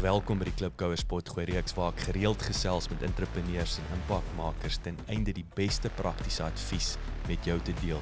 Welkom 0.00 0.38
by 0.40 0.46
die 0.48 0.54
Klipkouer 0.56 0.96
Spotgooi 0.96 1.42
reeks 1.50 1.74
waar 1.76 1.90
ek 1.92 2.06
gereeld 2.06 2.40
gesels 2.40 2.86
met 2.88 3.02
entrepreneurs 3.04 3.74
en 3.82 3.90
impakmakers 3.98 4.78
ten 4.80 4.96
einde 5.12 5.34
die 5.36 5.44
beste 5.58 5.90
praktiese 5.98 6.46
advies 6.46 6.94
met 7.26 7.44
jou 7.44 7.58
te 7.60 7.74
deel. 7.82 8.00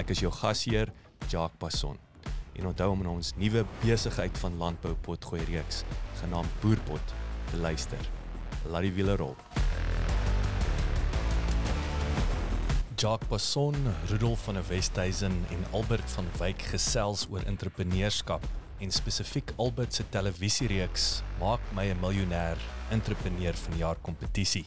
Ek 0.00 0.14
is 0.14 0.22
jou 0.24 0.30
gasheer, 0.32 0.94
Jacques 1.28 1.60
Passon. 1.60 2.00
En 2.56 2.70
onthou 2.72 2.88
om 2.94 3.04
na 3.04 3.12
ons 3.18 3.34
nuwe 3.36 3.66
besigheid 3.84 4.40
van 4.46 4.56
landbou 4.64 4.94
potgooi 5.04 5.44
reeks 5.52 5.84
genaamd 6.22 6.58
Boerpot 6.64 7.14
te 7.52 7.60
luister. 7.60 8.08
Laat 8.72 8.88
die 8.88 8.96
wiele 8.96 9.20
rol. 9.20 9.36
Jacques 12.96 13.28
Passon, 13.28 13.76
Rudolf 14.08 14.48
van 14.48 14.56
der 14.56 14.70
Westhuizen 14.72 15.42
en 15.52 15.72
Albert 15.76 16.16
van 16.16 16.32
Wyk 16.40 16.70
gesels 16.72 17.28
oor 17.28 17.44
entrepreneurskap 17.44 18.48
en 18.78 18.92
spesifiek 18.92 19.52
Albert 19.56 19.94
se 19.94 20.04
televisiereeks 20.12 21.22
Maak 21.40 21.60
my 21.74 21.88
'n 21.88 22.00
miljonair 22.00 22.56
entrepreneur 22.90 23.54
van 23.54 23.72
die 23.72 23.80
jaar 23.80 23.96
kompetisie 24.00 24.66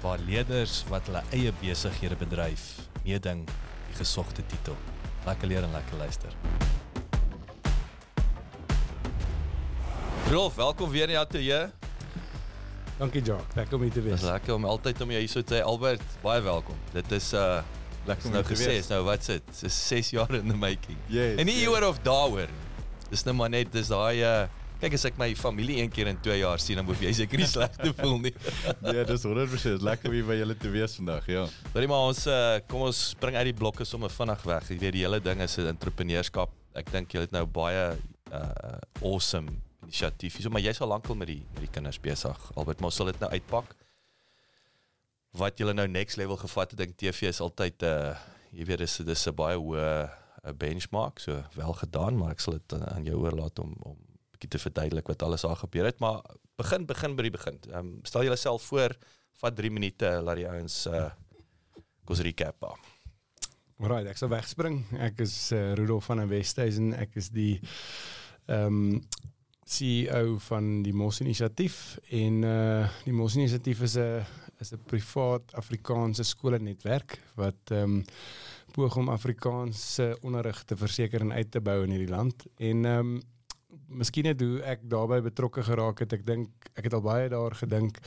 waar 0.00 0.18
leerders 0.18 0.84
wat 0.88 1.06
hulle 1.06 1.22
eie 1.30 1.52
besighede 1.60 2.16
bedryf 2.16 2.88
meeding 3.04 3.46
die 3.46 3.96
gesogte 3.96 4.42
titel. 4.46 4.76
Lekker 5.26 5.48
leer 5.48 5.62
en 5.62 5.70
lekker 5.72 5.96
luister. 5.96 6.32
Rolf, 10.30 10.54
welkom 10.54 10.90
weer 10.90 11.02
in 11.02 11.08
die 11.08 11.18
ateljee. 11.18 11.70
Dankie 12.98 13.22
Jacques, 13.22 13.54
lekker 13.54 13.76
om 13.76 13.82
hier 13.82 13.92
te 13.92 14.02
wees. 14.02 14.20
lekker 14.22 14.54
om 14.54 14.64
altyd 14.64 15.00
om 15.00 15.10
jou 15.10 15.20
hier 15.20 15.28
so 15.28 15.42
te 15.42 15.54
hê 15.54 15.62
Albert. 15.62 16.02
Baie 16.22 16.40
welkom. 16.40 16.76
Dit 16.92 17.12
is 17.12 17.32
uh 17.32 17.62
Lekker 18.06 18.26
om 18.26 18.32
nou 18.32 18.44
hier 18.46 18.56
gesê, 18.56 18.88
nou 18.88 19.04
wat 19.04 19.24
sit? 19.24 19.44
Dit 19.46 19.62
is 19.62 19.88
6 19.88 20.10
jaar 20.10 20.34
in 20.34 20.48
the 20.48 20.56
making. 20.56 20.96
Yes, 21.06 21.36
en 21.36 21.44
nie 21.44 21.54
yes. 21.54 21.64
hieroor 21.64 21.88
of 21.88 21.98
daaroor. 21.98 22.48
nie. 22.48 22.69
Dis 23.10 23.24
nou 23.26 23.34
maar 23.34 23.50
net 23.52 23.72
dis 23.74 23.90
daai 23.90 24.22
uh 24.24 24.48
kyk 24.80 24.94
as 24.96 25.02
ek 25.04 25.18
my 25.20 25.26
familie 25.36 25.74
een 25.82 25.90
keer 25.92 26.08
in 26.08 26.16
2 26.24 26.38
jaar 26.40 26.60
sien 26.62 26.78
dan 26.80 26.86
hoef 26.88 27.02
jy 27.04 27.10
seker 27.12 27.36
nie 27.42 27.48
sleg 27.54 27.74
te 27.76 27.90
voel 27.98 28.14
nie. 28.24 28.32
Ja, 28.80 29.02
dis 29.04 29.26
100% 29.28 29.82
lekker 29.84 30.08
om 30.08 30.14
hier 30.16 30.24
by 30.24 30.38
julle 30.38 30.54
te 30.56 30.70
wees 30.72 30.94
vandag, 30.96 31.26
ja. 31.28 31.42
Hoorie 31.74 31.90
maar 31.90 32.06
ons 32.08 32.22
uh 32.32 32.54
kom 32.70 32.86
ons 32.86 33.00
spring 33.10 33.36
uit 33.36 33.50
die 33.50 33.56
blokke 33.58 33.84
sommer 33.84 34.12
vinnig 34.14 34.46
weg. 34.48 34.70
Jy 34.72 34.78
weet 34.80 34.96
die 34.96 35.04
hele 35.04 35.20
ding 35.20 35.42
is 35.44 35.58
'n 35.58 35.68
entrepreneurskap. 35.74 36.54
Ek 36.80 36.88
dink 36.94 37.12
jy 37.12 37.26
het 37.26 37.34
nou 37.36 37.44
baie 37.44 37.84
uh 38.32 38.78
awesome 39.02 39.52
inisiatief. 39.84 40.40
So 40.40 40.48
maar 40.48 40.64
jy's 40.64 40.80
al 40.80 40.88
lankal 40.88 41.14
met 41.14 41.28
die 41.28 41.42
met 41.52 41.66
die 41.66 41.72
kinders 41.76 42.00
besig. 42.00 42.38
Albert, 42.56 42.80
maar 42.80 42.92
sal 42.92 43.12
dit 43.12 43.20
nou 43.20 43.30
uitpak. 43.30 43.76
Wat 45.36 45.58
julle 45.58 45.74
nou 45.74 45.86
next 45.88 46.16
level 46.16 46.36
gevat 46.40 46.70
het, 46.72 46.78
dink 46.78 46.96
TV 46.96 47.28
is 47.28 47.40
altyd 47.44 47.82
uh 47.82 48.14
jy 48.50 48.64
weet 48.64 48.78
dis 48.78 48.96
dis 49.04 49.26
'n 49.28 49.34
baie 49.36 49.60
hoë 49.60 50.08
uh, 50.44 50.52
benchmark. 50.56 51.18
So 51.18 51.42
wel 51.54 51.72
gedaan, 51.72 52.18
maar 52.18 52.30
ek 52.30 52.40
sal 52.40 52.58
dit 52.58 52.76
uh, 52.78 52.82
aan 52.94 53.04
jou 53.04 53.16
oorlaat 53.22 53.58
om 53.58 53.74
om 53.78 53.96
bietjie 54.30 54.50
te 54.56 54.62
verduidelik 54.62 55.06
wat 55.12 55.22
alles 55.22 55.44
daar 55.44 55.56
gebeur 55.56 55.84
het, 55.84 55.98
maar 56.00 56.22
begin 56.56 56.86
begin 56.86 57.16
by 57.16 57.26
die 57.28 57.34
begin. 57.34 57.58
Ehm 57.70 57.78
um, 57.78 57.98
stel 58.02 58.24
jouself 58.24 58.62
voor, 58.62 58.96
vat 59.42 59.56
3 59.56 59.70
minute, 59.70 60.20
laat 60.24 60.40
die 60.40 60.48
ouens 60.48 60.86
uh 60.86 61.10
kos 62.04 62.20
recap. 62.26 62.56
daar. 62.60 62.78
Right, 63.80 64.06
ek 64.10 64.18
sal 64.18 64.28
wegspring. 64.28 64.82
Ek 64.98 65.20
is 65.24 65.52
uh, 65.52 65.72
Rudolf 65.78 66.04
van 66.10 66.18
der 66.20 66.28
Westhuizen. 66.28 66.92
Ek 66.92 67.14
is 67.20 67.30
die 67.32 67.60
ehm 68.46 68.66
um, 68.66 69.02
CEO 69.70 70.40
van 70.42 70.80
die 70.82 70.92
Mos 70.92 71.20
Inisiatief 71.22 72.00
en 72.10 72.42
uh 72.42 72.88
die 73.04 73.14
Mos 73.14 73.36
Inisiatief 73.38 73.84
is 73.86 73.96
'n 73.96 74.24
is 74.60 74.72
'n 74.72 74.82
privaat 74.84 75.54
Afrikaanse 75.54 76.24
skoolnetwerk 76.24 77.20
wat 77.36 77.70
ehm 77.70 78.00
um, 78.00 78.04
poog 78.72 78.96
om 78.96 79.08
Afrikaanse 79.12 80.12
onderrig 80.22 80.62
te 80.64 80.76
verseker 80.76 81.20
en 81.20 81.32
uit 81.32 81.50
te 81.50 81.60
bou 81.60 81.82
in 81.84 81.94
hierdie 81.94 82.14
land. 82.14 82.46
En 82.56 82.84
ehm 82.84 83.12
um, 83.14 83.20
miskien 83.90 84.26
net 84.26 84.40
hoe 84.42 84.60
ek 84.66 84.82
daarbey 84.90 85.20
betrokke 85.22 85.62
geraak 85.66 86.02
het. 86.02 86.12
Ek 86.14 86.22
dink 86.26 86.70
ek 86.78 86.86
het 86.86 86.94
al 86.94 87.02
baie 87.02 87.28
daar 87.30 87.54
gedink. 87.58 87.98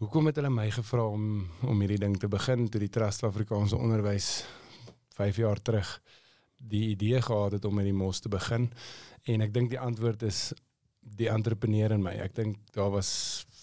Hoekom 0.00 0.28
het 0.28 0.36
hulle 0.36 0.52
my 0.52 0.68
gevra 0.72 1.06
om 1.08 1.46
om 1.64 1.80
hierdie 1.80 2.00
ding 2.00 2.16
te 2.20 2.28
begin 2.28 2.68
toe 2.68 2.80
die 2.80 2.92
Trust 2.92 3.24
vir 3.24 3.32
Afrikaanse 3.32 3.76
Onderwys 3.80 4.30
5 5.16 5.40
jaar 5.40 5.60
terug 5.62 5.96
die 6.56 6.90
idee 6.92 7.20
gehad 7.22 7.56
het 7.56 7.64
om 7.64 7.74
met 7.76 7.88
die 7.88 7.96
mos 7.96 8.20
te 8.20 8.32
begin 8.32 8.68
en 9.24 9.44
ek 9.44 9.52
dink 9.54 9.72
die 9.72 9.80
antwoord 9.80 10.22
is 10.28 10.52
die 11.16 11.28
entrepreneur 11.30 11.94
in 11.94 12.02
my. 12.02 12.16
Ek 12.18 12.34
dink 12.34 12.58
daar 12.74 12.90
was 12.94 13.10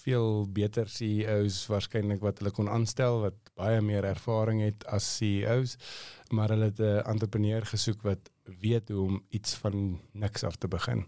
veel 0.04 0.44
beter 0.52 0.90
CEOs 0.92 1.64
waarskynlik 1.72 2.24
wat 2.24 2.42
hulle 2.42 2.54
kon 2.56 2.70
aanstel 2.72 3.22
wat 3.24 3.38
baie 3.60 3.82
meer 3.84 4.08
ervaring 4.08 4.64
het 4.64 4.84
as 4.92 5.08
CEOs, 5.18 5.78
maar 6.34 6.50
hulle 6.54 6.72
het 6.72 6.80
'n 6.80 7.06
entrepreneur 7.14 7.66
gesoek 7.66 8.02
wat 8.02 8.32
weet 8.60 8.90
hoe 8.90 9.02
om 9.06 9.24
iets 9.30 9.54
van 9.54 10.00
niks 10.12 10.44
af 10.44 10.56
te 10.56 10.68
begin. 10.68 11.06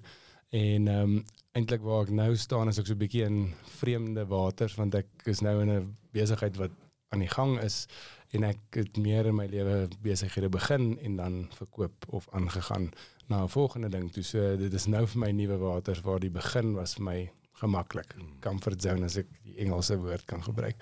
En 0.49 0.87
ehm 0.87 1.01
um, 1.01 1.23
eintlik 1.51 1.81
waar 1.81 2.03
ek 2.03 2.09
nou 2.09 2.35
staan 2.35 2.67
is 2.67 2.77
ek 2.77 2.85
so 2.85 2.93
'n 2.93 3.03
bietjie 3.03 3.23
in 3.23 3.53
vreemde 3.79 4.25
waters 4.25 4.75
want 4.75 4.95
ek 4.95 5.07
is 5.23 5.39
nou 5.39 5.61
in 5.61 5.69
'n 5.69 5.97
besigheid 6.11 6.55
wat 6.55 6.71
aan 7.09 7.19
die 7.19 7.33
gang 7.37 7.59
is 7.59 7.87
en 8.29 8.43
ek 8.43 8.59
het 8.69 8.97
meer 8.97 9.25
in 9.25 9.35
my 9.35 9.45
lewe 9.45 9.87
besighede 10.01 10.49
begin 10.49 10.97
en 10.99 11.15
dan 11.15 11.47
verkoop 11.55 12.05
of 12.09 12.27
aangegaan 12.31 12.91
na 13.27 13.43
'n 13.43 13.49
volgende 13.49 13.89
ding. 13.89 14.11
Toe 14.11 14.23
so 14.23 14.57
dit 14.57 14.73
is 14.73 14.85
nou 14.85 15.07
vir 15.07 15.19
my 15.19 15.31
nuwe 15.31 15.57
waters 15.57 16.01
waar 16.01 16.19
die 16.19 16.29
begin 16.29 16.73
was 16.73 16.93
vir 16.93 17.03
my 17.03 17.31
gemaklik. 17.53 18.15
Comfort 18.39 18.81
zone 18.81 19.05
as 19.05 19.17
ek 19.17 19.27
die 19.43 19.57
Engelse 19.57 19.97
woord 19.97 20.25
kan 20.25 20.43
gebruik. 20.43 20.75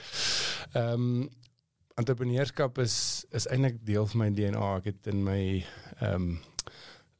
Ehm 0.74 0.94
um, 0.94 1.30
entrepreneurskap 2.00 2.78
is 2.78 3.26
is 3.32 3.48
eintlik 3.48 3.86
deel 3.86 4.08
van 4.08 4.20
my 4.24 4.32
DNA. 4.34 4.70
Ek 4.78 4.90
het 4.94 5.12
in 5.14 5.24
my 5.24 5.42
ehm 6.00 6.14
um, 6.14 6.42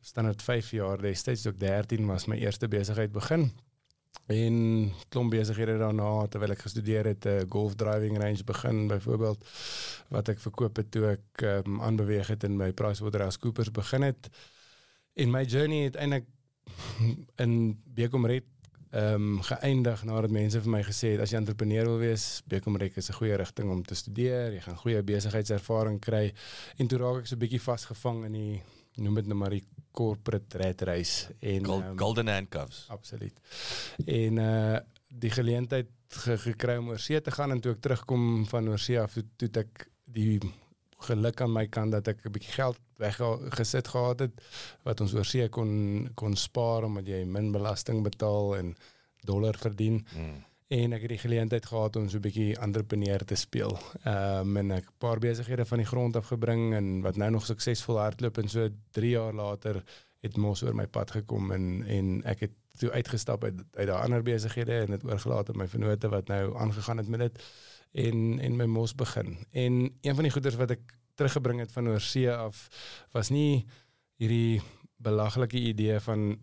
standaard 0.04 0.42
5 0.44 0.72
jaar 0.76 1.00
destyds 1.00 1.46
ek 1.48 1.60
13 1.60 2.08
was 2.10 2.26
my 2.28 2.36
eerste 2.36 2.68
besigheid 2.68 3.12
begin 3.16 3.54
en 4.28 4.56
klomp 5.10 5.32
besighede 5.32 5.78
daarna 5.80 6.28
terwyl 6.32 6.52
ek 6.56 6.66
gestudeer 6.66 7.08
het 7.08 7.26
'n 7.26 7.48
golf 7.50 7.76
driving 7.76 8.18
range 8.18 8.44
begin 8.44 8.88
byvoorbeeld 8.88 9.46
wat 10.10 10.30
ek 10.30 10.40
verkoop 10.40 10.76
het 10.76 10.92
toe 10.92 11.06
ek 11.16 11.42
um, 11.42 11.82
aanbeweeg 11.82 12.28
het 12.28 12.44
en 12.44 12.58
by 12.58 12.72
PricewaterhouseCoopers 12.72 13.72
begin 13.72 14.02
het 14.02 14.30
en 15.16 15.32
my 15.32 15.44
journey 15.44 15.84
het 15.84 15.96
eintlik 15.96 16.28
in 17.44 17.82
Bekomred 17.86 18.44
ehm 18.94 19.16
um, 19.16 19.42
geëindig 19.42 20.04
nadat 20.06 20.32
mense 20.32 20.60
vir 20.62 20.70
my 20.70 20.84
gesê 20.86 21.16
het 21.16 21.24
as 21.24 21.32
jy 21.34 21.40
entrepreneur 21.40 21.88
wil 21.90 21.98
wees, 21.98 22.44
Bekomrek 22.46 22.98
is 22.98 23.10
'n 23.10 23.18
goeie 23.18 23.36
rigting 23.36 23.72
om 23.72 23.84
te 23.84 23.96
studeer, 23.96 24.54
jy 24.54 24.62
gaan 24.62 24.78
goeie 24.78 25.02
besigheidservaring 25.02 26.00
kry 26.00 26.34
en 26.78 26.88
toe 26.88 27.00
raak 27.00 27.24
ek 27.24 27.28
so 27.28 27.36
'n 27.36 27.40
bietjie 27.40 27.62
vasgevang 27.62 28.26
in 28.26 28.34
die 28.34 28.62
noem 29.02 29.16
dit 29.16 29.28
nou 29.28 29.38
maar 29.38 29.50
die 29.50 29.66
corporate 29.92 30.58
rat 30.58 30.82
race 30.82 31.34
en 31.42 31.66
Gold, 31.66 31.84
ehm, 31.84 31.98
golden 31.98 32.28
handcuffs. 32.28 32.86
Absoluut. 32.90 33.40
En 34.06 34.38
uh 34.38 34.80
die 35.14 35.30
geleentheid 35.30 35.90
ge 36.10 36.38
gekry 36.38 36.78
om 36.78 36.90
oorsee 36.90 37.22
te 37.22 37.32
gaan 37.32 37.52
en 37.52 37.60
toe 37.62 37.76
ek 37.76 37.82
terugkom 37.82 38.46
van 38.50 38.70
oorsee 38.70 39.00
af 39.00 39.14
toe, 39.14 39.24
toe 39.38 39.50
ek 39.62 39.88
die 40.06 40.40
geluk 41.04 41.42
aan 41.42 41.54
my 41.54 41.68
kant 41.68 41.92
dat 41.92 42.08
ek 42.08 42.26
'n 42.26 42.32
bietjie 42.32 42.56
geld 42.56 42.80
weggesit 42.98 43.88
gehad 43.88 44.20
het 44.20 44.42
wat 44.84 45.02
ons 45.02 45.14
oorsee 45.14 45.50
kon 45.50 46.10
kon 46.16 46.36
spaar 46.36 46.84
omdat 46.84 47.08
jy 47.08 47.24
min 47.26 47.52
belasting 47.52 48.04
betaal 48.04 48.58
en 48.58 48.76
dollar 49.26 49.58
verdien. 49.58 50.06
Mm. 50.16 50.44
En 50.68 50.94
ek 50.96 51.02
het 51.02 51.10
die 51.10 51.22
geleentheid 51.22 51.66
gehad 51.66 51.96
om 51.96 52.10
so 52.10 52.18
'n 52.18 52.22
bietjie 52.22 52.58
entrepreneur 52.58 53.26
te 53.26 53.36
speel. 53.36 53.78
Ehm 54.04 54.48
um, 54.48 54.58
en 54.58 54.72
ek 54.72 54.86
'n 54.86 54.98
paar 54.98 55.20
besighede 55.20 55.66
van 55.66 55.78
die 55.78 55.88
grond 55.88 56.16
af 56.16 56.28
gebring 56.28 56.74
en 56.74 57.02
wat 57.02 57.16
nou 57.16 57.32
nog 57.32 57.46
suksesvol 57.46 58.00
hardloop 58.00 58.38
en 58.38 58.50
so 58.50 58.70
3 58.92 59.10
jaar 59.10 59.34
later 59.34 59.84
het 60.20 60.38
mos 60.38 60.64
oor 60.64 60.76
my 60.76 60.88
pad 60.88 61.12
gekom 61.12 61.52
en 61.52 61.84
en 61.88 62.24
ek 62.24 62.40
het 62.40 62.52
toe 62.80 62.92
uitgestap 62.92 63.44
uit 63.44 63.64
uit 63.74 63.88
daai 63.88 64.04
ander 64.04 64.24
besighede 64.24 64.80
en 64.80 64.96
dit 64.96 65.04
oorgelaat 65.04 65.50
aan 65.50 65.58
my 65.58 65.68
vennote 65.68 66.10
wat 66.10 66.28
nou 66.28 66.58
aangegaan 66.58 66.98
het 66.98 67.08
met 67.08 67.20
dit 67.20 67.44
en 67.94 68.40
en 68.40 68.56
my 68.58 68.66
mos 68.66 68.96
begin. 68.96 69.38
En 69.52 69.98
een 70.02 70.16
van 70.16 70.24
die 70.24 70.32
goeders 70.32 70.56
wat 70.56 70.72
ek 70.72 70.98
teruggebring 71.16 71.60
het 71.60 71.72
van 71.72 71.88
oorsee 71.88 72.32
af 72.32 72.68
was 73.12 73.30
nie 73.30 73.66
hierdie 74.22 74.62
belaglike 75.04 75.60
idee 75.60 76.00
van 76.00 76.34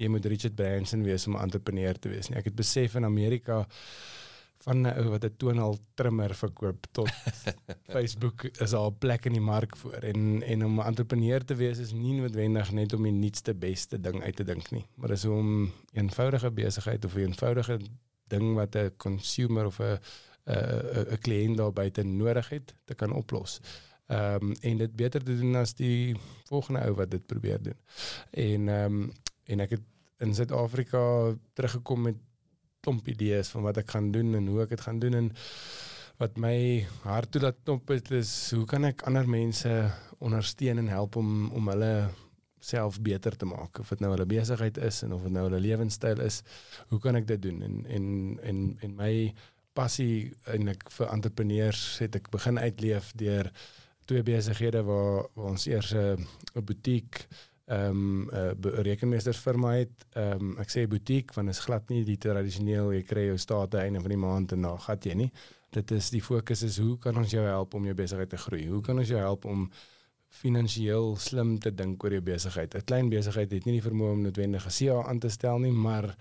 jy 0.00 0.08
moet 0.08 0.26
Richard 0.30 0.54
Branson 0.54 1.02
wees 1.02 1.26
om 1.26 1.36
'n 1.36 1.42
entrepreneur 1.42 1.98
te 1.98 2.08
wees 2.08 2.28
nie. 2.28 2.38
Ek 2.38 2.44
het 2.44 2.54
besef 2.54 2.94
in 2.94 3.04
Amerika 3.04 3.66
van 4.64 4.82
'n 4.86 4.92
ou 5.00 5.08
wat 5.08 5.24
'n 5.24 5.36
toonal 5.36 5.78
trimmer 5.94 6.34
verkoop 6.34 6.86
tot 6.90 7.10
Facebook 7.94 8.44
is 8.44 8.72
al 8.72 8.90
'n 8.90 8.98
plek 8.98 9.24
in 9.24 9.32
die 9.32 9.40
mark 9.40 9.76
voor 9.76 9.92
en 10.12 10.42
en 10.42 10.64
om 10.64 10.80
'n 10.80 10.86
entrepreneur 10.86 11.44
te 11.44 11.54
wees 11.54 11.78
is 11.78 11.92
nie 11.92 12.20
noodwendig 12.20 12.72
net 12.72 12.92
om 12.92 13.02
die 13.02 13.12
nuutste 13.12 13.54
beste 13.54 14.00
ding 14.00 14.22
uit 14.22 14.36
te 14.36 14.44
dink 14.44 14.70
nie, 14.70 14.86
maar 14.94 15.08
dis 15.08 15.24
om 15.24 15.62
'n 15.62 15.72
eenvoudige 15.92 16.50
besigheid 16.50 17.04
of 17.04 17.14
'n 17.14 17.18
eenvoudige 17.18 17.78
ding 18.28 18.54
wat 18.54 18.76
'n 18.76 18.92
consumer 18.96 19.66
of 19.66 19.80
'n 19.80 19.98
'n 20.46 21.12
'n 21.14 21.18
kliënt 21.18 21.56
daar 21.56 21.72
buite 21.72 22.02
nodig 22.02 22.48
het 22.48 22.74
te 22.84 22.94
kan 22.94 23.12
oplos. 23.12 23.60
Ehm 24.06 24.42
um, 24.42 24.54
en 24.60 24.76
dit 24.76 24.96
beter 24.96 25.22
te 25.22 25.36
doen 25.38 25.54
as 25.54 25.74
die 25.74 26.16
volgende 26.44 26.80
ou 26.80 26.94
wat 26.94 27.10
dit 27.10 27.26
probeer 27.26 27.62
doen. 27.62 27.78
En 28.30 28.68
ehm 28.68 28.84
um, 28.84 29.12
en 29.44 29.60
ek 29.60 29.70
het 29.70 29.86
in 30.18 30.34
Suid-Afrika 30.34 31.34
teruggekom 31.52 32.02
met 32.02 32.16
klomp 32.80 33.08
idees 33.08 33.48
van 33.48 33.62
wat 33.62 33.76
ek 33.76 33.90
gaan 33.90 34.10
doen 34.12 34.34
en 34.34 34.46
hoe 34.46 34.62
ek 34.64 34.74
dit 34.74 34.80
gaan 34.80 34.98
doen 34.98 35.14
en 35.14 35.30
wat 36.20 36.36
my 36.36 36.86
hart 37.04 37.30
toe 37.32 37.42
laat 37.42 37.60
klop 37.64 37.88
het 37.88 38.10
is 38.16 38.32
hoe 38.56 38.66
kan 38.68 38.84
ek 38.88 39.04
ander 39.08 39.28
mense 39.28 39.70
ondersteun 40.18 40.82
en 40.82 40.90
help 40.92 41.16
om 41.16 41.48
om 41.56 41.70
hulle 41.72 41.92
self 42.60 42.98
beter 43.00 43.36
te 43.40 43.48
maak 43.48 43.80
of 43.80 43.88
dit 43.88 44.02
nou 44.04 44.10
hulle 44.12 44.28
besigheid 44.28 44.76
is 44.84 45.00
en 45.06 45.14
of 45.16 45.24
dit 45.24 45.32
nou 45.32 45.46
hulle 45.48 45.62
lewenstyl 45.64 46.20
is 46.24 46.42
hoe 46.92 47.00
kan 47.00 47.16
ek 47.16 47.28
dit 47.30 47.42
doen 47.48 47.62
en 47.64 47.78
en 47.96 48.04
en 48.52 48.60
en 48.84 48.96
my 48.98 49.12
passie 49.80 50.32
ek 50.46 50.90
vir 50.96 51.12
entrepreneurs 51.14 51.84
het 52.04 52.16
ek 52.20 52.30
begin 52.30 52.58
uitleef 52.58 53.12
deur 53.16 53.50
twee 54.10 54.22
besighede 54.26 54.82
waar, 54.84 55.28
waar 55.34 55.52
ons 55.54 55.66
eers 55.70 55.94
'n 55.94 56.26
butiek 56.64 57.24
ehm 57.70 57.90
um, 57.90 58.28
'n 58.32 58.66
uh, 58.66 58.82
rekenmeestersfirma 58.82 59.70
het. 59.72 60.06
Ehm 60.12 60.40
um, 60.40 60.58
ek 60.58 60.70
sê 60.70 60.86
butiek 60.90 61.34
want 61.34 61.46
dit 61.46 61.56
is 61.56 61.64
glad 61.64 61.88
nie 61.88 62.02
die 62.04 62.18
tradisioneel 62.18 62.92
jy 62.92 63.02
kry 63.02 63.26
jou 63.28 63.38
state 63.38 63.78
einde 63.78 64.00
van 64.00 64.10
die 64.10 64.22
maand 64.26 64.52
en 64.52 64.66
dan 64.66 64.80
gat 64.86 65.06
jy 65.06 65.14
nie. 65.14 65.30
Dit 65.70 65.90
is 65.90 66.10
die 66.10 66.22
fokus 66.22 66.62
is 66.66 66.78
hoe 66.82 66.98
kan 66.98 67.16
ons 67.16 67.30
jou 67.30 67.44
help 67.46 67.74
om 67.74 67.84
jou 67.86 67.94
besigheid 67.94 68.30
te 68.30 68.36
groei? 68.36 68.66
Hoe 68.66 68.82
kan 68.82 68.98
ons 68.98 69.08
jou 69.08 69.18
help 69.18 69.44
om 69.44 69.70
finansiëel 70.42 71.16
slim 71.16 71.58
te 71.58 71.70
dink 71.74 72.04
oor 72.04 72.12
jou 72.12 72.22
besigheid? 72.22 72.74
'n 72.74 72.84
Klein 72.84 73.08
besigheid 73.08 73.52
het 73.52 73.64
nie 73.64 73.78
die 73.78 73.88
vermoë 73.88 74.12
om 74.12 74.22
noodwendig 74.22 74.66
'n 74.66 74.76
CA 74.78 75.02
aan 75.06 75.20
te 75.20 75.28
stel 75.28 75.58
nie, 75.58 75.72
maar 75.72 76.16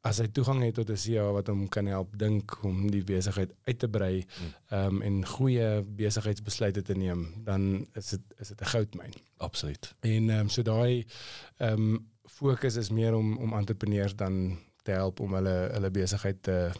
as 0.00 0.18
hy 0.22 0.28
toegang 0.32 0.62
het 0.64 0.74
tot 0.74 0.90
'n 0.90 0.96
CA 0.96 1.32
wat 1.32 1.46
hom 1.46 1.68
kan 1.68 1.86
help 1.86 2.18
dink 2.18 2.64
om 2.64 2.90
die 2.90 3.04
besigheid 3.04 3.52
uit 3.64 3.78
te 3.78 3.88
brei 3.88 4.24
um, 4.72 5.02
en 5.02 5.26
goeie 5.26 5.82
besigheidsbesluite 5.82 6.82
te 6.82 6.94
neem, 6.94 7.26
dan 7.44 7.86
is 7.92 8.08
dit 8.08 8.20
is 8.38 8.48
dit 8.48 8.60
'n 8.60 8.72
goudmyn. 8.74 9.12
Absoluut. 9.36 9.94
En 10.00 10.30
ehm 10.30 10.40
um, 10.40 10.48
so 10.48 10.62
daai 10.62 11.06
ehm 11.56 11.72
um, 11.72 12.08
fokus 12.24 12.76
is 12.76 12.90
meer 12.90 13.14
om 13.14 13.36
om 13.36 13.52
entrepreneurs 13.52 14.16
dan 14.16 14.58
te 14.82 14.90
help 14.90 15.20
om 15.20 15.34
hulle 15.34 15.68
hulle 15.72 15.90
besigheid 15.90 16.42
te 16.42 16.70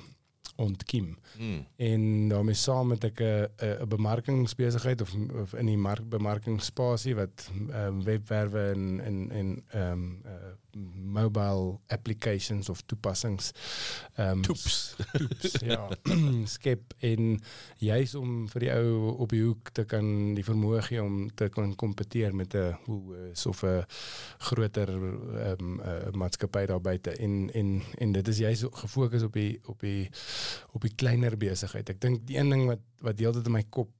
ontkiem. 0.56 1.18
Mm. 1.38 1.66
En 1.76 2.28
daarmee 2.28 2.54
saam 2.54 2.86
met 2.86 3.04
ek 3.04 3.20
'n 3.20 3.48
'n 3.56 3.88
bemarkingsbesigheid 3.88 5.00
of, 5.00 5.14
of 5.42 5.54
in 5.54 5.66
die 5.66 5.78
markbemarkingsspasie 5.78 7.14
wat 7.14 7.50
ehm 7.68 7.86
um, 7.86 8.04
webwerwe 8.04 8.70
en 8.74 9.00
en 9.00 9.30
en 9.30 9.64
ehm 9.68 9.92
um, 9.92 10.20
uh, 10.24 10.32
mobile 10.94 11.78
applications 11.88 12.68
of 12.68 12.82
toepassings. 12.86 13.52
Ehm 14.14 14.30
um, 14.30 14.42
toeps. 14.42 14.96
toeps 15.12 15.52
ja. 15.72 15.88
Skep 16.54 16.94
en 16.98 17.40
juis 17.76 18.14
om 18.14 18.48
vir 18.48 18.66
die 18.66 18.72
ou 18.74 19.14
op 19.24 19.34
die 19.34 19.42
hoek 19.44 19.72
te 19.76 19.84
kan 19.84 20.34
die 20.34 20.44
vermoë 20.46 20.82
gee 20.88 21.02
om 21.02 21.22
te 21.34 21.48
kan 21.52 21.74
kompeteer 21.74 22.34
met 22.34 22.54
'n 22.54 22.76
of 23.46 23.62
'n 23.62 23.84
groter 24.38 24.88
ehm 24.88 25.60
um, 25.60 25.80
uh, 25.80 26.10
maatskappy 26.12 26.66
daar 26.66 26.80
buite. 26.80 27.10
En 27.10 27.50
en 27.52 27.82
en 27.98 28.12
dit 28.12 28.28
is 28.28 28.38
juis 28.38 28.64
gefokus 28.70 29.22
op 29.22 29.32
die 29.32 29.60
op 29.64 29.80
die 29.80 30.10
op 30.72 30.82
die 30.82 30.94
kleiner 30.94 31.36
besigheid. 31.36 31.88
Ek 31.88 32.00
dink 32.00 32.26
die 32.26 32.38
een 32.38 32.48
ding 32.48 32.66
wat 32.66 32.80
wat 33.00 33.16
deeltyd 33.16 33.46
in 33.46 33.52
my 33.52 33.64
kop 33.68 33.90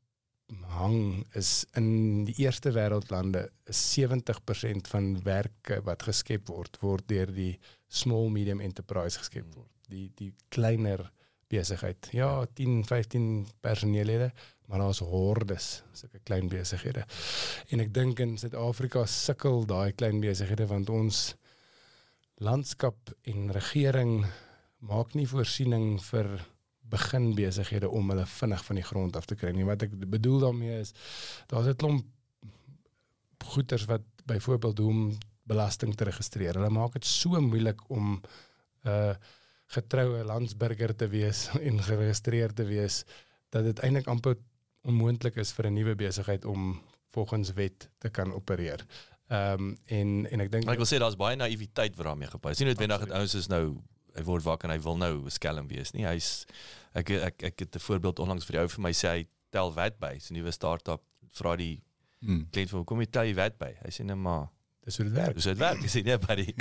hang 0.75 1.27
is 1.39 1.65
in 1.79 2.25
die 2.29 2.35
eerste 2.43 2.73
wêreldlande 2.75 3.47
is 3.71 3.81
70% 3.99 4.91
van 4.91 5.13
werke 5.27 5.81
wat 5.87 6.07
geskep 6.09 6.49
word 6.51 6.79
word 6.83 7.07
deur 7.09 7.31
die 7.35 7.55
small 7.89 8.31
medium 8.31 8.61
enterprise 8.61 9.19
geskep 9.19 9.47
hmm. 9.47 9.57
word. 9.61 9.73
Die 9.91 10.09
die 10.19 10.33
kleiner 10.55 11.09
besigheid. 11.51 12.09
Ja, 12.15 12.47
10, 12.55 12.85
15 12.87 13.47
personeellede, 13.61 14.31
maar 14.71 14.79
daar's 14.79 15.01
hordes 15.03 15.83
sulke 15.93 16.21
klein 16.23 16.47
besighede. 16.49 17.03
En 17.75 17.83
ek 17.83 17.91
dink 17.95 18.23
in 18.23 18.37
Suid-Afrika 18.39 19.03
sukkel 19.11 19.67
daai 19.67 19.91
klein 19.99 20.23
besighede 20.23 20.69
want 20.71 20.93
ons 20.95 21.25
landskap 22.41 23.11
en 23.29 23.51
regering 23.53 24.23
maak 24.87 25.17
nie 25.19 25.27
voorsiening 25.29 25.99
vir 26.07 26.31
begin 26.91 27.35
besighede 27.35 27.89
om 27.89 28.11
hulle 28.13 28.27
vinnig 28.27 28.65
van 28.65 28.81
die 28.81 28.85
grond 28.85 29.17
af 29.17 29.29
te 29.31 29.37
kry 29.39 29.53
nie. 29.55 29.67
Wat 29.69 29.83
ek 29.87 29.95
bedoel 30.11 30.39
daarmee 30.47 30.81
is 30.81 30.95
daar's 31.53 31.71
'n 31.71 31.77
klomp 31.77 32.07
goeders 33.51 33.85
wat 33.85 34.03
byvoorbeeld 34.25 34.79
hoe 34.79 34.89
om 34.89 35.19
belasting 35.43 35.95
te 35.95 36.05
registreer. 36.05 36.55
Hulle 36.55 36.71
maak 36.71 36.93
dit 36.93 37.07
so 37.07 37.41
moeilik 37.41 37.81
om 37.91 38.21
'n 38.85 38.89
uh, 38.89 39.15
getroue 39.71 40.25
landsburger 40.25 40.97
te 40.97 41.09
wees 41.09 41.49
en 41.69 41.83
geregistreer 41.83 42.53
te 42.53 42.65
wees 42.65 43.05
dat 43.51 43.65
dit 43.65 43.79
eintlik 43.79 44.07
amper 44.07 44.37
onmoontlik 44.83 45.37
is 45.37 45.53
vir 45.53 45.67
'n 45.67 45.75
nuwe 45.75 45.95
besigheid 45.95 46.45
om 46.45 46.83
volgens 47.11 47.53
wet 47.53 47.89
te 47.99 48.09
kan 48.09 48.33
opereer. 48.33 48.85
Ehm 49.29 49.63
um, 49.63 49.77
en 49.87 50.27
en 50.31 50.41
ek 50.41 50.51
dink 50.51 50.71
ek 50.71 50.83
wil 50.83 50.91
sê 50.91 50.99
daar's 50.99 51.17
baie 51.17 51.37
naïwiteit 51.37 51.97
wat 51.97 52.07
daarmee 52.07 52.31
gepaard. 52.31 52.57
Sien 52.57 52.67
noodwendig 52.67 52.99
dat 52.99 53.11
ouens 53.11 53.35
is 53.35 53.47
nou 53.47 53.79
hy 54.21 54.27
word 54.29 54.47
wakker 54.47 54.69
en 54.69 54.77
hy 54.77 54.83
wil 54.85 54.99
nou 55.01 55.15
'n 55.25 55.35
skelm 55.35 55.69
wees 55.69 55.93
nie. 55.97 56.05
Hy's 56.05 56.47
ek 56.95 57.11
ek 57.11 57.43
ek 57.51 57.67
het 57.67 57.77
'n 57.77 57.87
voorbeeld 57.87 58.19
onlangs 58.19 58.47
vir 58.47 58.57
die 58.57 58.63
ou 58.63 58.69
vir 58.69 58.83
my 58.83 58.93
sê 58.93 59.09
hy 59.09 59.27
tel 59.51 59.73
wat 59.75 59.99
by. 59.99 60.19
Sy 60.19 60.35
nuwe 60.35 60.53
start-up 60.53 61.03
vra 61.35 61.57
die 61.57 61.83
hmm. 62.23 62.47
kliënt 62.53 62.71
vir 62.71 62.85
kom 62.85 63.01
jy 63.01 63.11
tel 63.11 63.31
jy 63.31 63.37
wat 63.39 63.59
by? 63.59 63.75
Hy 63.85 63.91
sê 63.91 64.05
net 64.05 64.19
maar 64.19 64.49
dis 64.85 64.97
hoe 64.97 65.07
dit 65.07 65.15
werk. 65.15 65.35
Dis 65.35 65.45
hoe 65.45 65.55
dit 65.55 65.63
werk. 65.63 65.81
Dis 65.85 65.95
nie 65.95 66.19
buddy. 66.19 66.55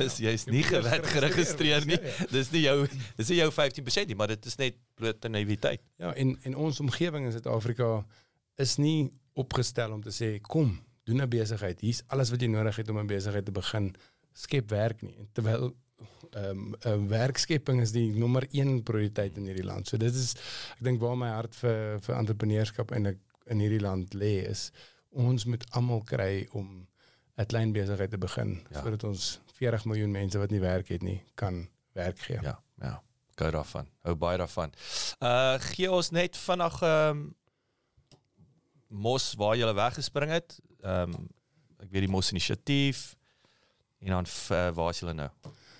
dis 0.00 0.18
jy's 0.24 0.46
nie 0.50 0.62
gewet 0.66 1.06
geregistreer 1.06 1.86
nie. 1.86 1.98
Dis 2.32 2.50
nie 2.54 2.64
jou 2.64 2.86
dis 3.16 3.28
nie 3.28 3.38
jou 3.38 3.50
15% 3.54 4.10
nie, 4.10 4.16
maar 4.18 4.32
dit 4.32 4.46
is 4.46 4.56
net 4.58 4.78
blote 4.98 5.28
naïwiteit. 5.28 5.82
Ja, 6.00 6.14
en 6.14 6.36
en 6.48 6.56
ons 6.56 6.80
omgewing 6.80 7.28
in 7.28 7.34
Suid-Afrika 7.36 7.90
is 8.60 8.78
nie 8.82 9.10
opgestel 9.38 9.92
om 9.94 10.02
te 10.02 10.12
sê 10.14 10.38
kom, 10.40 10.78
doen 11.06 11.22
'n 11.22 11.28
besigheid. 11.28 11.80
Hier's 11.80 12.02
alles 12.08 12.30
wat 12.30 12.40
jy 12.40 12.48
nodig 12.48 12.76
het 12.76 12.90
om 12.90 12.98
'n 12.98 13.06
besigheid 13.06 13.44
te 13.44 13.52
begin. 13.52 13.94
Skep 14.32 14.70
werk 14.70 15.02
nie. 15.02 15.28
Terwyl 15.32 15.74
ehm 16.38 16.76
um, 16.86 17.08
werkskepping 17.10 17.80
is 17.82 17.92
die 17.92 18.10
nommer 18.14 18.46
1 18.50 18.82
prioriteit 18.86 19.36
in 19.36 19.48
hierdie 19.50 19.66
land. 19.66 19.88
So 19.88 19.98
dit 19.98 20.14
is 20.14 20.34
ek 20.78 20.84
dink 20.86 21.00
waar 21.02 21.18
my 21.18 21.30
hart 21.34 21.56
vir 21.58 21.98
vir 22.04 22.16
entrepreneurskap 22.16 22.94
en 22.94 23.10
in 23.50 23.62
hierdie 23.62 23.82
land 23.82 24.14
lê 24.14 24.46
is 24.50 24.70
ons 25.10 25.44
moet 25.50 25.64
almal 25.74 26.04
kry 26.06 26.46
om 26.52 26.86
'n 27.36 27.46
klein 27.46 27.72
besigheid 27.72 28.10
te 28.10 28.18
begin 28.18 28.60
ja. 28.70 28.82
sodat 28.82 29.04
ons 29.04 29.40
40 29.58 29.84
miljoen 29.84 30.10
mense 30.10 30.38
wat 30.38 30.50
nie 30.50 30.60
werk 30.60 30.88
het 30.88 31.02
nie 31.02 31.22
kan 31.34 31.68
werk 31.92 32.18
gee. 32.18 32.38
Ja, 32.42 32.60
ja. 32.80 33.02
Gou 33.40 33.50
daarvan. 33.50 33.88
Hou 34.04 34.14
baie 34.14 34.38
daarvan. 34.38 34.72
Uh 35.18 35.56
gee 35.72 35.90
ons 35.90 36.10
net 36.10 36.36
vinnig 36.36 36.82
ehm 36.82 37.16
um, 37.16 37.34
mos 38.90 39.34
waar 39.38 39.56
jy 39.56 39.74
weggespring 39.74 40.30
het. 40.30 40.58
Ehm 40.82 41.14
um, 41.14 41.28
ek 41.80 41.88
weet 41.90 42.04
die 42.06 42.12
mos 42.12 42.30
inisiatief 42.30 43.16
en 44.00 44.12
dan 44.16 44.26
uh, 44.26 44.68
waar 44.76 44.90
is 44.90 45.00
julle 45.00 45.14
nou? 45.14 45.30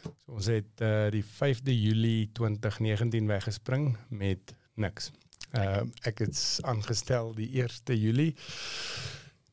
So 0.02 0.12
ons 0.26 0.47
het 0.47 0.81
uh, 0.81 1.08
die 1.12 1.25
5de 1.25 1.75
Julie 1.75 2.31
2019 2.32 3.26
weggespring 3.26 3.97
met 4.08 4.55
niks. 4.75 5.11
Uh 5.56 5.82
ek 6.06 6.23
het 6.25 6.61
aangestel 6.62 7.35
die 7.35 7.49
1ste 7.62 7.97
Julie 7.99 8.35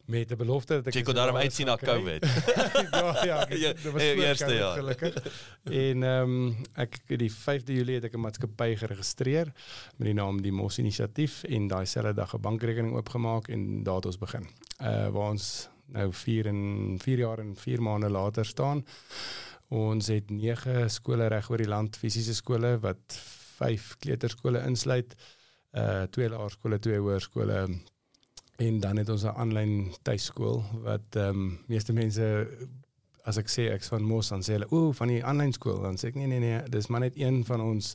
met 0.07 0.31
'n 0.31 0.37
belofte 0.37 0.73
dat 0.73 0.87
ek 0.87 0.93
Jy 0.93 1.01
kon 1.01 1.13
daarom 1.13 1.35
uitsien 1.35 1.65
na 1.65 1.75
COVID. 1.75 2.23
ja, 3.29 3.47
ja, 3.63 3.73
dit 3.73 3.91
was 3.91 4.01
die 4.01 4.25
eerste 4.25 4.53
jaar 4.53 4.77
gelukkig. 4.77 5.15
En 5.63 6.03
ehm 6.03 6.21
um, 6.21 6.55
ek 6.75 6.99
die 7.07 7.31
5de 7.31 7.73
Julie 7.73 7.95
het 7.95 8.03
ek 8.03 8.15
'n 8.15 8.19
maatskappy 8.19 8.75
geregistreer 8.75 9.51
met 9.97 10.07
die 10.07 10.13
naam 10.13 10.41
die 10.41 10.51
Mos 10.51 10.77
Inisiatief 10.77 11.43
en 11.43 11.67
daai 11.67 11.85
selfde 11.85 12.13
dag 12.13 12.33
'n 12.33 12.41
bankrekening 12.41 12.95
oopgemaak 12.95 13.47
en 13.47 13.83
daar 13.83 13.95
het 13.95 14.05
ons 14.05 14.17
begin. 14.17 14.47
Uh 14.81 15.09
waar 15.09 15.29
ons 15.31 15.69
nou 15.85 16.13
4 16.13 16.45
en 16.45 16.95
4 16.99 17.17
jaar 17.17 17.39
en 17.39 17.55
4 17.55 17.81
maande 17.81 18.09
later 18.09 18.45
staan. 18.45 18.85
Ons 19.67 20.07
het 20.07 20.29
9 20.31 20.89
skole 20.89 21.27
reg 21.27 21.49
oor 21.51 21.59
die 21.59 21.67
land, 21.67 21.97
fisiese 21.99 22.35
skole 22.35 22.77
wat 22.79 23.17
5 23.57 23.97
kleuterskole 23.99 24.61
insluit, 24.63 25.15
uh 25.75 26.05
twee 26.13 26.29
laerskole, 26.29 26.79
twee 26.79 26.99
hoërskole. 26.99 27.65
En 28.57 28.79
dan 28.79 28.97
het 28.97 29.09
ons 29.09 29.23
'n 29.23 29.35
aanlyn 29.35 29.93
tuiskool 30.01 30.63
wat 30.83 31.15
ehm 31.15 31.29
um, 31.29 31.59
meeste 31.67 31.93
mense 31.93 32.47
as 33.27 33.39
ek 33.41 33.51
sê 33.51 33.67
ek's 33.73 33.91
van 33.91 34.05
Mos 34.07 34.31
dan 34.31 34.43
sê 34.45 34.55
hulle 34.55 34.69
ooh 34.71 34.93
van 34.95 35.11
die 35.11 35.19
aanlyn 35.25 35.53
skool 35.55 35.81
dan 35.83 35.99
sê 35.99 36.11
ek 36.11 36.19
nee 36.19 36.29
nee 36.31 36.41
nee 36.43 36.61
dis 36.71 36.89
maar 36.93 37.03
net 37.03 37.17
een 37.19 37.41
van 37.47 37.63
ons 37.63 37.93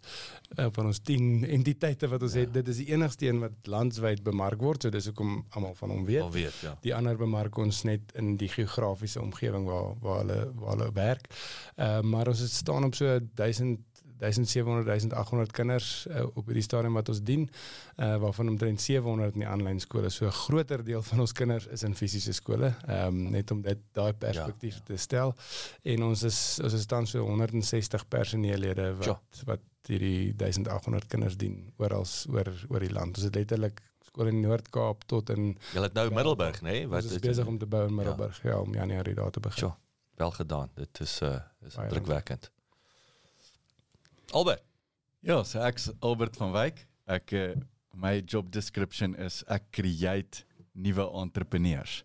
uh, 0.58 0.68
van 0.76 0.90
ons 0.90 1.00
10 1.08 1.46
entiteite 1.58 2.10
wat 2.12 2.26
ons 2.26 2.36
ja. 2.36 2.44
het 2.44 2.52
dit 2.54 2.72
is 2.72 2.82
die 2.82 2.88
enigste 2.92 3.28
een 3.28 3.40
wat 3.42 3.70
landwyd 3.74 4.24
bemark 4.26 4.60
word 4.62 4.84
so 4.84 4.92
dis 4.92 5.08
hoekom 5.10 5.38
almal 5.56 5.74
van 5.78 5.94
hom 5.94 6.04
weet. 6.08 6.28
weet 6.34 6.60
ja. 6.64 6.74
Die 6.84 6.94
ander 6.94 7.16
bemark 7.16 7.56
ons 7.58 7.82
net 7.88 8.12
in 8.18 8.36
die 8.40 8.50
geografiese 8.52 9.22
omgewing 9.22 9.68
waar 9.68 9.94
waar 10.02 10.20
hulle 10.22 10.40
waar 10.58 10.76
hulle 10.76 10.90
werk. 10.96 11.28
Uh, 11.76 12.00
maar 12.00 12.28
ons 12.32 12.42
het 12.44 12.52
staan 12.52 12.84
op 12.84 12.94
so 12.98 13.18
1000 13.40 13.91
1700 14.22 14.86
1800 14.86 15.52
kinders 15.56 15.88
uh, 16.06 16.24
op 16.38 16.46
hierdie 16.46 16.64
stadium 16.64 16.98
wat 16.98 17.10
ons 17.12 17.22
dien 17.26 17.48
uh, 17.48 18.16
waarvan 18.22 18.52
omtrent 18.54 18.80
700 18.80 19.34
in 19.36 19.44
die 19.44 19.48
aanlyn 19.48 19.80
skole. 19.82 20.10
So 20.10 20.26
'n 20.26 20.36
groter 20.44 20.84
deel 20.84 21.02
van 21.02 21.24
ons 21.24 21.32
kinders 21.32 21.66
is 21.66 21.82
in 21.82 21.94
fisiese 21.98 22.32
skole 22.32 22.72
um, 22.88 23.22
net 23.34 23.50
om 23.50 23.62
dit 23.62 23.78
daai 23.92 24.12
perspektief 24.12 24.78
ja, 24.78 24.80
ja. 24.80 24.86
te 24.86 24.96
stel. 24.96 25.34
En 25.82 26.02
ons 26.10 26.22
is 26.22 26.38
ons 26.62 26.72
is 26.72 26.86
dan 26.86 27.06
so 27.06 27.26
160 27.26 28.08
personeellede 28.08 28.94
wat 28.94 29.06
ja. 29.06 29.20
wat 29.50 29.60
hierdie 29.86 30.34
1800 30.36 31.06
kinders 31.10 31.36
dien 31.36 31.72
oral 31.76 32.06
oor 32.30 32.52
oor 32.68 32.80
die 32.80 32.92
land. 32.92 33.16
Ons 33.16 33.26
het 33.26 33.34
letterlik 33.34 33.82
skole 34.06 34.30
in 34.30 34.40
Noord-Kaap 34.40 35.04
tot 35.10 35.30
in 35.30 35.56
Jy 35.74 35.82
het 35.82 35.94
nou 35.98 36.08
ja, 36.08 36.14
Middelburg 36.14 36.62
nê 36.62 36.70
nee? 36.70 36.88
wat 36.88 37.04
is 37.04 37.18
besig 37.18 37.46
om 37.46 37.58
te 37.58 37.66
bou 37.66 37.86
in 37.88 37.94
Middelburg. 37.94 38.42
Ja, 38.42 38.50
ja 38.50 38.60
om 38.60 38.74
Januarie 38.74 39.14
daar 39.14 39.30
te 39.30 39.40
begin. 39.40 39.66
Ja, 39.66 39.78
wel 40.14 40.30
gedaan. 40.30 40.70
Dit 40.74 41.00
is 41.00 41.20
uh, 41.22 41.38
is 41.66 41.74
drukwekkend 41.88 42.50
Albert. 44.32 44.62
Ja, 45.22 45.42
so 45.44 45.60
ek's 45.62 45.90
Albert 46.00 46.36
van 46.40 46.52
Wyk. 46.54 46.86
Ek 47.06 47.32
uh, 47.36 47.42
my 47.94 48.20
job 48.24 48.50
description 48.52 49.14
is 49.20 49.42
ek 49.52 49.68
create 49.70 50.44
nuwe 50.72 51.04
entrepreneurs. 51.20 52.02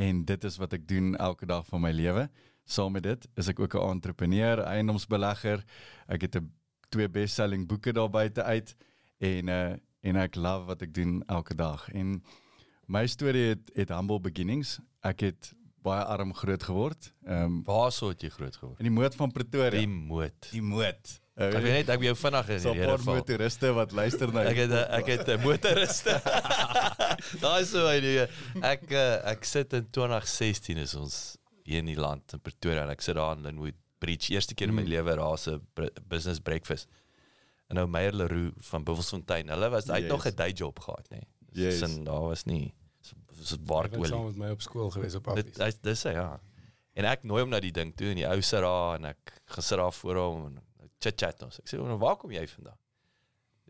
en 0.00 0.22
dit 0.24 0.44
is 0.48 0.56
wat 0.56 0.72
ek 0.72 0.86
doen 0.88 1.10
elke 1.20 1.44
dag 1.46 1.66
van 1.68 1.80
my 1.82 1.90
lewe. 1.92 2.22
Saam 2.64 2.92
met 2.96 3.02
dit 3.04 3.26
is 3.36 3.48
ek 3.52 3.58
ook 3.60 3.74
'n 3.74 3.90
entrepreneur, 3.98 4.62
eiendomsbelegger. 4.64 5.64
Ek 6.08 6.22
het 6.22 6.36
'n 6.36 6.50
twee 6.88 7.08
best-selling 7.08 7.66
boeke 7.68 7.92
daar 7.92 8.08
buite 8.10 8.42
uit 8.42 8.76
en 9.20 9.48
uh 9.48 9.76
en 10.02 10.16
ek 10.16 10.34
love 10.36 10.64
wat 10.64 10.82
ek 10.82 10.94
doen 10.94 11.22
elke 11.28 11.54
dag. 11.54 11.88
En 11.92 12.22
my 12.88 13.06
storie 13.06 13.48
het 13.52 13.70
het 13.74 13.88
humble 13.88 14.20
beginnings. 14.20 14.80
Ek 15.04 15.20
het 15.20 15.52
baie 15.82 16.04
arm 16.04 16.32
groot 16.34 16.62
geword. 16.62 17.12
Ehm 17.26 17.44
um, 17.44 17.62
Waar 17.64 17.92
sou 17.92 18.14
jy 18.16 18.28
groot 18.30 18.56
geword? 18.56 18.78
in 18.80 18.84
die 18.84 18.92
moed 18.94 19.14
van 19.14 19.30
Pretoria. 19.30 19.78
Die 19.78 19.86
moed. 19.88 20.48
die 20.50 20.62
moed. 20.62 21.20
Uh, 21.40 21.46
Ek 21.48 21.62
weet 21.64 21.72
net 21.72 21.88
ek 21.94 22.00
by 22.02 22.04
jou 22.10 22.16
vinnig 22.20 22.48
in 22.52 22.60
so 22.60 22.68
'n 22.70 22.74
hierdie 22.76 22.86
paar 22.90 22.98
geval. 22.98 23.14
motoriste 23.16 23.68
wat 23.74 23.92
luister 23.96 24.32
na 24.32 24.40
Ek 24.50 24.56
het 24.60 24.70
eh, 24.76 24.98
ek 24.98 25.06
het 25.06 25.28
'n 25.28 25.40
motoriste. 25.40 26.12
Daai 27.42 27.60
is 27.62 27.70
so 27.70 27.84
my 27.86 28.00
ding. 28.00 28.28
Ek 28.62 28.82
eh, 28.92 29.30
ek 29.32 29.44
sit 29.44 29.72
in 29.72 29.86
2016 29.90 30.76
is 30.76 30.94
ons 30.94 31.38
hier 31.64 31.78
in 31.78 31.86
die 31.86 31.96
land 31.96 32.32
in 32.34 32.40
Pretoria 32.40 32.82
en 32.84 32.90
ek 32.90 33.00
sit 33.00 33.14
daar 33.16 33.36
in 33.38 33.42
Linwood 33.46 33.74
Bridge 34.00 34.32
eerste 34.34 34.54
keer 34.54 34.68
in 34.68 34.74
my 34.74 34.82
Mm. 34.82 34.88
lewe 34.88 35.16
daar's 35.16 35.46
'n 35.48 35.60
br- 35.74 35.94
business 36.08 36.40
breakfast. 36.40 36.88
En 37.70 37.76
nou 37.76 37.86
Meyer 37.86 38.12
Leroux 38.12 38.52
van 38.58 38.84
Buffelsfontein. 38.84 39.48
Hulle 39.48 39.70
was 39.70 39.86
hy 39.86 39.94
het 39.94 40.02
Yes. 40.02 40.10
nog 40.10 40.26
'n 40.26 40.34
day 40.36 40.52
job 40.52 40.78
gehad, 40.80 41.06
nê. 41.10 41.20
Nee. 41.54 41.64
Yes. 41.64 41.78
Sin 41.78 42.04
daar 42.04 42.20
was 42.28 42.44
nie 42.44 42.74
so 43.00 43.14
so 43.42 43.54
Hy 43.56 43.60
was 43.60 43.64
barkolie. 43.66 44.08
saam 44.08 44.26
met 44.26 44.36
my 44.36 44.50
op 44.50 44.60
skool 44.62 44.90
gewees 44.90 45.14
op 45.14 45.26
Affies. 45.28 45.56
hy 45.58 45.72
dis 45.82 46.02
hy 46.04 46.12
ja. 46.12 46.40
En 46.94 47.04
ek 47.04 47.22
nooi 47.24 47.40
hom 47.40 47.50
na 47.50 47.60
die 47.60 47.72
ding 47.72 47.94
toe 47.96 48.08
en 48.10 48.16
die 48.16 48.26
ou 48.28 48.40
sit 48.42 48.60
daar 48.60 48.94
en 48.96 49.04
ek 49.04 49.40
gesit 49.46 49.78
daar 49.78 49.92
voor 49.92 50.16
hom 50.16 50.46
en 50.46 50.60
chat 51.00 51.16
chat 51.20 51.42
ons. 51.46 51.58
Ek 51.62 51.68
sê 51.70 51.80
"Nou, 51.80 51.98
waar 51.98 52.16
kom 52.16 52.32
jy 52.32 52.46
vandaan? 52.46 52.79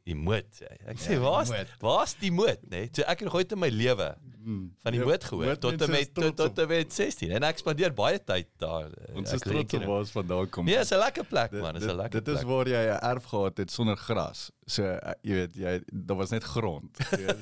Die 0.05 0.15
moed. 0.17 0.47
Ek 0.87 0.97
sê 0.99 1.11
Ja, 1.13 1.19
die 1.19 1.19
waar's 1.21 1.49
moed. 1.53 1.69
waar's 1.81 2.15
die 2.19 2.31
moed, 2.33 2.61
nê? 2.65 2.69
Nee? 2.71 2.89
So 2.93 3.03
ek 3.03 3.21
het 3.21 3.29
nog 3.29 3.35
ooit 3.35 3.53
in 3.53 3.59
my 3.59 3.69
lewe 3.69 4.17
Mm. 4.41 4.71
van 4.83 4.93
die 4.93 5.01
Ja, 5.01 5.07
moed 5.07 5.25
gehoor 5.25 5.45
moed 5.45 5.61
tot 5.61 5.73
en 5.73 5.81
is 5.81 5.89
met 5.99 6.15
tot, 6.15 6.37
tot 6.37 6.59
en 6.59 6.69
met 6.69 6.93
16 6.93 7.31
en 7.31 7.43
ek 7.45 7.59
spandeer 7.59 7.93
baie 7.93 8.19
tyd 8.25 8.47
daar. 8.57 8.87
eh, 8.89 9.15
Ons 9.15 9.33
is 9.33 9.41
trots 9.41 9.53
op 9.53 9.71
reken- 9.71 9.87
waar 9.87 9.99
ons 9.99 10.11
vandaan 10.11 10.49
kom. 10.49 10.65
Nee, 10.65 10.79
is 10.79 10.91
'n 10.93 10.97
lekker 10.99 11.25
plek 11.25 11.51
Dit- 11.51 11.61
man, 11.61 11.77
is 11.77 11.83
dit- 11.83 11.91
'n 11.91 11.97
lekker 11.97 12.25
Dit 12.25 12.29
is 12.35 12.41
plek. 12.41 12.47
waar 12.49 12.67
jy 12.69 12.89
'n 12.89 13.05
erf 13.05 13.25
gehad 13.25 13.57
het 13.59 13.71
sonder 13.71 13.97
gras. 13.97 14.51
So 14.67 14.83
uh, 14.83 15.13
jy 15.23 15.33
weet 15.35 15.55
jy 15.55 15.83
daar 15.93 16.17
was 16.17 16.31
net 16.31 16.43
grond. 16.45 16.97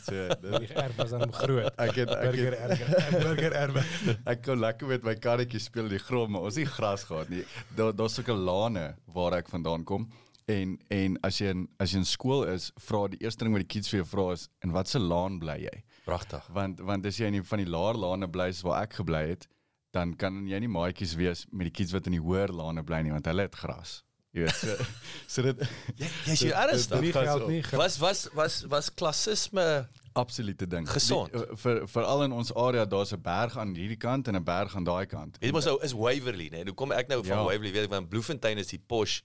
So 0.09 0.29
Die 0.43 0.59
dit, 0.59 0.71
erf 0.75 0.97
was 0.97 1.11
dan 1.11 1.33
groot. 1.33 1.73
ek 1.79 1.95
het 1.95 2.09
ek 2.11 2.21
Burger 2.23 2.61
het, 2.61 2.81
erf. 2.81 3.11
Burger 3.23 3.53
erf. 3.53 4.19
ek 4.27 4.43
kon 4.43 4.59
lekker 4.59 4.87
met 4.89 5.03
my 5.05 5.15
karretjie 5.15 5.61
speel 5.61 5.85
in 5.85 5.91
die 5.91 5.99
grond, 5.99 6.31
maar 6.31 6.41
ons 6.41 6.57
het 6.57 6.65
nie 6.65 6.73
gras 6.73 7.05
gehad 7.05 7.29
nie. 7.29 7.45
Daar 7.77 7.95
daar's 7.95 8.15
sulke 8.15 8.33
lane 8.35 8.97
waar 9.07 9.35
ek 9.35 9.49
vandaan 9.49 9.85
kom. 9.85 10.09
En 10.49 10.79
en 10.89 11.19
as 11.23 11.39
jy 11.43 11.51
in 11.53 11.67
as 11.79 11.93
jy 11.93 11.99
in 12.01 12.05
skool 12.09 12.45
is, 12.49 12.71
vra 12.81 13.03
die 13.13 13.19
eerste 13.21 13.45
ding 13.45 13.53
wat 13.53 13.61
die 13.67 13.69
kids 13.75 13.91
vir 13.93 13.99
jou 14.01 14.07
vra 14.09 14.33
is, 14.33 14.49
"En 14.65 14.71
wat 14.73 14.89
se 14.89 14.99
laan 14.99 15.39
bly 15.39 15.59
jy?" 15.61 15.83
Pragtig. 16.07 16.47
Want 16.53 16.81
want 16.81 17.05
as 17.07 17.19
jy 17.19 17.27
in 17.27 17.33
die, 17.35 17.43
van 17.43 17.59
die 17.59 17.67
laer 17.69 17.95
lane 17.95 18.29
bly 18.29 18.51
soos 18.53 18.63
waar 18.63 18.83
ek 18.83 18.95
gebly 18.95 19.29
het, 19.29 19.47
dan 19.93 20.15
kan 20.17 20.47
jy 20.49 20.59
nie 20.61 20.69
maatjies 20.69 21.15
wees 21.17 21.47
met 21.53 21.65
die 21.67 21.71
kids 21.83 21.93
wat 21.93 22.07
in 22.07 22.13
die 22.13 22.21
hoër 22.21 22.49
lane 22.53 22.83
bly 22.83 23.03
nie, 23.03 23.11
want 23.13 23.27
hulle 23.27 23.43
het 23.43 23.55
gras. 23.55 24.03
Jy 24.33 24.41
weet, 24.45 24.55
so, 24.55 24.77
so 25.27 25.43
dit 25.43 25.59
Jy 25.99 26.07
jy's 26.27 26.41
hier 26.41 26.53
ernstig. 26.65 27.01
Nie 27.01 27.13
geld 27.13 27.49
nie. 27.49 27.63
ge- 27.63 27.77
Was 27.77 27.99
was 27.99 28.29
was 28.35 28.63
was 28.69 28.91
klassisme 28.95 29.87
absolute 30.15 30.67
ding. 30.67 30.89
Gesond. 30.89 31.33
Die, 31.33 31.41
uh, 31.51 31.57
vir 31.57 31.87
veral 31.89 32.23
in 32.25 32.33
ons 32.33 32.53
area, 32.55 32.85
daar's 32.87 33.13
'n 33.13 33.21
berg 33.23 33.57
aan 33.59 33.75
hierdie 33.75 33.97
kant 33.99 34.29
en 34.29 34.35
'n 34.37 34.45
berg 34.45 34.75
aan 34.77 34.85
daai 34.85 35.07
kant. 35.07 35.39
Dit 35.41 35.53
mos 35.53 35.65
nou 35.65 35.79
is 35.83 35.93
Waverley, 35.93 36.49
né? 36.51 36.65
Nou 36.65 36.75
kom 36.75 36.93
ek 36.93 37.09
nou 37.09 37.23
van 37.25 37.37
Ja. 37.37 37.45
Waverley, 37.45 37.73
weet 37.73 37.85
ek 37.85 37.91
van 37.91 38.09
Bloemfontein 38.09 38.59
is 38.59 38.67
die 38.69 38.79
posh 38.87 39.21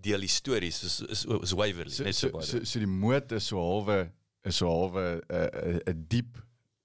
deel 0.00 0.20
die 0.20 0.28
stories 0.30 0.82
is 0.84 1.00
is, 1.08 1.24
is 1.42 1.52
Waverley, 1.52 1.90
so, 1.90 2.04
net 2.04 2.14
so 2.14 2.28
so, 2.28 2.32
baie. 2.38 2.46
so, 2.46 2.64
so 2.64 2.78
die 2.78 2.86
moed 2.90 3.32
is 3.32 3.46
so 3.46 3.56
halwe 3.58 4.10
is 4.44 4.56
so 4.56 4.68
halwe 4.70 5.06
'n 5.28 5.34
uh, 5.34 5.48
'n 5.74 5.80
uh, 5.88 5.94
diep 6.08 6.38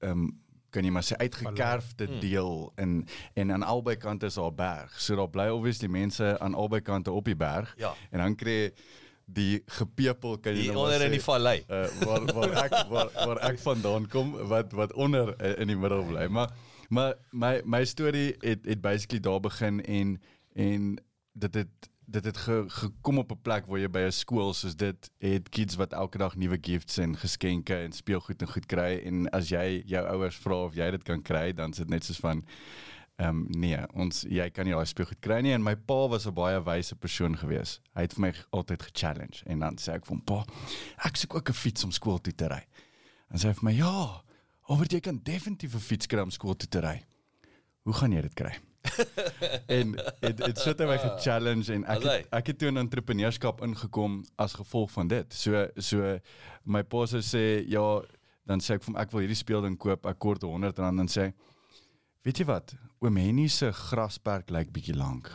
ehm 0.03 0.11
um, 0.11 0.31
kan 0.73 0.83
jy 0.83 0.89
maar 0.89 1.03
sê 1.05 1.13
uitgekerfde 1.21 2.05
Hmm. 2.07 2.19
deel 2.19 2.71
en 2.75 3.05
en 3.35 3.51
aan 3.51 3.63
albei 3.63 3.95
kante 3.95 4.25
is 4.25 4.33
daar 4.33 4.53
berg. 4.53 4.95
So 5.01 5.15
daar 5.15 5.29
bly 5.29 5.47
obviously 5.53 5.87
mense 5.87 6.39
aan 6.39 6.53
albei 6.53 6.81
kante 6.81 7.11
op 7.11 7.25
die 7.25 7.35
berg. 7.35 7.73
Ja. 7.77 7.93
En 8.09 8.19
dan 8.19 8.35
kry 8.35 8.71
die 9.25 9.61
gepepel 9.65 10.37
kan 10.39 10.53
jy 10.55 10.61
Hier 10.61 10.73
nou 10.73 10.83
onder 10.83 11.01
in 11.01 11.07
sê, 11.07 11.11
die 11.11 11.21
vallei. 11.21 11.63
uh, 11.69 11.85
waar 12.05 12.25
waar 12.33 12.51
ek 12.65 12.73
waar, 12.89 13.09
waar 13.13 13.37
ek 13.51 13.59
vandaan 13.59 14.07
kom 14.09 14.33
wat 14.49 14.71
wat 14.73 14.93
onder 14.93 15.35
uh, 15.41 15.59
in 15.61 15.67
die 15.67 15.77
middel 15.77 16.03
bly. 16.09 16.25
Maar 16.27 16.49
maar 16.89 17.13
my 17.31 17.61
my 17.65 17.85
storie 17.85 18.33
het 18.41 18.65
het 18.65 18.81
basically 18.81 19.19
daar 19.21 19.39
begin 19.39 19.79
en 19.85 20.17
en 20.55 20.97
dit 21.33 21.53
het 21.53 21.89
dit 22.05 22.25
het 22.25 22.37
ge, 22.37 22.65
gekom 22.67 23.17
op 23.17 23.31
'n 23.31 23.41
plek 23.41 23.65
waar 23.65 23.79
jy 23.79 23.89
by 23.89 23.99
'n 24.05 24.11
skool 24.11 24.53
soos 24.53 24.75
dit 24.75 25.11
het 25.17 25.49
kids 25.49 25.75
wat 25.75 25.93
elke 25.93 26.17
dag 26.17 26.35
nuwe 26.35 26.57
gifts 26.61 26.97
en 26.97 27.17
geskenke 27.17 27.75
en 27.75 27.91
speelgoed 27.91 28.41
en 28.41 28.47
goed 28.47 28.65
kry 28.65 29.01
en 29.05 29.29
as 29.29 29.49
jy 29.49 29.83
jou 29.85 30.07
ouers 30.07 30.35
vra 30.35 30.63
of 30.63 30.75
jy 30.75 30.91
dit 30.91 31.03
kan 31.03 31.21
kry 31.21 31.53
dan 31.53 31.69
is 31.69 31.77
dit 31.77 31.89
net 31.89 32.03
soos 32.03 32.19
van 32.19 32.43
Ehm 33.15 33.29
um, 33.29 33.45
nee, 33.49 33.77
ons 33.93 34.23
jy 34.25 34.47
kan 34.49 34.65
nie 34.65 34.73
daai 34.73 34.89
speelgoed 34.89 35.19
kry 35.21 35.37
nie 35.45 35.51
en 35.53 35.61
my 35.61 35.75
pa 35.75 36.07
was 36.09 36.25
'n 36.25 36.33
baie 36.33 36.57
wyse 36.65 36.95
persoon 36.95 37.37
gewees. 37.37 37.79
Hy 37.93 38.01
het 38.01 38.13
vir 38.13 38.21
my 38.21 38.33
altyd 38.49 38.81
ge-challenge 38.81 39.45
en 39.45 39.59
dan 39.59 39.77
sê 39.77 39.93
ek 39.93 40.05
vir 40.05 40.15
hom, 40.15 40.21
"Pa, 40.21 40.45
ek 41.05 41.15
soek 41.15 41.35
ook 41.35 41.49
'n 41.49 41.53
fiets 41.53 41.83
om 41.83 41.91
skool 41.91 42.17
toe 42.17 42.33
te 42.33 42.47
ry." 42.47 42.65
En 43.29 43.37
sê 43.37 43.47
hy 43.47 43.53
vir 43.53 43.63
my, 43.63 43.71
"Ja, 43.71 44.23
Albert, 44.67 44.91
jy 44.91 44.99
kan 44.99 45.19
definitief 45.23 45.75
'n 45.75 45.79
fiets 45.79 46.07
kry 46.07 46.21
om 46.21 46.31
skool 46.31 46.55
toe 46.55 46.69
te 46.69 46.79
ry. 46.79 47.05
Hoe 47.83 47.93
gaan 47.93 48.11
jy 48.11 48.21
dit 48.21 48.33
kry?" 48.33 48.59
En 49.77 49.93
dit 49.95 50.41
dit 50.43 50.57
sit 50.59 50.79
hy 50.79 50.89
my 50.89 50.97
ge-challenge 51.01 51.71
en 51.73 51.85
ek 51.93 52.03
het, 52.03 52.27
ek 52.39 52.51
het 52.51 52.59
toe 52.59 52.71
in 52.73 52.81
entrepreneurskap 52.81 53.63
ingekom 53.65 54.21
as 54.41 54.57
gevolg 54.59 54.91
van 54.91 55.07
dit. 55.11 55.33
So 55.33 55.67
so 55.77 56.17
my 56.63 56.83
pa 56.83 57.05
sou 57.09 57.23
sê, 57.23 57.63
"Ja, 57.67 58.01
dan 58.45 58.59
sê 58.59 58.75
ek 58.75 58.83
vir 58.83 58.93
hom 58.93 59.01
ek 59.01 59.11
wil 59.11 59.23
hierdie 59.23 59.39
speelding 59.39 59.77
koop, 59.77 60.05
ek 60.05 60.19
kort 60.19 60.43
R100 60.43 60.83
en 60.83 61.03
dan 61.03 61.07
sê 61.07 61.29
hy, 61.29 61.33
Weet 62.23 62.39
jy 62.39 62.45
wat? 62.47 62.71
Oom 63.03 63.17
Henny 63.19 63.49
se 63.51 63.67
grasperk 63.75 64.51
lyk 64.55 64.69
bietjie 64.71 64.95
lank. 64.95 65.27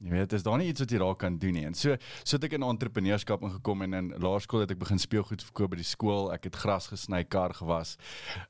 Jy 0.00 0.10
weet, 0.10 0.32
is 0.32 0.42
daar 0.42 0.58
nie 0.58 0.68
iets 0.68 0.80
wat 0.80 0.90
jy 0.90 0.98
daar 0.98 1.16
kan 1.16 1.38
doen 1.38 1.52
nie. 1.52 1.64
En 1.66 1.74
so 1.74 1.96
so 2.24 2.36
het 2.36 2.44
ek 2.44 2.52
in 2.52 2.62
entrepreneurskap 2.62 3.42
ingekom 3.42 3.82
en 3.82 3.94
in 3.94 4.12
laerskool 4.18 4.60
het 4.60 4.70
ek 4.70 4.78
begin 4.78 4.98
speelgoed 4.98 5.42
verkoop 5.42 5.70
by 5.70 5.76
die 5.76 5.84
skool. 5.84 6.32
Ek 6.32 6.44
het 6.44 6.56
gras 6.56 6.86
gesny, 6.86 7.24
kar 7.24 7.52
gewas. 7.54 7.96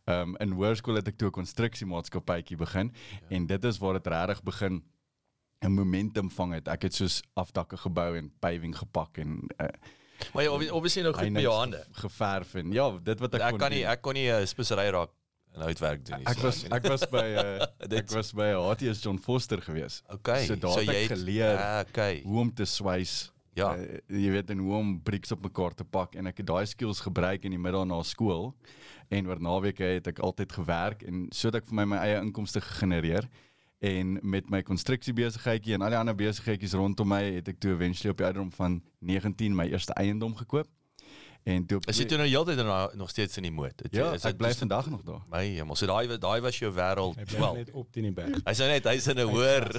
Ehm 0.07 0.21
um, 0.29 0.37
in 0.41 0.53
hoërskool 0.53 0.97
het 0.97 1.09
ek 1.09 1.17
toe 1.17 1.29
'n 1.29 1.33
konstruksiemaatskappytjie 1.41 2.57
begin 2.57 2.93
ja. 3.11 3.37
en 3.37 3.47
dit 3.47 3.65
is 3.65 3.79
waar 3.79 3.93
dit 3.95 4.07
regtig 4.07 4.43
begin 4.43 4.83
'n 5.65 5.73
momentum 5.73 6.31
vang 6.31 6.53
het. 6.55 6.69
Ek 6.69 6.83
het 6.83 6.95
soos 6.95 7.23
afdakke 7.35 7.77
gebou 7.77 8.17
en 8.17 8.31
paving 8.41 8.77
gepak 8.77 9.19
en 9.19 9.41
uh, 9.61 9.69
Maar 10.35 10.43
jy 10.43 10.49
obvi- 10.51 10.71
obviously 10.71 11.03
nou 11.03 11.15
goed 11.15 11.31
met 11.31 11.43
jou 11.43 11.55
hande. 11.55 11.85
geverf 11.93 12.55
en 12.55 12.73
ja, 12.73 12.91
dit 13.03 13.21
wat 13.21 13.35
ek, 13.35 13.41
Ek 13.41 13.51
kon 13.51 13.59
kan 13.59 13.71
nie 13.71 13.83
doen. 13.83 13.91
ek 13.91 14.03
kon 14.03 14.15
nie 14.15 14.31
'n 14.31 14.47
spesery 14.47 14.91
raak 14.91 15.11
en 15.59 15.65
houtwerk 15.67 16.05
doen 16.07 16.23
nie. 16.23 16.29
Ek 16.31 16.39
was 16.45 16.63
ek 16.79 16.87
was 16.89 17.05
by 17.11 17.25
uh, 17.43 17.67
ek 17.99 18.13
was 18.15 18.31
by 18.39 18.53
HTS 18.55 19.03
John 19.05 19.19
Foster 19.23 19.61
gewees. 19.65 20.01
nie. 20.07 20.19
Okay. 20.21 20.47
So 20.47 20.57
daar 20.63 20.79
het 20.81 20.95
ek 20.95 21.13
geleer 21.17 21.59
Ah, 21.59 21.83
okay. 21.89 22.23
hoe 22.25 22.41
om 22.47 22.55
te 22.55 22.65
swys. 22.69 23.33
Ja. 23.59 23.73
Uh, 23.75 23.99
jy 24.07 24.31
weet 24.37 24.51
en 24.55 24.61
hoe 24.63 24.77
om 24.79 24.93
bricks 25.03 25.33
op 25.35 25.43
mekaar 25.43 25.75
te 25.75 25.85
pak 25.85 26.15
en 26.15 26.31
ek 26.31 26.45
het 26.45 26.47
daai 26.47 26.67
skills 26.71 27.01
gebruik 27.03 27.43
in 27.49 27.57
die 27.57 27.59
middag 27.59 27.89
na 27.91 27.99
skool 28.07 28.53
en 29.11 29.27
oor 29.27 29.41
naweke 29.43 29.83
het 29.97 30.07
ek 30.13 30.21
altyd 30.23 30.53
gewerk 30.53 31.03
en 31.09 31.27
sodat 31.35 31.65
ek 31.65 31.71
vir 31.73 31.79
my 31.81 31.87
my 31.97 31.99
eie 32.05 32.21
inkomste 32.23 32.63
gegenereer 32.63 33.27
en 33.83 34.19
met 34.23 34.47
my 34.51 34.61
konstruksiebesigheidjie 34.67 35.75
en 35.75 35.83
al 35.87 35.91
die 35.95 35.99
ander 35.99 36.15
besigheidjies 36.19 36.75
rondom 36.79 37.09
my 37.11 37.21
het 37.39 37.49
ek 37.51 37.59
toe 37.63 37.73
eventually 37.75 38.11
op 38.15 38.19
die 38.23 38.27
ouderdom 38.29 38.53
van 38.57 38.79
19 39.07 39.55
my 39.59 39.67
eerste 39.71 39.95
eiendom 39.99 40.35
gekoop. 40.39 40.69
En 41.49 41.65
toe 41.67 41.79
Is 41.89 41.97
jy 41.97 42.05
toe 42.11 42.19
nou 42.21 42.27
heeltyd 42.29 42.59
daarna 42.61 42.91
nog 42.99 43.09
steeds 43.11 43.37
in 43.41 43.47
die 43.47 43.53
moed? 43.55 43.81
Ja, 43.91 44.11
is 44.13 44.25
ek 44.29 44.35
dit- 44.35 44.41
bly 44.43 44.51
vandag 44.59 44.91
nog 44.93 45.03
daar. 45.07 45.23
My 45.33 45.45
hemel, 45.47 45.77
so 45.81 45.87
daai 45.89 46.19
daai 46.21 46.41
was 46.45 46.59
jou 46.61 46.69
wêreld. 46.77 47.17
Hy 47.17 47.25
bly 47.25 47.39
Wel, 47.41 47.55
net 47.55 47.71
op 47.73 47.93
teen 47.93 48.03
die 48.09 48.13
berg. 48.13 48.37
hy 48.45 48.53
sê 48.59 48.67
net 48.69 48.85
hy's 48.85 49.07
in 49.09 49.17
'n 49.23 49.29
hoër. 49.31 49.65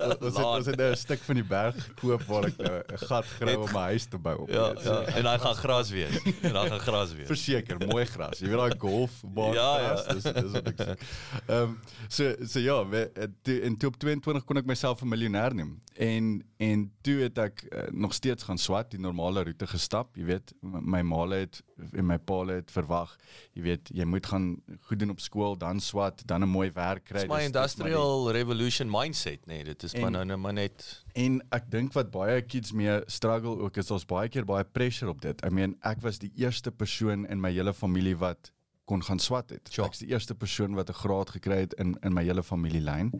Ons 0.00 0.36
het 0.36 0.44
ons 0.44 0.66
het 0.66 0.76
nou 0.80 0.90
'n 0.92 0.96
stuk 0.96 1.20
van 1.26 1.34
die 1.34 1.44
berg 1.44 1.76
gekoop 1.84 2.22
waar 2.30 2.44
ek 2.48 2.56
nou 2.56 2.78
'n 2.80 2.98
gat 3.10 3.26
grawe 3.36 3.58
om 3.60 3.72
my 3.72 3.84
huis 3.92 4.06
te 4.06 4.18
bou. 4.18 4.36
op. 4.40 4.48
Ja, 4.48 4.72
ja, 4.84 5.02
en 5.04 5.22
dan 5.22 5.40
gaan 5.40 5.54
gras 5.54 5.90
wees. 5.90 6.16
En 6.42 6.52
dan 6.52 6.68
gaan 6.68 6.80
gras 6.80 7.12
wees. 7.12 7.26
Verseker, 7.26 7.78
mooi 7.86 8.04
gras. 8.06 8.38
Jy 8.38 8.48
weet 8.48 8.56
daai 8.58 8.78
golfbaan 8.78 9.52
Ja, 9.52 9.70
ja. 9.80 9.96
gras, 9.96 10.06
dis 10.14 10.32
dis 10.32 10.52
wat 10.52 10.66
ek 10.68 10.76
sê. 10.80 10.96
Ehm 11.46 11.62
um, 11.62 11.78
so 12.08 12.34
so 12.46 12.58
ja, 12.60 12.86
we, 12.88 13.10
eh, 13.14 13.26
toe, 13.42 13.60
en 13.60 13.76
toe 13.76 13.88
op 13.88 13.96
22 13.96 14.44
kon 14.44 14.56
ek 14.56 14.64
myself 14.66 15.02
'n 15.02 15.08
miljonair 15.08 15.54
noem. 15.54 15.78
En 15.96 16.42
en 16.56 16.92
toe 17.02 17.20
het 17.22 17.38
ek 17.38 17.62
uh, 17.72 17.82
nog 17.90 18.12
steeds 18.14 18.42
gaan 18.42 18.58
swat, 18.58 18.90
die 18.90 19.00
normale 19.00 19.42
roete 19.44 19.66
gestap, 19.66 20.16
jy 20.16 20.24
weet, 20.24 20.52
my 20.80 21.00
maale 21.02 21.34
het 21.34 21.62
en 21.92 22.06
my 22.06 22.18
pa 22.18 22.44
het 22.46 22.70
verwag, 22.70 23.16
jy 23.52 23.62
weet, 23.62 23.90
jy 23.94 24.04
moet 24.04 24.26
gaan 24.26 24.62
goed 24.88 24.98
doen 24.98 25.10
op 25.10 25.20
skool, 25.20 25.56
dan 25.58 25.80
swat, 25.80 26.22
dan 26.26 26.42
'n 26.42 26.48
mooi 26.48 26.70
werk 26.72 27.04
kry. 27.04 27.20
Dis 27.20 27.28
my 27.28 27.36
Dis- 27.36 27.52
dis 27.52 27.52
maar 27.52 27.86
die- 27.86 27.94
industrial 27.94 28.30
revolution 28.32 28.90
mindset, 28.90 29.46
nee, 29.46 29.64
dit 29.64 29.82
is 29.82 29.94
maar 29.94 30.10
nou 30.10 30.24
nou 30.24 30.38
maar 30.38 30.52
net 30.52 31.04
En 31.14 31.40
ek 31.50 31.70
dink 31.70 31.92
wat 31.92 32.10
baie 32.10 32.42
kids 32.42 32.72
mee 32.72 33.00
struggle 33.06 33.58
ook 33.58 33.76
is 33.76 33.90
ons 33.90 34.04
baie 34.04 34.28
keer 34.28 34.44
baie 34.44 34.64
pressure 34.64 35.10
op 35.10 35.20
dit. 35.20 35.44
I 35.44 35.48
mean, 35.50 35.76
ek 35.82 36.00
was 36.00 36.18
die 36.18 36.32
eerste 36.36 36.70
persoon 36.70 37.26
in 37.26 37.40
my 37.40 37.50
hele 37.52 37.74
familie 37.74 38.16
wat 38.16 38.52
kon 38.84 39.02
gaan 39.02 39.18
swat 39.18 39.50
het. 39.50 39.68
Sure. 39.70 39.86
Ek's 39.88 39.98
die 39.98 40.08
eerste 40.08 40.34
persoon 40.34 40.74
wat 40.74 40.88
'n 40.90 40.92
graad 40.92 41.30
gekry 41.30 41.60
het 41.60 41.72
in 41.74 41.96
in 42.02 42.12
my 42.12 42.22
hele 42.24 42.42
familielyn. 42.42 43.12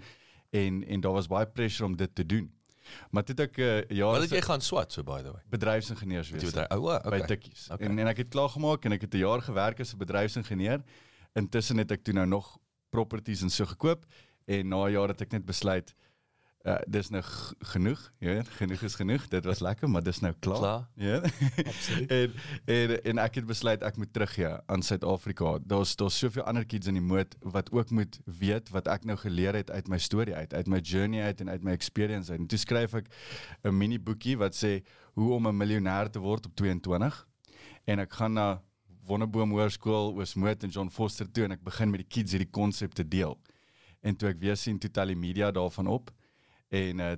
En 0.50 0.84
en 0.84 1.00
daar 1.00 1.12
was 1.12 1.26
baie 1.26 1.46
pressure 1.46 1.86
om 1.86 1.96
dit 1.96 2.14
te 2.14 2.26
doen. 2.26 2.50
Maar 3.10 3.24
toe 3.24 3.34
het 3.34 3.44
ek 3.48 3.58
uh, 3.58 3.68
jaar 3.88 4.18
Wat 4.18 4.26
het 4.26 4.30
jy 4.30 4.42
gaan 4.46 4.60
swat 4.60 4.92
so 4.92 5.02
by 5.02 5.20
the 5.22 5.32
way? 5.32 5.42
bedryfsingenieurs 5.52 6.30
Jy 6.30 6.38
wees 6.38 6.54
het 6.54 6.70
ou 6.70 6.80
by 6.86 6.98
okay. 7.06 7.26
Tikkies. 7.26 7.68
Okay. 7.70 7.86
En 7.86 7.98
en 7.98 8.06
ek 8.06 8.24
het 8.24 8.28
klaar 8.28 8.48
gemaak 8.48 8.84
en 8.84 8.92
ek 8.92 9.00
het 9.06 9.14
'n 9.14 9.24
jaar 9.24 9.42
gewerk 9.42 9.80
as 9.80 9.94
'n 9.94 9.98
bedryfsingenieur. 9.98 10.82
Intussen 11.34 11.78
het 11.78 11.90
ek 11.90 12.02
toe 12.02 12.14
nou 12.14 12.26
nog 12.26 12.58
properties 12.90 13.42
en 13.42 13.50
so 13.50 13.64
gekoop 13.64 14.06
en 14.46 14.68
na 14.68 14.86
'n 14.86 14.92
jaar 14.92 15.08
het 15.08 15.20
ek 15.20 15.32
net 15.32 15.44
besluit 15.46 15.94
uh, 16.68 16.76
dis 16.92 17.08
nou 17.12 17.22
genoeg, 17.72 18.00
jy 18.20 18.34
weet, 18.36 18.48
genoeg 18.58 18.82
is 18.84 18.96
genoeg. 18.98 19.26
Dit 19.32 19.46
was 19.48 19.62
lekker, 19.64 19.88
maar 19.90 20.04
dis 20.04 20.20
nou 20.20 20.32
klaar. 20.44 20.58
Klaar. 20.60 20.82
Ja. 21.00 21.20
Absoluut. 21.64 22.10
en, 22.16 22.34
en 22.74 22.94
en 23.12 23.22
ek 23.24 23.40
het 23.40 23.48
besluit 23.48 23.84
ek 23.86 23.96
moet 24.00 24.12
terug 24.12 24.34
hier 24.36 24.58
aan 24.66 24.84
Suid-Afrika. 24.84 25.56
Daar's 25.64 25.96
daar's 26.00 26.18
soveel 26.20 26.44
ander 26.44 26.66
kids 26.68 26.90
in 26.90 26.98
die 27.00 27.04
moed 27.04 27.36
wat 27.40 27.72
ook 27.72 27.90
moet 27.96 28.20
weet 28.24 28.72
wat 28.74 28.90
ek 28.92 29.08
nou 29.08 29.16
geleer 29.20 29.56
het 29.56 29.70
uit 29.70 29.88
my 29.88 29.98
storie 29.98 30.36
uit, 30.36 30.54
uit 30.54 30.68
my 30.68 30.82
journey 30.84 31.24
uit 31.24 31.40
en 31.40 31.50
uit 31.50 31.64
my 31.64 31.76
experience 31.76 32.32
uit. 32.32 32.40
En 32.40 32.50
toe 32.50 32.60
skryf 32.60 32.94
ek 32.94 33.08
'n 33.64 33.76
mini 33.76 33.98
boekie 33.98 34.36
wat 34.36 34.56
sê 34.56 34.80
hoe 35.16 35.32
om 35.34 35.48
'n 35.48 35.56
miljonair 35.56 36.10
te 36.10 36.18
word 36.20 36.46
op 36.46 36.54
22. 36.54 37.26
En 37.84 37.98
ek 37.98 38.12
gaan 38.12 38.32
na 38.32 38.62
Wonderboom 39.08 39.50
Hoërskool, 39.50 40.14
Oosmoed 40.14 40.62
en 40.62 40.70
John 40.70 40.90
Foster 40.90 41.30
toe 41.30 41.44
en 41.44 41.52
ek 41.52 41.64
begin 41.64 41.90
met 41.90 42.04
die 42.04 42.08
kids 42.08 42.32
hierdie 42.32 42.50
konsep 42.50 42.92
te 42.92 43.08
deel. 43.08 43.38
En 44.00 44.16
toe 44.16 44.28
ek 44.28 44.38
weer 44.40 44.56
sien 44.56 44.78
toe 44.78 44.90
tel 44.90 45.06
die 45.06 45.16
media 45.16 45.50
daarvan 45.50 45.86
op 45.86 46.12
en 46.70 47.02
uh, 47.04 47.12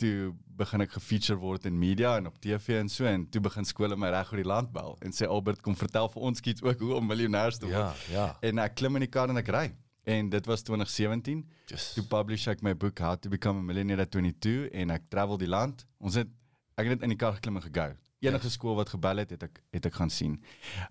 toe 0.00 0.32
begin 0.56 0.84
ek 0.84 0.92
gefeature 0.96 1.38
word 1.40 1.66
in 1.68 1.76
media 1.78 2.16
en 2.20 2.28
op 2.30 2.36
TV 2.40 2.78
en 2.80 2.88
so 2.92 3.08
en 3.08 3.24
toe 3.32 3.40
begin 3.44 3.64
skole 3.68 3.96
my 3.96 4.10
reg 4.12 4.30
oor 4.32 4.40
die 4.40 4.48
land 4.48 4.72
bel 4.72 4.96
en 5.04 5.14
sê 5.16 5.28
Albert 5.28 5.62
kom 5.64 5.76
vertel 5.76 6.08
vir 6.12 6.28
ons 6.30 6.44
kids 6.44 6.64
ook 6.64 6.84
hoe 6.84 6.94
om 6.98 7.08
miljonêers 7.08 7.60
te 7.60 7.68
word. 7.68 8.06
Ja, 8.12 8.12
ja. 8.12 8.28
En 8.48 8.60
ek 8.64 8.76
klim 8.80 8.96
in 9.00 9.06
die 9.06 9.12
kar 9.12 9.32
en 9.32 9.40
ek 9.40 9.52
ry. 9.52 9.66
En 10.06 10.28
dit 10.30 10.46
was 10.46 10.62
2017. 10.62 11.40
Just, 11.66 11.96
Toe 11.96 12.04
publish 12.06 12.46
ek 12.52 12.60
my 12.62 12.76
boek 12.78 13.00
How 13.02 13.16
to 13.18 13.32
Become 13.32 13.64
a 13.64 13.66
Millionaire 13.66 14.04
at 14.06 14.12
22 14.14 14.68
en 14.70 14.94
ek 14.94 15.08
travel 15.10 15.40
die 15.40 15.50
land. 15.50 15.82
Ons 15.98 16.20
het 16.20 16.30
ek 16.76 16.86
het 16.86 16.98
net 16.98 17.06
in 17.08 17.14
die 17.16 17.20
kar 17.20 17.34
geklim 17.38 17.58
en 17.58 17.64
gegou. 17.64 17.90
Enige 18.22 18.50
skool 18.52 18.76
wat 18.78 18.92
gebel 18.92 19.24
het, 19.24 19.32
het 19.34 19.48
ek 19.48 19.58
het 19.74 19.88
ek 19.90 19.98
gaan 19.98 20.12
sien. 20.12 20.38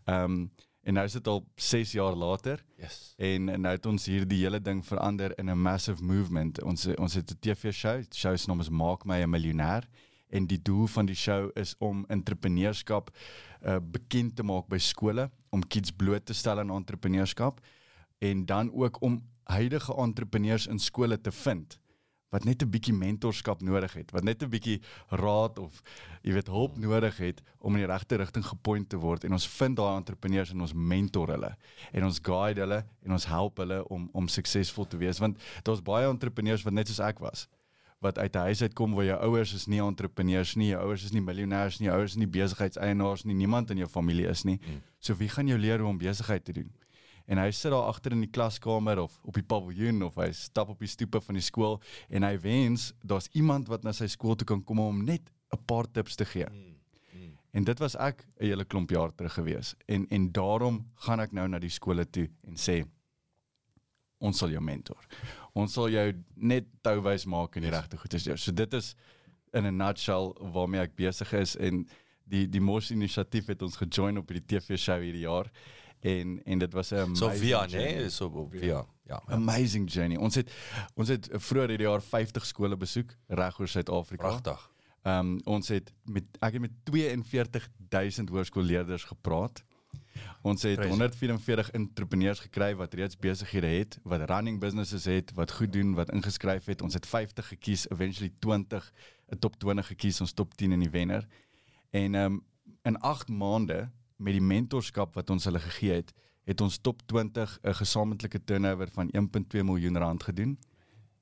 Ehm 0.06 0.40
um, 0.40 0.40
en 0.86 0.94
nou 0.94 1.06
is 1.06 1.16
dit 1.18 1.28
al 1.28 1.42
6 1.56 1.92
jaar 1.98 2.16
later 2.16 2.62
yes. 2.78 3.14
en 3.18 3.46
nou 3.62 3.72
het 3.74 3.86
ons 3.90 4.06
hierdie 4.06 4.44
hele 4.44 4.62
ding 4.62 4.84
verander 4.86 5.34
in 5.42 5.50
'n 5.50 5.62
massive 5.62 6.04
movement. 6.04 6.62
Ons 6.64 6.86
ons 6.96 7.14
het 7.14 7.32
'n 7.32 7.40
TV-show, 7.40 7.98
die 7.98 8.20
show 8.20 8.38
se 8.38 8.48
naam 8.48 8.60
is 8.60 8.70
Maak 8.70 9.06
my 9.06 9.22
'n 9.24 9.30
miljonair 9.30 9.90
en 10.30 10.48
die 10.48 10.62
doel 10.62 10.88
van 10.88 11.06
die 11.06 11.16
show 11.16 11.50
is 11.54 11.76
om 11.80 12.06
entrepreneurskap 12.08 13.10
uh, 13.66 13.78
bekend 13.82 14.36
te 14.36 14.44
maak 14.44 14.68
by 14.68 14.78
skole, 14.78 15.30
om 15.50 15.68
kids 15.68 15.92
bloot 15.92 16.26
te 16.26 16.34
stel 16.34 16.60
aan 16.60 16.74
entrepreneurskap 16.74 17.62
en 18.20 18.46
dan 18.46 18.72
ook 18.74 19.02
om 19.02 19.24
huidige 19.44 19.96
entrepreneurs 19.96 20.68
in 20.68 20.80
skole 20.80 21.22
te 21.22 21.32
vind 21.32 21.80
wat 22.30 22.46
net 22.46 22.64
'n 22.64 22.70
bietjie 22.70 22.94
mentorskap 22.94 23.62
nodig 23.62 23.94
het, 23.94 24.12
wat 24.12 24.24
net 24.24 24.44
'n 24.44 24.50
bietjie 24.50 24.82
raad 25.10 25.60
of 25.60 25.82
jy 26.24 26.34
weet 26.34 26.48
hulp 26.48 26.78
nodig 26.78 27.18
het 27.18 27.42
om 27.60 27.76
in 27.76 27.86
die 27.86 27.92
regte 27.92 28.18
rigting 28.18 28.46
gepoint 28.46 28.90
te 28.90 28.98
word 28.98 29.24
en 29.24 29.32
ons 29.32 29.48
vind 29.48 29.76
daai 29.76 29.98
entrepreneurs 29.98 30.52
en 30.52 30.62
ons 30.62 30.74
mentor 30.74 31.28
hulle 31.28 31.56
en 31.92 32.04
ons 32.04 32.20
guide 32.20 32.60
hulle 32.60 32.86
en 33.06 33.12
ons 33.12 33.26
help 33.26 33.58
hulle 33.58 33.88
om 33.90 34.10
om 34.14 34.28
suksesvol 34.28 34.88
te 34.88 34.98
wees 34.98 35.20
want 35.20 35.38
daar's 35.64 35.82
baie 35.82 36.08
entrepreneurs 36.08 36.64
wat 36.64 36.74
net 36.74 36.88
soos 36.88 37.00
ek 37.00 37.20
was 37.20 37.48
wat 38.06 38.18
uit 38.18 38.36
'n 38.36 38.40
huis 38.48 38.62
uitkom 38.62 38.94
waar 38.94 39.06
jou 39.06 39.20
ouers 39.20 39.54
is 39.54 39.66
nie 39.66 39.82
entrepreneurs 39.82 40.56
nie, 40.56 40.70
jou 40.70 40.82
ouers 40.82 41.04
is 41.04 41.12
nie 41.12 41.22
miljonêers 41.22 41.80
nie, 41.80 41.88
jou 41.88 41.98
ouers 41.98 42.12
is 42.12 42.18
nie 42.18 42.28
besigheidseienaars 42.28 43.24
nie, 43.24 43.34
niemand 43.34 43.72
in 43.72 43.78
jou 43.78 43.88
familie 43.88 44.28
is 44.28 44.44
nie. 44.44 44.60
Mm. 44.62 44.82
So 45.00 45.16
wie 45.16 45.30
gaan 45.30 45.48
jou 45.48 45.58
leer 45.58 45.80
hoe 45.80 45.90
om 45.90 45.98
besigheid 45.98 46.46
te 46.46 46.54
doen? 46.54 46.72
En 47.26 47.38
hy 47.42 47.52
sit 47.52 47.72
daar 47.72 47.88
agter 47.90 48.12
in 48.12 48.22
die 48.22 48.30
klaskamer 48.30 49.00
of 49.02 49.18
op 49.26 49.34
die 49.34 49.44
paviljoen 49.44 50.04
of 50.06 50.16
hy 50.22 50.30
stap 50.32 50.70
op 50.70 50.80
die 50.80 50.90
stoepe 50.90 51.22
van 51.22 51.40
die 51.40 51.46
skool 51.46 51.80
en 52.10 52.24
hy 52.24 52.36
wens 52.44 52.92
daar's 53.02 53.30
iemand 53.34 53.68
wat 53.72 53.84
na 53.84 53.94
sy 53.98 54.08
skool 54.12 54.36
toe 54.36 54.46
kan 54.46 54.64
kom 54.64 54.80
om 54.80 55.04
net 55.06 55.32
'n 55.54 55.66
paar 55.66 55.92
tips 55.92 56.16
te 56.16 56.26
gee. 56.26 56.46
Mm, 56.50 56.76
mm. 57.14 57.38
En 57.52 57.64
dit 57.64 57.80
was 57.80 57.96
ek 57.96 58.26
'n 58.40 58.46
hele 58.46 58.66
klomp 58.66 58.90
jaar 58.90 59.16
terug 59.16 59.34
gewees. 59.34 59.76
En 59.88 60.08
en 60.10 60.32
daarom 60.32 60.86
gaan 60.96 61.20
ek 61.20 61.32
nou 61.32 61.48
na 61.48 61.60
die 61.60 61.70
skole 61.70 62.06
toe 62.10 62.30
en 62.48 62.56
sê 62.56 62.86
ons 64.20 64.38
sal 64.38 64.50
jou 64.50 64.62
mentor. 64.62 65.08
Ons 65.54 65.74
sal 65.74 65.90
jou 65.90 66.14
net 66.36 66.66
touwys 66.82 67.26
maak 67.26 67.56
in 67.56 67.64
die 67.64 67.72
Yes. 67.72 67.80
regte 67.80 68.16
as 68.16 68.24
jou. 68.24 68.38
So 68.38 68.52
dit 68.52 68.74
is 68.74 68.96
in 69.54 69.66
'n 69.66 69.78
nutshell 69.78 70.34
waarmee 70.40 70.82
ek 70.82 70.96
besig 70.96 71.34
is 71.34 71.56
en 71.56 71.88
die 72.28 72.48
die 72.48 72.62
Mos 72.62 72.92
inisiatief 72.92 73.48
het 73.48 73.62
ons 73.62 73.78
gejoin 73.78 74.18
op 74.18 74.30
hierdie 74.30 74.60
TV 74.60 74.78
show 74.78 75.00
hierdie 75.02 75.26
jaar 75.26 75.52
en 76.06 76.44
en 76.44 76.60
dit 76.60 76.74
was 76.74 76.92
'n 76.94 77.16
So 77.16 77.30
via, 77.30 77.66
journey. 77.66 77.96
nee, 77.96 78.10
so 78.10 78.28
op 78.28 78.52
via. 78.52 78.66
Ja. 78.66 78.86
ja. 79.04 79.22
amazing 79.26 79.92
journey. 79.92 80.18
Ons 80.18 80.36
het 80.36 80.52
ons 80.94 81.08
het 81.08 81.30
vroeër 81.32 81.68
hierdie 81.68 81.88
jaar 81.88 82.02
50 82.02 82.46
skole 82.46 82.78
besoek 82.78 83.16
reg 83.28 83.60
oor 83.60 83.68
Suid-Afrika. 83.68 84.28
Pragtig. 84.28 84.72
Ehm 85.02 85.20
um, 85.20 85.40
ons 85.44 85.68
het 85.68 85.94
met 86.04 86.24
ek 86.40 86.54
het 86.54 86.62
met 86.62 86.72
42000 86.84 88.30
hoërskoolleerders 88.30 89.04
gepraat. 89.04 89.64
Ons 90.42 90.62
het 90.64 90.78
Crazy. 90.78 90.90
144 90.90 91.72
entrepreneurs 91.72 92.40
gekry 92.40 92.76
wat 92.76 92.94
reeds 92.94 93.18
besighede 93.18 93.68
het, 93.68 94.00
wat 94.04 94.30
running 94.30 94.60
businesses 94.60 95.06
het, 95.06 95.32
wat 95.34 95.52
goed 95.52 95.74
doen, 95.74 95.94
wat 95.94 96.12
ingeskryf 96.12 96.66
het. 96.66 96.82
Ons 96.82 96.94
het 96.94 97.06
50 97.06 97.48
gekies, 97.48 97.90
eventually 97.90 98.34
20, 98.40 98.94
'n 99.30 99.40
top 99.40 99.56
20 99.60 99.88
gekies, 99.88 100.22
ons 100.22 100.34
top 100.34 100.54
10 100.54 100.72
in 100.72 100.80
die 100.80 100.90
wenner. 100.90 101.28
En 101.90 102.16
ehm 102.16 102.26
um, 102.26 102.46
in 102.84 103.00
8 103.00 103.30
maande 103.30 103.90
met 104.18 104.34
die 104.34 104.42
mentorskap 104.42 105.16
wat 105.16 105.30
ons 105.30 105.44
hulle 105.46 105.60
gegee 105.60 105.94
het, 105.94 106.14
het 106.46 106.62
ons 106.62 106.78
top 106.78 107.02
20 107.08 107.60
'n 107.64 107.74
gesamentlike 107.74 108.44
turnover 108.46 108.88
van 108.92 109.10
1.2 109.14 109.64
miljoen 109.64 109.98
rand 109.98 110.24
gedoen. 110.24 110.58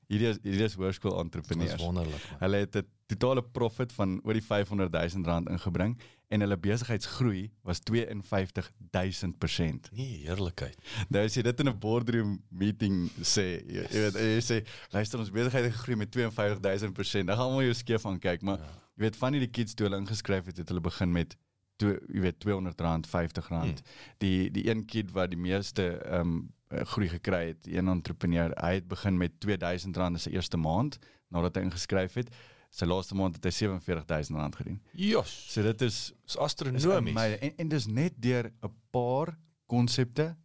Hierdie 0.08 0.28
is 0.30 0.38
hierdie 0.44 0.64
is 0.66 0.76
hoërskool 0.76 1.12
Dit 1.12 1.20
is 1.20 1.24
entrepreneurs. 1.24 1.82
wonderlik. 1.82 2.30
man. 2.30 2.40
Hulle 2.40 2.58
het 2.58 2.76
'n 2.76 2.86
totale 3.08 3.42
profit 3.44 3.92
van 3.94 4.20
oor 4.24 4.34
die 4.34 4.42
500 4.44 4.92
000 4.92 5.26
rand 5.26 5.50
ingebring 5.50 5.98
en 6.30 6.40
hulle 6.42 6.58
besigheidsgroei 6.58 7.52
was 7.64 7.80
52 7.80 8.72
000%. 8.92 9.90
Nee, 9.92 10.26
heerlikheid. 10.26 10.78
Nou 11.10 11.24
as 11.26 11.36
jy 11.36 11.42
dit 11.42 11.60
in 11.60 11.68
'n 11.70 11.80
boardroom 11.80 12.42
meeting 12.50 13.10
sê, 13.22 13.64
jy, 13.68 13.86
jy 13.92 14.00
weet 14.00 14.14
jy 14.14 14.42
sê 14.42 14.68
luister 14.92 15.20
ons 15.20 15.32
besigheid 15.32 15.64
het 15.64 15.74
gegroei 15.74 15.96
met 15.98 16.12
52 16.12 16.60
000%. 16.60 17.28
Dan 17.28 17.36
gaan 17.38 17.46
almal 17.46 17.62
jou 17.64 17.74
skeef 17.74 18.06
aan 18.06 18.20
kyk, 18.20 18.42
maar 18.42 18.58
Ja. 18.60 18.66
jy 18.98 19.02
weet 19.04 19.16
van 19.16 19.34
hierdie 19.34 19.52
kids 19.52 19.74
toe 19.74 19.88
hulle 19.88 19.98
ingeskryf 20.02 20.46
het, 20.46 20.58
het 20.58 20.68
hulle 20.70 20.82
begin 20.82 21.12
met 21.12 21.36
toe 21.84 21.94
jy 22.14 22.22
weet 22.24 22.40
200 22.44 22.82
rand, 22.86 23.08
50 23.12 23.48
rand. 23.54 23.80
Hmm. 23.84 24.18
Die 24.24 24.50
die 24.56 24.66
een 24.70 24.86
kid 24.90 25.12
wat 25.16 25.30
die 25.34 25.40
meeste 25.40 25.90
ehm 26.04 26.20
um, 26.36 26.44
groei 26.90 27.06
gekry 27.12 27.44
het, 27.52 27.68
een 27.70 27.88
entrepreneur, 27.88 28.50
hy 28.58 28.72
het 28.80 28.88
begin 28.90 29.18
met 29.18 29.36
2000 29.40 29.98
rand 29.98 30.16
in 30.18 30.22
sy 30.24 30.32
eerste 30.34 30.58
maand 30.58 30.98
nadat 31.30 31.56
hy 31.60 31.62
ingeskryf 31.68 32.14
het. 32.18 32.32
Sy 32.74 32.86
laaste 32.90 33.14
maand 33.16 33.36
het 33.38 33.44
hy 33.46 33.52
47000 33.52 34.38
rand 34.40 34.56
gedien. 34.56 34.80
Jos. 34.98 35.30
So 35.54 35.62
dit 35.62 35.82
is 35.86 36.14
is 36.26 36.38
astronomies. 36.38 36.86
amazing. 36.90 37.40
en 37.42 37.54
en 37.58 37.68
dis 37.70 37.86
net 37.88 38.14
deur 38.18 38.50
'n 38.64 38.74
paar 38.92 39.38
konsepte 39.68 40.36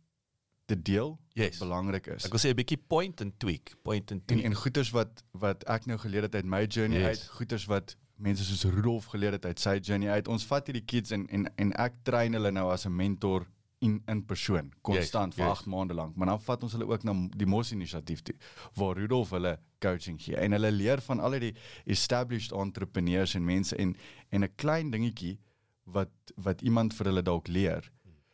te 0.66 0.76
deel 0.82 1.18
Yes. 1.32 1.58
belangrik 1.58 2.06
is. 2.06 2.24
Ek 2.26 2.32
wil 2.34 2.40
sê 2.40 2.50
'n 2.52 2.56
bietjie 2.60 2.76
point 2.86 3.20
and 3.20 3.38
tweak, 3.38 3.74
point 3.82 4.10
and 4.12 4.20
En 4.20 4.26
tweak. 4.26 4.44
en 4.44 4.54
goeters 4.54 4.90
wat 4.90 5.22
wat 5.32 5.64
ek 5.64 5.86
nou 5.86 5.98
geleer 5.98 6.22
het 6.22 6.34
uit 6.34 6.44
my 6.44 6.64
journey 6.66 6.98
Yes. 6.98 7.06
uit, 7.06 7.28
goeters 7.38 7.64
wat 7.66 7.96
mense 8.18 8.44
soos 8.44 8.64
Rudolf 8.72 9.04
geleer 9.12 9.32
het 9.32 9.46
uit 9.46 9.60
sy 9.62 9.78
journey 9.78 10.10
uit. 10.10 10.28
Ons 10.28 10.46
vat 10.46 10.66
hierdie 10.66 10.84
kids 10.84 11.14
en 11.14 11.26
en 11.28 11.46
en 11.56 11.72
ek 11.86 12.02
train 12.08 12.34
hulle 12.34 12.50
nou 12.54 12.68
as 12.72 12.86
'n 12.86 12.94
mentor 12.94 13.46
in 13.80 14.02
in 14.10 14.24
persoon 14.26 14.72
konstant 14.82 15.34
vir 15.34 15.44
yes. 15.46 15.58
8 15.60 15.66
maande 15.66 15.94
lank. 15.94 16.16
Maar 16.16 16.26
dan 16.26 16.40
vat 16.40 16.62
ons 16.62 16.72
hulle 16.72 16.86
ook 16.86 17.04
na 17.06 17.14
die 17.36 17.46
Mos 17.46 17.72
inisiatief 17.72 18.22
toe 18.22 18.34
waar 18.74 18.96
Rudolf 18.96 19.30
hulle 19.30 19.58
coaching 19.80 20.18
gee 20.22 20.36
en 20.36 20.52
hulle 20.52 20.70
leer 20.72 21.00
van 21.00 21.20
al 21.20 21.38
die 21.38 21.54
established 21.86 22.52
entrepreneurs 22.52 23.34
en 23.34 23.44
mense 23.44 23.76
en 23.76 23.96
en 24.30 24.42
'n 24.44 24.54
klein 24.56 24.90
dingetjie 24.90 25.38
wat 25.84 26.10
wat 26.36 26.62
iemand 26.62 26.94
vir 26.94 27.06
hulle 27.06 27.22
dalk 27.22 27.48
leer 27.48 27.90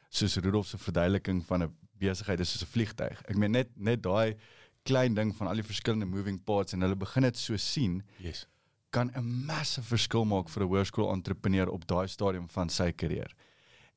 soos 0.09 0.37
Rudolf 0.37 0.67
se 0.67 0.79
verduideliking 0.79 1.45
van 1.47 1.63
'n 1.63 1.77
besigheid 1.99 2.41
is 2.41 2.53
soos 2.53 2.63
'n 2.63 2.73
vliegtyg. 2.73 3.23
Ek 3.29 3.37
meen 3.37 3.51
net 3.53 3.69
net 3.77 4.03
daai 4.03 4.37
klein 4.83 5.15
ding 5.15 5.35
van 5.37 5.47
al 5.49 5.55
die 5.55 5.63
verskillende 5.63 6.07
moving 6.07 6.43
parts 6.45 6.73
en 6.73 6.81
hulle 6.81 6.97
begin 6.97 7.23
dit 7.23 7.37
so 7.37 7.57
sien 7.57 8.03
Yes. 8.19 8.47
Kan 8.95 9.11
'n 9.15 9.45
massive 9.47 9.87
verskil 9.87 10.25
maak 10.25 10.49
vir 10.49 10.63
'n 10.63 10.69
hoërskool 10.71 11.13
entrepreneur 11.13 11.69
op 11.71 11.87
daai 11.87 12.07
stadium 12.09 12.49
van 12.49 12.69
sy 12.69 12.93
karier. 12.93 13.31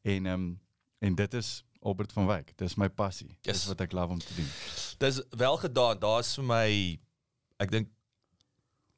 En 0.01 0.25
ehm 0.25 0.33
um, 0.33 0.59
en 0.99 1.15
dit 1.15 1.33
is 1.33 1.63
Albert 1.81 2.11
van 2.11 2.25
Wyk. 2.27 2.57
Dis 2.57 2.75
my 2.75 2.89
passie. 2.89 3.27
Dis 3.41 3.53
Yes. 3.61 3.67
wat 3.67 3.81
ek 3.81 3.91
love 3.93 4.11
om 4.13 4.19
te 4.19 4.33
doen. 4.35 4.47
Dis 4.97 5.21
wel 5.29 5.57
gedaan. 5.57 5.99
Daar's 5.99 6.33
vir 6.35 6.43
my 6.43 6.99
ek 7.59 7.71
dink 7.71 7.87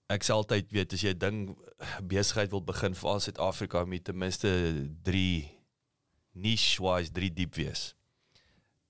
ek 0.09 0.23
sal 0.23 0.37
altyd 0.41 0.71
weet 0.71 0.93
as 0.93 1.01
jy 1.01 1.09
'n 1.13 1.17
ding 1.19 1.57
besigheid 2.07 2.51
wil 2.51 2.61
begin 2.63 2.95
vir 2.95 3.19
Suid-Afrika 3.19 3.85
moet 3.85 4.03
ten 4.03 4.17
minste 4.17 4.49
3 5.03 5.51
niche 6.33 6.81
wise 6.81 7.11
3 7.11 7.29
diep 7.33 7.55
wees. 7.55 7.95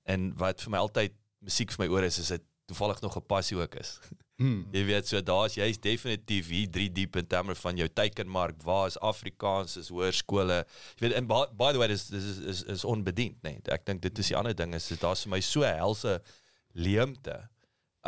En 0.05 0.33
wat 0.37 0.61
vir 0.61 0.71
my 0.71 0.77
altyd 0.77 1.13
musiek 1.41 1.71
vir 1.71 1.85
my 1.87 1.93
oor 1.93 2.03
is 2.03 2.19
is 2.19 2.27
dit 2.27 2.41
toevallig 2.67 3.01
nog 3.01 3.15
'n 3.17 3.25
passie 3.25 3.57
ook 3.57 3.75
is. 3.75 3.99
Hmm. 4.39 4.61
Jy 4.71 4.85
weet 4.87 5.09
so 5.09 5.19
daar's 5.19 5.57
jy's 5.57 5.81
definitief 5.83 6.47
hier 6.47 6.69
3 6.71 6.85
diep 6.95 7.17
in 7.19 7.25
terme 7.27 7.55
van 7.59 7.79
jou 7.81 7.87
teikenmark. 7.91 8.61
Waar 8.63 8.87
is 8.87 8.95
Afrikaans 9.03 9.75
is 9.81 9.89
hoërskole. 9.91 10.61
Jy 10.95 11.03
weet 11.03 11.15
en 11.19 11.27
by, 11.27 11.41
by 11.59 11.73
the 11.75 11.81
way 11.81 11.89
dis 11.91 12.05
dis 12.07 12.23
is 12.23 12.39
is, 12.53 12.61
is 12.77 12.85
onbediend 12.87 13.35
nê. 13.43 13.57
Nee. 13.57 13.65
Ek 13.75 13.83
dink 13.89 13.99
dit 14.05 14.21
is 14.23 14.31
die 14.31 14.37
ander 14.39 14.55
ding 14.55 14.77
is 14.77 14.87
daar's 15.01 15.25
vir 15.27 15.33
my 15.35 15.41
so 15.43 15.67
helse 15.67 16.15
leemte. 16.71 17.35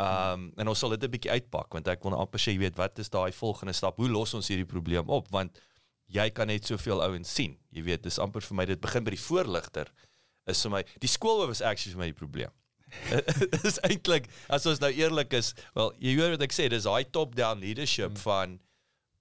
Um 0.00 0.48
en 0.56 0.72
ons 0.72 0.80
sal 0.80 0.96
dit 0.96 1.04
'n 1.04 1.12
bietjie 1.18 1.34
uitpak 1.36 1.76
want 1.76 1.92
ek 1.92 2.00
wil 2.08 2.16
amper 2.16 2.40
sê 2.40 2.56
jy 2.56 2.64
weet 2.64 2.80
wat 2.80 2.96
is 2.98 3.12
daai 3.12 3.32
volgende 3.36 3.76
stap? 3.76 4.00
Hoe 4.00 4.08
los 4.08 4.32
ons 4.32 4.48
hierdie 4.48 4.68
probleem 4.68 5.12
op? 5.12 5.28
Want 5.36 5.60
jy 6.08 6.30
kan 6.32 6.48
net 6.48 6.64
soveel 6.64 7.04
ouens 7.04 7.28
sien. 7.28 7.58
Jy 7.76 7.84
weet 7.84 8.08
dis 8.08 8.18
amper 8.18 8.40
vir 8.40 8.56
my 8.56 8.64
dit 8.64 8.80
begin 8.80 9.04
by 9.04 9.12
die 9.12 9.20
voorligter 9.20 9.92
is 10.48 10.64
vir 10.64 10.70
my 10.70 10.82
die 10.96 11.12
skoolhoof 11.12 11.52
is 11.52 11.60
actually 11.60 11.92
vir 11.92 12.06
my 12.06 12.10
die 12.10 12.20
probleem. 12.24 12.56
is 13.68 13.78
eintlik 13.88 14.28
as 14.48 14.66
ons 14.66 14.80
nou 14.82 14.90
eerlik 14.92 15.32
is, 15.32 15.54
wel 15.74 15.92
jy 15.98 16.16
hoor 16.18 16.36
wat 16.36 16.42
ek 16.42 16.52
sê, 16.52 16.68
dis 16.68 16.84
daai 16.88 17.04
top-down 17.10 17.60
leadership 17.60 18.12
Hmm. 18.12 18.24
van 18.26 18.60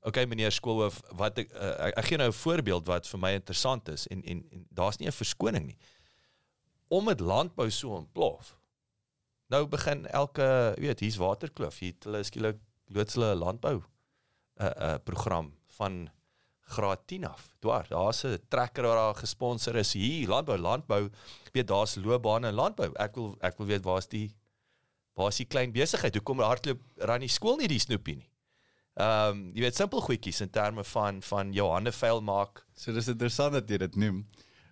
okay 0.01 0.25
meneer 0.25 0.51
skoolhoof, 0.51 1.01
wat 1.17 1.37
ek, 1.37 1.51
uh, 1.53 1.75
ek 1.87 1.97
ek 2.01 2.05
gee 2.09 2.17
nou 2.17 2.29
'n 2.29 2.39
voorbeeld 2.41 2.87
wat 2.87 3.07
vir 3.07 3.19
my 3.19 3.33
interessant 3.37 3.89
is 3.89 4.07
en 4.07 4.23
en, 4.23 4.43
en 4.51 4.65
daar's 4.69 4.97
nie 4.97 5.07
'n 5.07 5.11
verskoning 5.11 5.65
nie. 5.67 5.77
Om 6.89 7.05
dit 7.05 7.19
landbou 7.19 7.69
so 7.69 7.95
ontplof. 7.95 8.57
Nou 9.47 9.65
begin 9.67 10.05
elke, 10.07 10.75
weet, 10.77 10.99
hier's 10.99 11.17
waterkloof, 11.17 11.79
hier 11.79 11.93
het 11.93 12.03
hulle 12.03 12.23
skielik 12.23 12.59
loods 12.87 13.13
hulle 13.13 13.35
landbou 13.35 13.77
'n 13.77 13.85
uh, 14.63 14.67
'n 14.67 14.83
uh, 14.83 14.97
program 15.03 15.53
van 15.67 16.09
graad 16.71 17.05
10 17.07 17.27
af. 17.27 17.47
Dwar, 17.59 17.85
daar's 17.89 18.23
'n 18.25 18.39
trekker 18.49 18.83
wat 18.87 18.97
daar 18.99 19.15
gesponsor 19.15 19.75
is 19.75 19.93
hier, 19.93 20.27
landbou, 20.27 20.57
landbou. 20.57 21.03
Ek 21.45 21.53
weet 21.53 21.67
daar's 21.67 21.95
loopbane 21.95 22.47
in 22.47 22.55
landbou. 22.55 22.91
Ek 22.95 23.15
wil 23.15 23.35
ek 23.41 23.57
wil 23.57 23.67
weet 23.67 23.83
waar's 23.83 24.07
die 24.07 24.31
waar's 25.13 25.37
die 25.37 25.45
klein 25.45 25.71
besigheid? 25.71 26.15
Hoekom 26.15 26.39
hardloop 26.39 26.79
ran 26.97 27.19
die 27.19 27.29
skool 27.29 27.57
nie 27.57 27.67
die 27.67 27.79
snoepie 27.79 28.15
nie? 28.15 28.29
Ehm 28.99 29.29
um, 29.29 29.43
jy 29.55 29.61
weet 29.63 29.75
simpel 29.75 30.01
goedjies 30.03 30.41
in 30.41 30.49
terme 30.49 30.83
van 30.83 31.21
van 31.21 31.53
jou 31.53 31.69
hande 31.71 31.91
vuil 31.91 32.21
maak. 32.21 32.65
So 32.75 32.91
dis 32.91 33.07
interessant 33.07 33.53
dat 33.53 33.69
jy 33.69 33.77
dit 33.77 33.95
noem. 33.95 34.25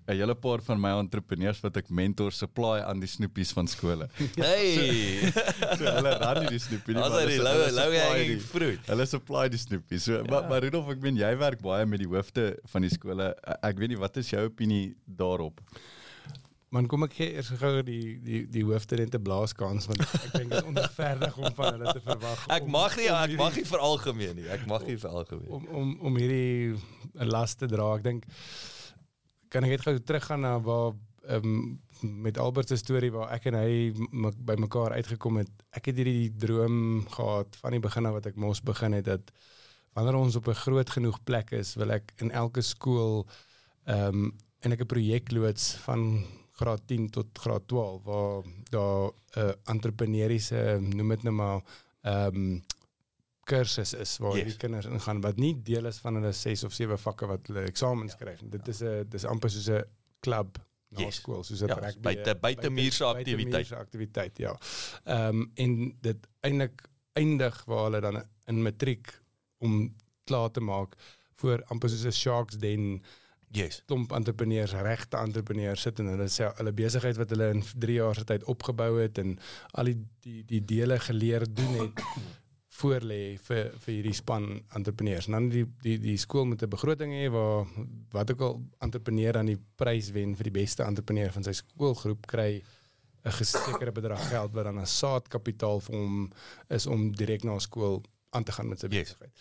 'n 0.09 0.17
Hele 0.17 0.33
paar 0.35 0.61
van 0.65 0.79
my 0.81 0.89
entrepreneurs 0.99 1.59
wat 1.61 1.77
ek 1.77 1.89
mentor 1.89 2.31
supply 2.31 2.79
aan 2.81 2.99
die 2.99 3.07
snoepies 3.07 3.51
van 3.53 3.67
skole. 3.67 4.07
Hey. 4.35 5.29
So 5.77 5.85
hulle 5.85 6.17
ran 6.17 6.41
nie 6.43 6.49
die 6.49 6.59
snoepie 6.59 6.95
nie. 6.95 7.01
Ons 7.03 7.13
maar 7.13 7.21
het 7.21 7.29
die 7.29 7.37
hulle- 7.37 7.53
loue 7.53 7.71
loue 7.71 7.93
supply 7.93 8.09
hanging 8.09 8.33
die- 8.39 8.47
fruit. 8.47 8.79
Hulle 8.87 9.05
supply 9.05 9.45
die 9.49 9.57
snoepies. 9.61 10.03
So 10.03 10.23
maar, 10.29 10.47
maar 10.49 10.61
Rudolf, 10.65 10.89
ek 10.89 10.99
meen 11.01 11.15
jy 11.17 11.31
werk 11.37 11.61
baie 11.61 11.85
met 11.85 11.99
die 11.99 12.07
hoofde 12.09 12.57
van 12.73 12.81
die 12.81 12.89
skole. 12.89 13.35
Ek 13.61 13.77
weet 13.77 13.89
nie 13.89 13.97
wat 14.01 14.17
is 14.17 14.29
jou 14.33 14.43
opinie 14.49 14.95
daarop? 15.05 15.61
Man 16.71 16.85
kom 16.85 17.01
ek 17.03 17.13
gee 17.17 17.31
eers 17.33 17.47
gou 17.57 17.81
die 17.81 18.19
die 18.21 18.43
die 18.45 18.61
hoofde 18.63 18.97
net 18.97 19.15
'n 19.15 19.23
blaaskans 19.25 19.87
want 19.89 20.01
ek 20.01 20.33
dink 20.37 20.49
dit 20.51 20.59
is 20.59 20.67
onregverdig 20.69 21.37
om 21.37 21.53
van 21.57 21.73
hulle 21.79 21.93
te 21.93 22.01
verwag. 22.05 22.43
Ek 22.49 22.63
om- 22.63 22.71
mag 22.71 22.97
nie 22.97 23.09
om 23.09 23.15
ek 23.15 23.29
hierdie- 23.29 23.37
mag 23.43 23.55
nie 23.55 23.63
vir 23.65 23.79
algemeen 23.79 24.35
nie. 24.35 24.47
Ek 24.49 24.67
mag 24.67 24.85
nie 24.85 24.97
vir 24.97 25.09
algemeen. 25.09 25.49
om 25.49 25.65
om 25.67 25.97
om 26.01 26.15
hierdie 26.17 26.77
'n 27.19 27.27
las 27.29 27.55
te 27.55 27.65
dra. 27.67 27.95
Ek 27.95 28.03
dink 28.03 28.25
kan 29.49 29.63
ek 29.63 29.69
net 29.69 29.81
gou 29.85 29.99
teruggaan 29.99 30.41
na 30.41 30.59
waar 30.59 30.93
ehm 31.27 31.77
met 32.01 32.37
Albert 32.37 32.67
se 32.71 32.77
storie 32.77 33.11
waar 33.11 33.31
ek 33.35 33.45
en 33.45 33.53
hy 33.59 33.91
m- 34.11 34.31
by 34.45 34.55
mekaar 34.55 34.93
uitgekom 34.95 35.37
het. 35.41 35.49
Ek 35.75 35.85
het 35.91 35.97
hierdie 35.99 36.31
droom 36.39 37.03
gehad 37.11 37.57
van 37.59 37.71
die 37.75 37.79
begin 37.83 38.05
af 38.05 38.13
wat 38.13 38.25
ek 38.25 38.35
mos 38.39 38.61
begin 38.63 38.93
het 38.93 39.05
dat 39.05 39.31
wanneer 39.93 40.15
ons 40.15 40.35
op 40.35 40.47
'n 40.47 40.53
groot 40.55 40.89
genoeg 40.89 41.19
plek 41.23 41.51
is, 41.51 41.75
wil 41.75 41.91
ek 41.91 42.13
in 42.21 42.31
elke 42.31 42.61
skool 42.61 43.27
ehm 43.85 44.29
en 44.61 44.71
ek 44.71 44.81
'n 44.81 44.85
projek 44.85 45.31
loods 45.31 45.75
van 45.85 46.23
graad 46.59 46.81
10 46.87 47.09
tot 47.09 47.27
graad 47.39 47.67
12 47.67 48.03
waar 48.03 48.43
daar 48.69 49.11
'n 49.11 49.39
uh, 49.39 49.51
entrepreneuriese 49.65 50.77
noem 50.81 51.09
dit 51.09 51.23
nou 51.23 51.35
maar 51.35 51.61
ehm 52.03 52.59
kursus 53.49 53.93
is 53.97 54.17
waar 54.21 54.35
Yes. 54.37 54.45
die 54.53 54.57
kinders 54.61 54.85
ingaan 54.89 55.21
wat 55.25 55.37
nie 55.41 55.55
deel 55.65 55.85
is 55.89 55.97
van 56.03 56.15
hulle 56.19 56.31
6 56.33 56.63
of 56.67 56.73
7 56.77 56.97
vakke 57.01 57.27
wat 57.27 57.47
hulle 57.49 57.65
eksamens 57.69 58.15
ja. 58.15 58.17
kry. 58.23 58.35
Dit 58.55 58.67
is 58.67 58.81
'n 58.83 59.05
dis 59.09 59.25
amper 59.25 59.49
soos 59.49 59.67
'n 59.69 59.83
klub 60.21 60.57
na 60.91 60.99
Yes. 60.99 61.05
yes. 61.05 61.15
skool, 61.21 61.43
soos 61.43 61.61
'n 61.61 61.67
Ja, 61.67 61.75
rugby. 61.75 62.01
buite- 62.01 62.35
buitemuurse 62.41 63.05
aktiwiteit. 63.05 63.51
buitemuurse 63.51 63.75
aktiwiteit, 63.75 64.37
ja. 64.37 64.57
Ehm 65.05 65.35
um, 65.41 65.51
en 65.55 65.97
dit 66.01 66.27
eintlik 66.41 66.81
eindig 67.13 67.63
waar 67.65 67.83
hulle 67.83 68.01
dan 68.01 68.23
in 68.47 68.61
matriek 68.61 69.21
om 69.59 69.95
klaar 70.25 70.51
te 70.51 70.59
maak 70.61 70.95
voor 71.35 71.63
amper 71.69 71.89
soos 71.89 72.05
'n 72.05 72.11
Sharks 72.11 72.57
Den 72.57 73.03
Yes. 73.51 73.81
klomp 73.87 74.11
entrepreneurs, 74.11 74.71
regte 74.73 75.17
entrepreneurs 75.17 75.81
sit 75.81 75.99
en 75.99 76.05
hulle 76.07 76.27
sê 76.29 76.51
hulle 76.57 76.71
besigheid 76.71 77.17
wat 77.17 77.29
hulle 77.29 77.49
in 77.53 77.63
3 77.79 77.93
jaar 77.95 78.15
se 78.15 78.23
tyd 78.23 78.43
opgebou 78.43 78.99
het 79.01 79.17
en 79.17 79.39
al 79.73 79.85
die 79.85 79.97
die 80.21 80.43
die 80.45 80.61
dele 80.65 80.99
geleer 80.99 81.45
doen 81.53 81.73
het 81.81 82.03
voor 82.79 83.03
lê 83.03 83.37
vir 83.47 83.71
vir 83.83 83.93
hierdie 83.93 84.15
span 84.15 84.45
entrepreneurs. 84.77 85.27
En 85.27 85.37
dan 85.37 85.49
die 85.49 85.65
die 85.83 85.97
die 85.99 86.17
skool 86.17 86.45
met 86.45 86.63
'n 86.63 86.69
begroting 86.69 87.11
hê 87.13 87.29
waar 87.31 87.65
wat 88.11 88.31
ook 88.31 88.41
al 88.41 88.61
entrepreneur 88.79 89.37
aan 89.37 89.51
die 89.51 89.59
prys 89.75 90.11
wen 90.11 90.35
vir 90.35 90.43
die 90.49 90.57
beste 90.61 90.83
entrepreneur 90.83 91.31
van 91.31 91.43
sy 91.43 91.53
skoolgroep 91.53 92.27
kry 92.27 92.63
'n 93.25 93.31
gesekerde 93.31 93.91
bedrag 93.91 94.29
geld 94.29 94.53
wat 94.53 94.63
dan 94.63 94.79
as 94.79 94.97
saadkapitaal 94.99 95.79
vir 95.79 95.95
hom 95.95 96.31
is 96.69 96.87
om 96.87 97.11
direk 97.11 97.43
na 97.43 97.59
skool 97.59 98.03
aan 98.29 98.43
te 98.43 98.51
gaan 98.51 98.69
met 98.69 98.79
sy 98.79 98.87
Yes. 98.87 99.09
besigheid. 99.09 99.31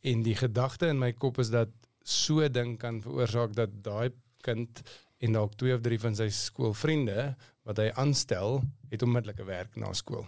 En 0.00 0.22
die 0.22 0.36
gedagte 0.36 0.86
in 0.86 0.98
my 0.98 1.12
kop 1.12 1.38
is 1.38 1.50
dat 1.50 1.68
so 2.04 2.40
'n 2.40 2.52
ding 2.52 2.78
kan 2.78 3.02
veroorsaak 3.02 3.54
dat 3.54 3.70
daai 3.82 4.10
kind 4.42 4.82
en 5.18 5.32
dalk 5.32 5.54
twee 5.56 5.74
of 5.74 5.80
drie 5.80 6.00
van 6.00 6.16
sy 6.16 6.28
skoolvriende 6.28 7.34
wat 7.64 7.76
hy 7.76 7.90
aanstel, 7.96 8.62
het 8.90 9.02
onmiddellike 9.02 9.44
werk 9.44 9.76
na 9.76 9.92
skool. 9.92 10.26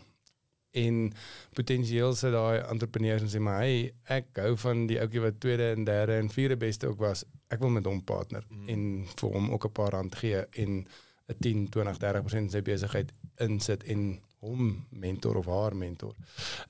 En 0.77 1.13
potensieel 1.57 2.13
sit 2.19 2.33
daai 2.35 2.59
entrepreneurs 2.69 3.23
en 3.25 3.31
sê 3.33 3.41
maar 3.41 3.63
hey, 3.65 3.93
ek 4.13 4.27
hou 4.43 4.53
van 4.61 4.85
die 4.91 4.99
ouetjie 5.01 5.23
wat 5.25 5.41
tweede 5.41 5.71
en 5.73 5.85
derde 5.89 6.19
en 6.21 6.29
vierde 6.31 6.57
beste 6.61 6.87
ook 6.91 6.99
was. 7.01 7.25
Ek 7.49 7.61
wil 7.63 7.71
met 7.73 7.87
hom 7.89 8.03
partner 8.05 8.45
Mm. 8.51 8.63
mm. 8.63 8.69
en 8.69 9.07
vir 9.17 9.31
hom 9.31 9.51
ook 9.55 9.65
'n 9.67 9.73
paar 9.73 9.91
rand 9.97 10.15
gee 10.15 10.45
en 10.63 10.87
'n 11.29 11.37
10, 11.41 11.69
20, 11.69 11.97
30% 11.99 12.51
sy 12.53 12.63
besigheid 12.63 13.13
insit 13.41 13.83
en 13.85 14.21
hom 14.41 14.87
mentor 14.91 15.37
of 15.37 15.47
haar 15.47 15.77
mentor. 15.77 16.15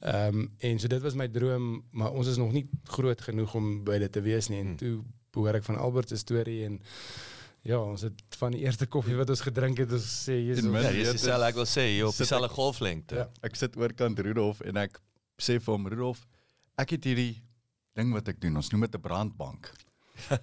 Ehm 0.00 0.34
um, 0.38 0.50
en 0.58 0.78
so 0.78 0.88
dit 0.88 1.02
was 1.02 1.14
my 1.14 1.28
droom, 1.28 1.84
maar 1.90 2.12
ons 2.12 2.26
is 2.26 2.36
nog 2.36 2.52
nie 2.52 2.68
groot 2.84 3.20
genoeg 3.20 3.54
om 3.54 3.84
by 3.84 3.98
dit 3.98 4.12
te 4.12 4.20
wees 4.20 4.48
nie. 4.48 4.58
En 4.60 4.66
Hmm. 4.66 4.76
toe 4.76 5.02
hoor 5.32 5.54
ek 5.54 5.64
van 5.64 5.76
Albert 5.76 6.08
se 6.08 6.16
storie 6.16 6.64
en 6.64 6.80
ja, 7.66 7.78
ons 7.82 8.02
het 8.06 8.22
van 8.38 8.52
die 8.54 8.60
eerste 8.64 8.86
koffie 8.86 9.16
wat 9.18 9.30
ons 9.30 9.40
gedrink 9.44 9.78
het, 9.82 9.92
ons 9.92 10.06
sê 10.28 10.36
my- 10.64 10.80
Ja, 10.82 10.90
dis 10.92 11.08
is- 11.08 11.20
dieselfde 11.22 11.46
ek 11.50 11.54
wil 11.54 11.64
sê, 11.66 11.84
jy 11.96 12.02
op 12.06 12.14
dieselfde 12.16 12.48
golflengte. 12.54 13.14
Ja. 13.16 13.28
Ek 13.42 13.56
sit 13.56 13.76
oorkant 13.76 14.18
Rudolf 14.18 14.60
en 14.62 14.76
ek 14.76 15.00
sê 15.38 15.58
vir 15.60 15.72
hom 15.74 15.86
Rudolf, 15.86 16.26
ek 16.78 16.90
het 16.96 17.04
hierdie 17.04 17.42
ding 17.96 18.12
wat 18.12 18.28
ek 18.28 18.40
doen. 18.40 18.56
Ons 18.56 18.70
noem 18.72 18.82
dit 18.82 18.94
'n 18.94 19.00
brandbank. 19.00 19.70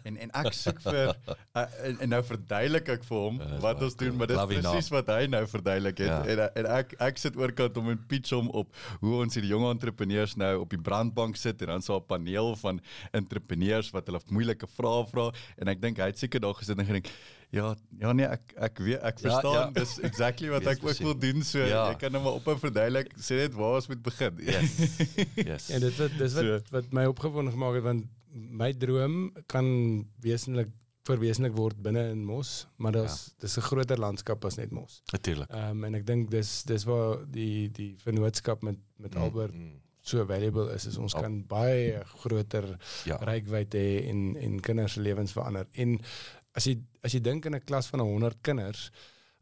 En 0.04 0.18
en 0.18 0.32
ek 0.44 0.54
soek 0.54 0.82
vir 0.82 0.96
uh, 0.96 1.66
en, 1.88 2.00
en 2.00 2.10
nou 2.10 2.22
verduidelik 2.24 2.90
ek 2.90 3.04
vir 3.04 3.18
hom 3.18 3.40
Ja, 3.42 3.48
dis 3.54 3.62
wat 3.62 3.82
ons 3.84 3.96
doen, 3.96 4.16
maar 4.18 4.28
dit 4.28 4.38
is 4.38 4.46
presies 4.54 4.90
wat 4.90 5.08
hy 5.08 5.26
nou 5.28 5.44
verduidelik 5.48 5.98
het. 5.98 6.08
Ja. 6.08 6.24
En 6.26 6.40
en 6.64 6.66
ek 6.80 6.94
ek 7.00 7.18
sit 7.18 7.36
oorkant 7.38 7.78
om 7.78 7.90
'n 7.90 8.00
pitch 8.08 8.32
hom 8.32 8.50
op 8.50 8.74
hoe 9.02 9.22
ons 9.22 9.34
hierdie 9.36 9.52
jong 9.52 9.70
entrepreneurs 9.72 10.36
nou 10.36 10.60
op 10.62 10.70
die 10.70 10.82
brandbank 10.82 11.36
sit 11.36 11.62
en 11.62 11.68
dan 11.68 11.82
so 11.82 11.98
'n 11.98 12.06
paneel 12.08 12.56
van 12.56 12.82
entrepreneurs 13.12 13.92
wat 13.94 14.06
hulle 14.08 14.20
moeilike 14.30 14.68
vrae 14.78 15.06
vra 15.12 15.32
en 15.58 15.68
ek 15.68 15.82
dink 15.82 15.98
hy 15.98 16.06
het 16.12 16.20
seker 16.20 16.40
daar 16.44 16.54
gesit 16.60 16.80
en 16.80 16.86
gedink 16.86 17.10
Ja, 17.54 17.76
ja 18.02 18.12
nee, 18.18 18.26
ek 18.26 18.42
ek 18.58 18.80
weet 18.82 19.04
ek 19.06 19.20
Ja, 19.22 19.30
verstaan. 19.30 19.54
ja. 19.54 19.66
Dis 19.78 20.00
exactly 20.02 20.50
wat 20.50 20.64
Dis 20.66 20.72
ek 20.74 20.84
ook 20.88 20.98
wil 21.06 21.14
doen. 21.22 21.44
So 21.46 21.60
Ja. 21.62 21.84
jy 21.92 21.96
kan 22.02 22.12
nou 22.12 22.24
maar 22.24 22.34
op 22.40 22.48
'n 22.48 22.58
verduidelik 22.58 23.12
sê 23.22 23.36
net 23.46 23.54
waar 23.54 23.76
ons 23.78 23.88
moet 23.88 24.02
begin. 24.02 24.34
Yes. 24.42 24.74
Yes. 25.38 25.70
En 25.74 25.80
dit 25.82 25.94
wat 25.98 26.12
dis 26.18 26.34
wat 26.34 26.44
So. 26.44 26.60
wat 26.72 26.92
my 26.92 27.06
opgewonde 27.06 27.52
gemaak 27.54 27.76
het 27.76 27.84
want 27.84 28.06
my 28.34 28.72
droom 28.74 29.32
kan 29.48 29.66
wesenlik 30.22 30.70
verwesenlik 31.04 31.52
word 31.58 31.76
binne 31.84 32.12
in 32.14 32.22
Mos, 32.26 32.68
maar 32.80 32.92
dis 32.96 33.16
ja. 33.28 33.34
dis 33.44 33.58
'n 33.58 33.62
groter 33.62 33.98
landskap 34.00 34.46
as 34.46 34.56
net 34.58 34.72
Mos. 34.72 35.02
Natuurlik. 35.12 35.50
Ehm 35.52 35.70
um, 35.78 35.84
en 35.84 35.96
ek 35.96 36.06
dink 36.08 36.30
dis 36.32 36.64
dis 36.64 36.84
waar 36.86 37.26
die 37.30 37.70
die 37.72 37.96
vennootskap 38.00 38.64
met 38.64 38.78
met 38.98 39.16
Albert 39.16 39.54
Mm, 39.54 39.82
so 40.02 40.26
valuable 40.26 40.74
is 40.74 40.86
is 40.86 40.98
ons 40.98 41.14
Al- 41.16 41.22
kan 41.22 41.44
baie 41.48 42.02
groter 42.06 42.78
Ja. 43.06 43.16
rykwyte 43.18 43.78
hê 43.78 44.08
en 44.10 44.36
en 44.38 44.60
kinders 44.62 44.94
se 44.94 45.02
lewens 45.02 45.32
verander. 45.32 45.68
En 45.74 46.00
as 46.56 46.64
jy 46.66 46.80
as 47.04 47.12
jy 47.14 47.20
dink 47.20 47.46
in 47.46 47.56
'n 47.56 47.60
klas 47.66 47.88
van 47.88 48.00
100 48.00 48.42
kinders, 48.42 48.92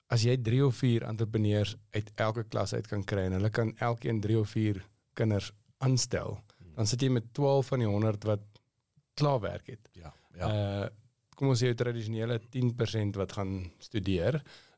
as 0.10 0.23
jy 0.23 0.38
3 0.38 0.65
of 0.65 0.75
4 0.75 1.04
entrepreneurs 1.04 1.75
uit 1.91 2.12
elke 2.15 2.43
klas 2.43 2.73
uit 2.73 2.88
kan 2.88 3.04
kry 3.04 3.21
en 3.25 3.32
hulle 3.34 3.49
kan 3.49 3.73
elkeen 3.77 4.19
3 4.21 4.39
of 4.39 4.49
4 4.49 4.82
kinders 5.13 5.51
aanstel, 5.77 6.39
dan 6.75 6.88
sit 6.88 7.01
jy 7.01 7.10
met 7.10 7.34
12 7.34 7.67
van 7.67 7.80
die 7.80 7.88
100 7.88 8.23
wat 8.23 8.39
klaar 9.13 9.39
werk 9.39 9.67
het. 9.67 9.89
Ja. 9.91 10.13
Ja. 10.36 10.47
Uh 10.47 10.89
kom 11.41 11.50
ons 11.56 11.62
sê 11.63 11.71
tradisionele 11.74 12.36
10% 12.54 13.17
wat 13.17 13.32
gaan 13.34 13.71
studeer, 13.82 14.36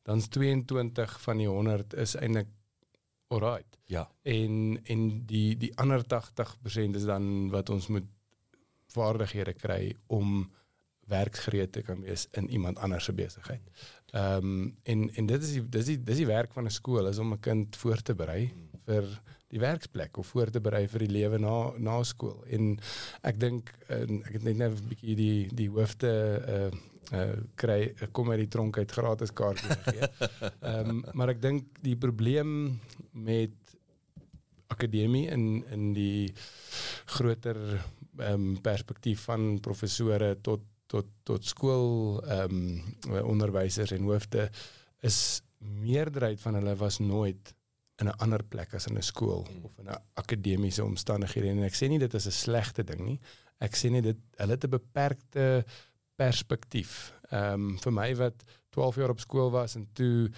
dan's 0.07 0.29
22 0.31 1.15
van 1.25 1.41
die 1.41 1.47
100 1.49 1.95
is 1.99 2.13
eintlik 2.15 2.47
alright. 3.27 3.77
Ja. 3.91 4.05
En 4.21 4.79
en 4.83 5.25
die 5.27 5.57
die 5.59 5.71
ander 5.75 6.05
80% 6.07 6.99
is 6.99 7.07
dan 7.09 7.49
wat 7.51 7.69
ons 7.69 7.89
moet 7.91 8.07
vaardighede 8.93 9.53
kry 9.59 9.95
om 10.07 10.45
werksgereed 11.11 11.71
te 11.75 11.81
kan 11.83 12.01
wees 12.01 12.27
in 12.39 12.49
iemand 12.49 12.79
anders 12.79 13.09
se 13.09 13.13
besigheid. 13.13 13.63
Ehm 14.13 14.47
um, 14.47 14.77
en 14.83 15.09
en 15.13 15.25
dit 15.25 15.43
is 15.43 15.53
die 15.57 15.63
dis 15.69 15.85
die 15.85 15.99
dis 16.03 16.21
die 16.21 16.29
werk 16.29 16.53
van 16.53 16.65
'n 16.65 16.77
skool 16.79 17.07
is 17.07 17.17
om 17.17 17.33
'n 17.33 17.39
kind 17.39 17.75
voor 17.75 18.01
te 18.01 18.15
berei 18.15 18.53
vir 18.85 19.03
die 19.53 19.61
werksplek 19.61 20.17
of 20.17 20.31
voor 20.33 20.49
te 20.49 20.61
berei 20.63 20.87
vir 20.89 21.05
die 21.05 21.13
lewe 21.13 21.39
na 21.41 21.57
na 21.77 21.99
skool. 22.07 22.39
En 22.49 22.73
ek 23.21 23.39
dink 23.41 23.69
ek 23.89 24.33
het 24.39 24.43
net 24.47 24.57
nou 24.57 24.71
'n 24.71 24.89
bietjie 24.89 25.15
die 25.19 25.37
die 25.53 25.69
hoofde 25.69 26.11
uh 26.55 26.71
uh 27.13 27.35
kry 27.59 27.93
kom 28.11 28.31
uit 28.31 28.39
die 28.45 28.51
tronk 28.55 28.77
uit 28.77 28.91
gratis 28.91 29.33
kaartjies 29.33 29.77
gegee. 29.83 30.07
Ehm 30.71 30.89
um, 30.89 31.03
maar 31.13 31.33
ek 31.35 31.41
dink 31.41 31.67
die 31.83 31.97
probleem 31.99 32.79
met 33.11 33.53
akademie 34.67 35.27
in 35.29 35.63
in 35.71 35.93
die 35.93 36.33
groter 37.17 37.59
ehm 38.17 38.33
um, 38.33 38.61
perspektief 38.61 39.27
van 39.29 39.59
professore 39.59 40.37
tot 40.41 40.63
tot 40.87 41.09
tot 41.23 41.45
skool 41.45 42.21
ehm 42.23 42.61
um, 43.11 43.25
onderwysers 43.35 43.91
en 43.91 44.09
hoofde 44.09 44.49
is 45.01 45.41
meerderheid 45.57 46.39
van 46.41 46.55
hulle 46.59 46.75
was 46.75 46.99
nooit 46.99 47.53
in 48.01 48.07
'n 48.07 48.17
ander 48.17 48.43
plek 48.43 48.73
as 48.73 48.87
in 48.87 48.97
'n 48.97 49.01
skool 49.01 49.47
Mm. 49.49 49.65
of 49.65 49.77
in 49.77 49.85
'n 49.89 50.01
akademiese 50.13 50.83
omstandighede 50.83 51.49
en 51.49 51.63
ek 51.63 51.73
sê 51.75 51.87
nie 51.87 51.99
dit 51.99 52.13
is 52.13 52.25
'n 52.27 52.31
slegte 52.31 52.83
ding 52.83 53.01
nie. 53.01 53.19
Ek 53.59 53.75
sê 53.75 53.89
net 53.91 54.03
dit 54.03 54.17
hulle 54.37 54.51
het 54.51 54.63
'n 54.63 54.69
beperkte 54.69 55.65
perspektief. 56.15 57.13
Ehm 57.31 57.53
um, 57.53 57.79
vir 57.79 57.93
my 57.93 58.15
wat 58.15 58.43
12 58.69 58.95
jaar 58.95 59.09
op 59.09 59.19
skool 59.19 59.51
was 59.51 59.75
en 59.75 59.87
toe 59.93 60.29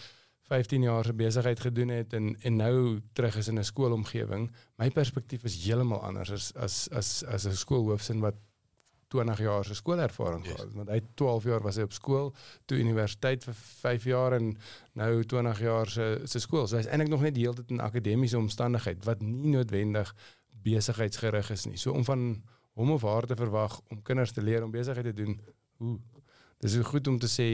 15 0.47 0.81
jaar 0.81 1.05
se 1.05 1.13
besigheid 1.13 1.59
gedoen 1.59 1.87
het 1.89 2.13
en 2.13 2.35
en 2.41 2.55
nou 2.55 3.01
terug 3.13 3.35
is 3.35 3.47
in 3.47 3.59
'n 3.59 3.63
skoolomgewing, 3.63 4.51
my 4.77 4.89
perspektief 4.89 5.43
is 5.43 5.65
heeltemal 5.65 6.01
anders 6.01 6.31
as 6.31 6.53
as 6.55 6.89
as 6.91 7.23
as 7.23 7.45
'n 7.45 7.55
skoolhoofsin 7.55 8.19
wat 8.19 8.35
20 9.07 9.39
jaar 9.39 9.65
se 9.65 9.75
skoolervaring 9.75 10.45
Yes. 10.45 10.55
gehad. 10.55 10.73
Want 10.73 10.89
hy 10.89 10.95
het 10.95 11.15
12 11.15 11.43
jaar 11.43 11.61
was 11.61 11.75
hy 11.75 11.81
op 11.83 11.93
skool, 11.93 12.33
toe 12.65 12.77
universiteit 12.77 13.43
vir 13.43 13.53
5 13.53 14.03
jaar 14.03 14.33
en 14.33 14.57
nou 14.93 15.23
20 15.23 15.59
jaar 15.59 15.87
se 15.87 16.21
se 16.25 16.39
skool. 16.39 16.67
So 16.67 16.77
hy's 16.77 16.87
eintlik 16.87 17.09
nog 17.09 17.21
net 17.21 17.33
die 17.35 17.43
hele 17.45 17.55
tyd 17.55 17.69
in 17.71 17.79
akademiese 17.79 18.37
omstandigheid 18.37 19.05
wat 19.05 19.21
nie 19.21 19.51
noodwendig 19.55 20.13
besigheidsgerig 20.63 21.49
is 21.51 21.65
nie. 21.65 21.77
So 21.77 21.91
om 21.91 22.03
van 22.05 22.43
hom 22.75 22.91
of 22.91 23.01
haar 23.07 23.25
te 23.25 23.35
verwag 23.35 23.79
om 23.89 24.01
kinders 24.01 24.31
te 24.31 24.41
leer 24.41 24.63
om 24.63 24.71
besigheid 24.71 25.05
te 25.05 25.13
doen, 25.13 25.39
hoe 25.77 25.99
Dis 26.63 26.75
goed 26.87 27.07
om 27.07 27.19
te 27.19 27.27
sê 27.27 27.45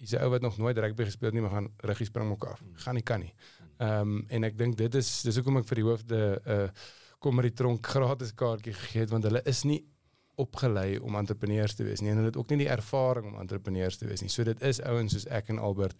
hier's 0.00 0.12
'n 0.14 0.22
ou 0.24 0.30
wat 0.30 0.40
nog 0.40 0.56
nooit 0.58 0.78
rugby 0.78 1.04
gespeel 1.04 1.28
het 1.28 1.34
nie, 1.34 1.42
maar 1.42 1.50
gaan 1.50 1.68
rugby 1.76 2.04
spring 2.04 2.28
mok 2.28 2.44
af. 2.44 2.62
Gaan 2.74 2.94
nie 2.94 3.02
kan 3.02 3.20
nie. 3.20 3.34
Ehm 3.78 4.00
um, 4.00 4.24
en 4.28 4.44
ek 4.44 4.58
dink 4.58 4.76
dit 4.76 4.94
is 4.94 5.22
dis 5.22 5.36
hoekom 5.36 5.56
ek 5.58 5.66
vir 5.66 5.74
die 5.76 5.84
hoofde 5.84 6.40
'n 6.46 6.50
uh, 6.50 6.68
kommerie 7.18 7.52
tronk 7.52 7.86
gratis 7.86 8.32
kaartjie 8.34 8.72
gegee 8.72 9.00
het 9.00 9.10
want 9.10 9.24
hulle 9.24 9.42
is 9.44 9.62
nie 9.64 9.84
opgelei 10.42 10.98
om 10.98 11.16
entrepreneurs 11.16 11.74
te 11.74 11.84
wees 11.86 12.02
nie 12.02 12.10
en 12.12 12.20
hulle 12.20 12.32
het 12.32 12.36
ook 12.40 12.50
nie 12.52 12.64
die 12.64 12.72
ervaring 12.72 13.30
om 13.30 13.40
entrepreneurs 13.40 13.96
te 13.96 14.08
wees 14.08 14.22
nie. 14.22 14.32
So 14.32 14.44
dit 14.44 14.62
is 14.62 14.82
ouens 14.84 15.12
soos 15.16 15.26
ek 15.32 15.48
en 15.52 15.58
Albert 15.58 15.96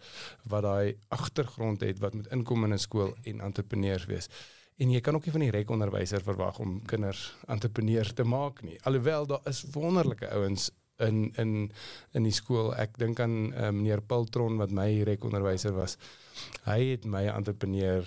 wat 0.51 0.65
daai 0.67 0.97
agtergrond 1.13 1.81
het 1.85 1.99
wat 2.03 2.13
moet 2.17 2.29
inkom 2.31 2.63
in 2.67 2.73
'n 2.73 2.79
skool 2.79 3.15
en 3.23 3.41
entrepreneurs 3.41 4.05
wees. 4.05 4.29
En 4.77 4.91
jy 4.91 5.01
kan 5.01 5.15
ook 5.15 5.25
nie 5.25 5.31
van 5.31 5.41
die 5.41 5.51
rekonderwyser 5.51 6.21
verwag 6.21 6.59
om 6.59 6.81
kinders 6.85 7.35
entrepreneurs 7.47 8.13
te 8.13 8.23
maak 8.23 8.61
nie. 8.61 8.77
Alhoewel 8.83 9.25
daar 9.25 9.41
is 9.45 9.65
wonderlike 9.73 10.29
ouens 10.29 10.71
in 10.97 11.31
in 11.35 11.71
in 12.11 12.23
die 12.23 12.33
skool. 12.33 12.75
Ek 12.75 12.97
dink 12.97 13.19
aan 13.19 13.53
uh, 13.53 13.69
meneer 13.69 14.01
Piltron 14.01 14.57
wat 14.57 14.71
my 14.71 15.03
rekonderwyser 15.07 15.73
was. 15.73 15.97
Hy 16.65 16.79
het 16.91 17.05
my 17.05 17.25
entrepreneur 17.27 18.05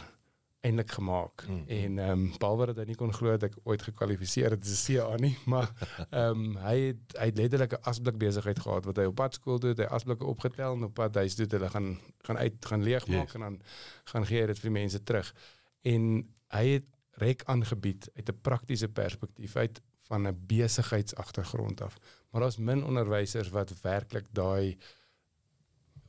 eintlik 0.60 0.90
gemaak. 0.90 1.44
Mm. 1.48 1.62
En 1.66 1.98
ehm 1.98 2.10
um, 2.10 2.32
behalwe 2.38 2.66
dat 2.66 2.76
hy 2.76 2.84
nie 2.90 2.96
kon 2.98 3.12
glo 3.12 3.32
dat 3.36 3.48
ek 3.48 3.56
ooit 3.64 3.82
gekwalifiseer 3.82 4.50
het 4.56 4.64
as 4.64 4.88
'n 4.88 4.96
CA 4.96 5.16
nie, 5.16 5.36
maar 5.52 5.70
ehm 6.10 6.44
um, 6.44 6.56
hy 6.56 6.76
het 6.80 7.16
hy 7.18 7.28
het 7.30 7.38
letterlik 7.38 7.72
'n 7.72 7.82
asblik 7.92 8.18
besigheid 8.18 8.60
gehad 8.60 8.84
wat 8.84 8.96
hy 8.96 9.04
op 9.08 9.14
pad 9.14 9.34
skool 9.34 9.58
toe 9.58 9.72
het, 9.72 9.78
hy 9.78 9.88
asblikke 9.88 10.24
opgetel 10.24 10.76
en 10.76 10.84
op 10.84 10.94
pad 10.94 11.14
huis 11.14 11.34
toe 11.34 11.44
het 11.44 11.52
hulle 11.52 11.70
gaan 11.70 11.98
gaan 12.28 12.36
uit 12.36 12.66
gaan 12.66 12.82
leegmaak 12.82 13.32
Yes. 13.32 13.34
en 13.34 13.40
dan 13.40 13.60
gaan 14.04 14.26
gee 14.26 14.40
hy 14.40 14.46
dit 14.46 14.58
vir 14.58 14.70
die 14.70 14.78
mense 14.80 15.02
terug. 15.02 15.34
En 15.82 16.02
hy 16.48 16.66
het 16.66 16.86
rek 17.20 17.42
aangebied 17.44 18.10
uit 18.14 18.28
'n 18.28 18.40
praktiese 18.40 18.88
perspektief 18.88 19.56
uit 19.56 19.80
van 20.02 20.28
'n 20.28 20.40
besigheidsagtergrond 20.46 21.80
af. 21.80 21.96
Maar 22.30 22.40
daar's 22.40 22.56
min 22.56 22.84
onderwysers 22.84 23.48
wat 23.48 23.80
werklik 23.80 24.26
daai 24.32 24.76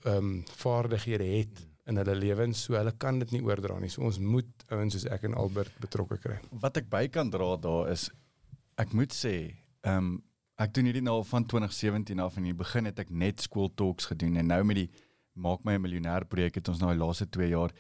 ehm 0.01 0.17
um, 0.17 0.43
vaardighede 0.47 1.23
het 1.23 1.67
in 1.89 1.97
hulle 1.97 2.15
lewens, 2.15 2.65
so 2.65 2.77
hulle 2.77 2.93
kan 3.01 3.19
dit 3.19 3.31
nie 3.35 3.41
oordra 3.45 3.79
nie. 3.81 3.89
So 3.89 4.05
ons 4.05 4.19
moet 4.21 4.65
ouens 4.69 4.93
soos 4.93 5.07
ek 5.09 5.25
en 5.29 5.37
Albert 5.39 5.73
betrokke 5.81 6.19
kry. 6.21 6.37
Wat 6.63 6.77
ek 6.77 6.89
by 6.91 7.07
kan 7.13 7.31
dra 7.33 7.55
daar 7.61 7.89
is 7.93 8.09
ek 8.81 8.93
moet 8.97 9.15
sê, 9.15 9.55
ehm 9.85 9.97
um, 9.97 10.19
ek 10.61 10.75
doen 10.75 10.85
hierdie 10.85 11.01
nou 11.01 11.15
al 11.17 11.23
van 11.25 11.45
2017 11.49 12.19
af 12.21 12.35
en 12.37 12.43
in 12.43 12.51
die 12.51 12.59
begin 12.59 12.85
het 12.85 12.99
ek 13.01 13.09
net 13.09 13.41
skool 13.41 13.71
talks 13.73 14.05
gedoen 14.11 14.35
en 14.37 14.45
nou 14.51 14.59
met 14.69 14.77
die 14.77 14.89
maak 15.33 15.63
my 15.65 15.73
'n 15.73 15.81
miljonair 15.81 16.25
projek 16.25 16.59
het 16.59 16.69
ons 16.69 16.79
nou 16.79 16.91
die 16.91 16.99
laaste 17.01 17.25
2 17.25 17.49
jaar 17.49 17.73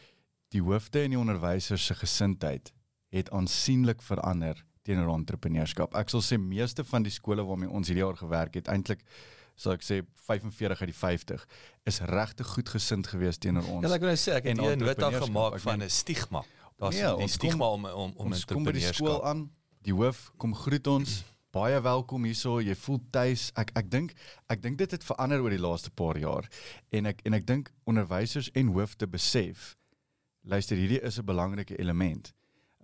die 0.49 0.61
hoofde 0.61 1.03
en 1.03 1.13
die 1.13 1.19
onderwysers 1.19 1.85
se 1.85 1.95
gesindheid 1.95 2.71
het 3.11 3.29
aansienlik 3.29 4.01
verander 4.01 4.57
teenoor 4.83 5.13
entrepreneurskap. 5.13 5.95
Ek 5.95 6.09
sal 6.09 6.23
sê 6.25 6.39
meeste 6.39 6.83
van 6.83 7.03
die 7.03 7.13
skole 7.13 7.43
waarmee 7.45 7.69
ons 7.69 7.87
hierdie 7.87 8.03
jaar 8.03 8.17
gewerk 8.17 8.55
het, 8.55 8.67
eintlik 8.67 9.03
sal 9.61 9.75
ek 9.77 9.85
sê 9.85 10.01
45 10.27 10.81
uit 10.81 10.89
die 10.89 10.97
50 10.97 11.45
is 11.89 11.99
regtig 12.09 12.49
goed 12.55 12.69
gesind 12.73 13.09
geweest 13.11 13.43
teenoor 13.45 13.67
ons. 13.69 13.85
Ja, 13.85 13.93
ek 13.95 14.03
wil 14.03 14.13
nou 14.13 14.19
sê 14.19 14.37
ek 14.39 14.49
het 14.49 14.61
hier 14.61 14.75
'n 14.75 14.85
nota 14.85 15.11
gemaak 15.13 15.59
van 15.59 15.83
'n 15.83 15.89
stigma. 15.89 16.43
Daar's 16.77 16.95
die 16.97 17.15
ons 17.15 17.33
stigma 17.37 17.67
om 17.69 17.85
om 17.85 18.13
om 18.15 18.31
ons 18.31 18.45
kom 18.45 18.63
by 18.63 18.71
die 18.71 18.87
skool 18.93 19.21
aan, 19.23 19.51
die 19.85 19.93
hoof 19.93 20.31
kom 20.37 20.55
groet 20.55 20.87
ons. 20.87 21.21
Baie 21.57 21.81
welkom 21.81 22.23
hierso. 22.23 22.61
Jy 22.63 22.75
voel 22.75 22.99
tuis. 23.11 23.51
Ek 23.55 23.71
ek 23.75 23.91
dink 23.91 24.13
ek 24.47 24.61
dink 24.61 24.77
dit 24.77 24.91
het 24.91 25.03
verander 25.03 25.41
oor 25.43 25.49
die 25.49 25.59
laaste 25.59 25.91
paar 25.91 26.17
jaar. 26.17 26.47
En 26.89 27.05
ek 27.05 27.21
en 27.25 27.33
ek 27.33 27.45
dink 27.45 27.71
onderwysers 27.85 28.49
en 28.55 28.71
hoofde 28.71 29.07
besef 29.07 29.75
luister 30.43 30.77
hierdie 30.77 31.01
is 31.01 31.19
'n 31.19 31.25
belangrike 31.25 31.77
element. 31.77 32.33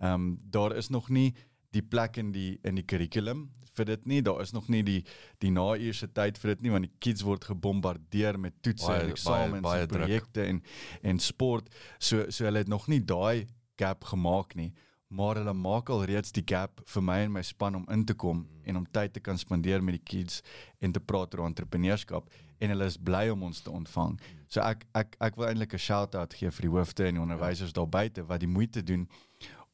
Ehm 0.00 0.14
um, 0.14 0.38
daar 0.50 0.76
is 0.76 0.88
nog 0.88 1.08
nie 1.08 1.34
die 1.70 1.82
plek 1.82 2.16
in 2.16 2.32
die 2.32 2.58
in 2.62 2.74
die 2.74 2.84
kurrikulum 2.84 3.50
vir 3.78 3.84
dit 3.92 4.06
nie. 4.10 4.20
Daar 4.26 4.40
is 4.42 4.52
nog 4.52 4.68
nie 4.68 4.82
die 4.82 5.04
die 5.40 5.50
nauurse 5.54 6.08
tyd 6.12 6.38
vir 6.42 6.54
dit 6.54 6.62
nie 6.66 6.70
want 6.74 6.88
die 6.88 6.94
kids 7.04 7.22
word 7.26 7.44
gebombardeer 7.48 8.38
met 8.38 8.58
toetse 8.62 8.86
Baie- 8.90 9.04
en 9.06 9.10
eksamens 9.14 9.62
baie- 9.62 9.62
baie 9.62 9.86
en 9.86 9.88
projekte 9.94 10.44
en 10.44 10.62
en 11.02 11.18
sport. 11.18 11.68
So 11.98 12.26
so 12.30 12.44
hulle 12.44 12.58
het 12.64 12.68
nog 12.68 12.88
nie 12.88 13.00
daai 13.00 13.46
gap 13.78 14.04
gemaak 14.04 14.54
nie, 14.58 14.72
maar 15.08 15.36
hulle 15.38 15.54
maak 15.54 15.88
al 15.90 16.02
reeds 16.04 16.32
die 16.32 16.42
gap 16.44 16.80
vir 16.86 17.02
my 17.02 17.18
en 17.24 17.32
my 17.32 17.42
span 17.42 17.74
om 17.78 17.86
in 17.94 18.04
te 18.04 18.14
kom 18.14 18.46
en 18.66 18.76
om 18.76 18.86
tyd 18.92 19.12
te 19.14 19.20
kan 19.20 19.38
spandeer 19.38 19.80
met 19.82 19.94
die 19.94 20.04
kids 20.04 20.42
en 20.80 20.92
te 20.92 21.00
praat 21.00 21.34
oor 21.38 21.46
entrepreneurskap 21.46 22.28
en 22.60 22.68
hulle 22.74 22.84
is 22.90 22.96
bly 22.98 23.28
om 23.30 23.42
ons 23.46 23.60
te 23.62 23.70
ontvang. 23.70 24.18
So 24.48 24.60
ek 24.60 24.84
ek 24.94 25.16
ek 25.20 25.36
wil 25.36 25.46
eintlik 25.46 25.72
'n 25.74 25.78
shout-out 25.78 26.34
gee 26.34 26.50
vir 26.50 26.62
die 26.68 26.74
hoofde 26.76 27.06
en 27.06 27.14
die 27.14 27.22
onderwysers 27.22 27.72
daar 27.72 27.86
buite 27.88 28.26
wat 28.26 28.40
die 28.40 28.48
moeite 28.50 28.82
doen 28.82 29.08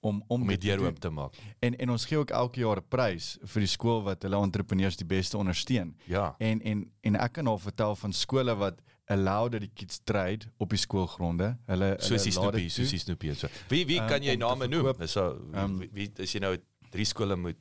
om 0.04 0.22
om 0.28 0.42
om 0.42 0.48
die 0.52 0.58
deur 0.60 0.82
oop 0.84 0.98
te 1.00 1.10
maak. 1.10 1.34
En 1.64 1.76
en 1.80 1.90
ons 1.94 2.04
gee 2.04 2.18
ook 2.20 2.30
elke 2.30 2.60
jaar 2.60 2.76
'n 2.82 2.88
prys 2.88 3.38
vir 3.42 3.60
die 3.60 3.68
skool 3.72 4.02
wat 4.04 4.22
hulle 4.22 4.36
entrepreneurs 4.42 4.96
die 4.96 5.06
beste 5.06 5.38
ondersteun. 5.38 5.96
Ja. 6.06 6.34
En 6.38 6.60
en 6.62 6.90
en 7.02 7.16
ek 7.16 7.32
kan 7.32 7.46
al 7.46 7.58
vertel 7.58 7.96
van 7.96 8.12
skole 8.12 8.54
wat 8.56 8.80
allow 9.06 9.50
dat 9.52 9.60
die 9.60 9.70
kids 9.74 10.00
trade 10.04 10.46
op 10.58 10.70
die 10.70 10.78
skoolgronde. 10.78 11.56
Hulle 11.66 11.96
Soos 11.98 12.22
die 12.22 12.32
Snoopy, 12.32 12.62
dit 12.62 12.72
soos 12.72 12.90
die 12.90 12.98
Snoopy 12.98 13.28
en 13.28 13.36
so. 13.36 13.48
Wie 13.68 13.86
wie 13.86 14.00
Um, 14.00 14.06
kan 14.08 14.22
jy 14.22 14.30
te 14.30 14.36
name 14.44 14.68
noem? 14.68 14.84
verkoop. 14.84 15.08
So 15.08 15.38
wie, 15.50 15.60
Um, 15.60 15.78
wie, 15.78 15.90
wie 15.92 16.10
as 16.22 16.32
jy 16.32 16.40
nou 16.40 16.56
drie 16.90 17.04
skole 17.04 17.36
moet 17.36 17.56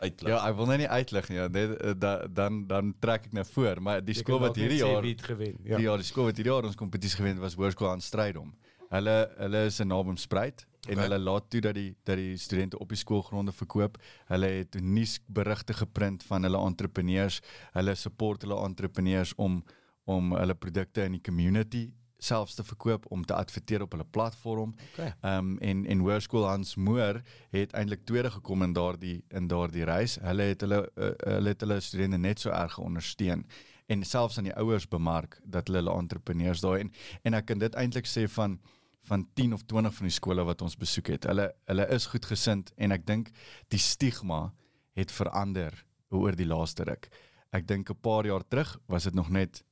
uitlig. 0.00 0.28
Ja, 0.28 0.48
ek 0.48 0.56
wil 0.56 0.66
nou 0.66 0.76
nie 0.78 0.88
uitlig 0.88 1.28
nie. 1.28 1.36
Ja, 1.38 1.48
dit, 1.48 1.76
eh, 1.80 1.92
da, 1.98 2.26
dan 2.26 2.66
dan 2.66 2.94
trek 3.00 3.24
ek 3.26 3.32
nou 3.32 3.44
voor, 3.44 3.82
maar 3.82 4.04
die 4.04 4.14
skool 4.14 4.38
wat 4.40 4.56
net 4.56 4.64
hierdie 4.68 4.78
jaar 4.86 5.02
het 5.04 5.22
gewen. 5.22 5.56
Ja. 5.64 5.76
Die 5.76 5.84
jaar 5.86 5.96
die 5.98 6.06
skool 6.06 6.24
wat 6.24 6.36
hierdie 6.36 6.52
jaar 6.52 6.64
ons 6.64 6.74
kompetisie 6.76 7.16
gewen 7.16 7.32
het 7.32 7.40
was 7.40 7.54
Hoërskool 7.54 7.90
aan 7.90 8.00
Strydom. 8.00 8.54
Hulle 8.90 9.16
hulle 9.38 9.64
is 9.68 9.80
in 9.80 9.88
Naam 9.88 10.16
Spruit 10.16 10.66
en 10.88 10.96
Okay. 10.96 11.04
hulle 11.04 11.18
laat 11.18 11.50
toe 11.50 11.60
dat 11.60 11.74
die 11.74 11.90
dat 12.04 12.16
die 12.16 12.36
studente 12.36 12.78
op 12.78 12.88
die 12.88 12.98
skoolgronde 12.98 13.52
verkoop. 13.52 13.98
Hulle 14.26 14.46
het 14.46 14.80
nuusberigte 14.80 15.74
geprint 15.76 16.22
van 16.22 16.42
hulle 16.42 16.58
entrepreneurs. 16.58 17.40
Hulle 17.72 17.94
support 17.94 18.42
hulle 18.42 18.58
entrepreneurs 18.64 19.34
om 19.36 19.62
om 20.04 20.32
hulle 20.34 20.54
produkte 20.54 21.04
in 21.04 21.12
die 21.12 21.22
community 21.22 21.90
selfs 22.18 22.54
te 22.54 22.64
verkoop 22.64 23.06
om 23.08 23.24
te 23.24 23.34
adverteer 23.34 23.82
op 23.82 23.92
hulle 23.92 24.04
platform. 24.04 24.74
Okay. 24.92 25.12
Ehm 25.20 25.38
um, 25.38 25.58
en 25.58 25.86
en 25.86 25.98
Hoërskool 25.98 26.48
Hans 26.48 26.74
Moor 26.74 27.22
het 27.50 27.72
eintlik 27.72 28.04
tweede 28.04 28.30
gekom 28.30 28.62
in 28.62 28.72
daardie 28.72 29.24
in 29.28 29.46
daardie 29.48 29.84
reis. 29.84 30.18
Hulle 30.22 30.42
het 30.42 30.60
hulle 30.60 30.90
uh, 30.96 31.12
hulle 31.34 31.48
het 31.54 31.60
hulle 31.60 31.80
studente 31.80 32.18
net 32.18 32.40
so 32.40 32.50
erg 32.50 32.78
ondersteun 32.78 33.46
en 33.86 34.04
selfs 34.04 34.38
aan 34.38 34.46
die 34.46 34.56
ouers 34.56 34.88
bemark 34.88 35.40
dat 35.44 35.66
hulle 35.66 35.78
hulle 35.82 35.96
entrepreneurs 35.98 36.60
daai 36.60 36.80
en 36.80 36.92
en 37.22 37.34
ek 37.34 37.48
kan 37.50 37.58
dit 37.58 37.74
eintlik 37.74 38.06
sê 38.06 38.28
van 38.28 38.60
van 39.08 39.28
10 39.34 39.52
of 39.52 39.62
20 39.62 39.94
van 39.94 40.06
die 40.06 40.14
skole 40.14 40.44
wat 40.44 40.62
ons 40.62 40.76
besoek 40.76 41.06
het. 41.06 41.24
Hulle 41.24 41.54
hulle 41.66 41.86
is 41.94 42.06
goed 42.06 42.26
gesind 42.26 42.72
en 42.76 42.92
ek 42.92 43.06
dink 43.06 43.30
die 43.68 43.78
stigma 43.78 44.52
het 44.98 45.12
verander 45.12 45.84
oor 46.10 46.36
die 46.36 46.46
laaste 46.46 46.84
ruk. 46.84 47.08
Ek 47.52 47.66
dink 47.66 47.90
'n 47.90 48.00
paar 48.00 48.26
jaar 48.26 48.44
terug 48.48 48.78
was 48.86 49.04
dit 49.04 49.14
nog 49.14 49.30
net 49.30 49.64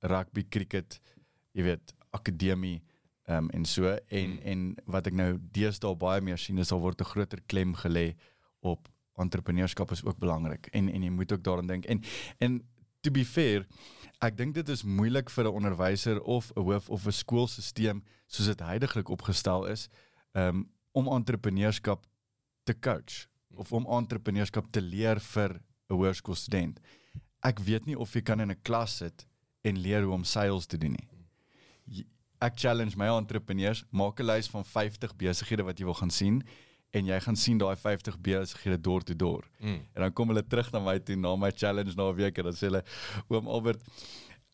rugby, 0.00 0.44
cricket, 0.48 1.00
jy 1.52 1.62
weet, 1.62 1.94
akademie 2.10 2.82
ehm 3.26 3.44
um, 3.44 3.50
en 3.50 3.64
so 3.64 3.86
en 3.88 4.30
Hmm. 4.30 4.38
en 4.42 4.76
wat 4.84 5.06
ek 5.06 5.14
nou 5.14 5.38
deesdae 5.52 5.96
baie 5.96 6.20
meer 6.20 6.38
sien 6.38 6.58
is 6.58 6.68
daar 6.68 6.80
word 6.80 7.00
'n 7.00 7.04
groter 7.04 7.40
klem 7.46 7.74
gelê 7.74 8.16
op 8.60 8.88
entrepreneurskap 9.16 9.90
is 9.90 10.04
ook 10.04 10.18
belangrik 10.18 10.66
en 10.72 10.88
en 10.88 11.02
jy 11.02 11.10
moet 11.10 11.32
ook 11.32 11.42
daaraan 11.42 11.66
dink 11.66 11.84
en 11.84 12.02
en 12.38 12.60
to 13.04 13.10
be 13.12 13.24
fair 13.24 13.66
ek 14.24 14.36
dink 14.38 14.54
dit 14.56 14.68
is 14.72 14.82
moeilik 14.84 15.28
vir 15.30 15.44
'n 15.44 15.54
onderwyser 15.60 16.20
of 16.22 16.50
'n 16.56 16.62
hoof 16.64 16.88
of 16.90 17.06
'n 17.06 17.12
skoolstelsel 17.12 18.00
soos 18.26 18.46
dit 18.46 18.60
heidaglik 18.60 19.08
opgestel 19.12 19.66
is 19.70 19.88
um, 20.34 20.64
om 20.94 21.08
entrepreneurskap 21.12 22.06
te 22.64 22.74
coach 22.80 23.26
of 23.56 23.72
om 23.72 23.86
entrepreneurskap 23.86 24.70
te 24.72 24.80
leer 24.80 25.20
vir 25.20 25.60
'n 25.90 25.94
hoërskoolstudent. 25.94 26.80
Ek 27.42 27.58
weet 27.60 27.86
nie 27.86 27.96
of 27.98 28.12
jy 28.14 28.22
kan 28.22 28.40
in 28.40 28.50
'n 28.50 28.62
klas 28.62 28.96
sit 28.96 29.26
en 29.64 29.78
leer 29.78 30.02
hoe 30.02 30.14
om 30.14 30.24
sales 30.24 30.66
te 30.66 30.78
doen 30.78 30.92
nie. 30.92 31.08
J- 31.86 32.06
Ek 32.40 32.58
challenge 32.58 32.96
my 32.96 33.06
entrepreneurs, 33.08 33.84
maak 33.92 34.18
'n 34.20 34.26
lys 34.26 34.48
van 34.48 34.64
50 34.64 35.14
besighede 35.16 35.62
wat 35.64 35.78
jy 35.78 35.84
wil 35.84 35.94
gaan 35.94 36.10
sien 36.10 36.42
en 36.94 37.08
jy 37.10 37.16
gaan 37.26 37.36
sien 37.36 37.58
daai 37.58 37.74
50 37.76 38.20
besighede 38.22 38.78
door 38.80 39.02
to 39.02 39.16
door. 39.16 39.48
Mm. 39.58 39.80
En 39.92 40.06
dan 40.06 40.12
kom 40.12 40.30
hulle 40.30 40.44
terug 40.46 40.70
na 40.72 40.82
my 40.84 40.98
toe 40.98 41.16
na 41.18 41.34
my 41.36 41.50
challenge 41.50 41.96
na 41.98 42.10
'n 42.10 42.14
week 42.14 42.38
en 42.38 42.44
dan 42.50 42.54
sê 42.54 42.70
hulle 42.70 42.84
oom 43.28 43.48
Albert 43.48 43.82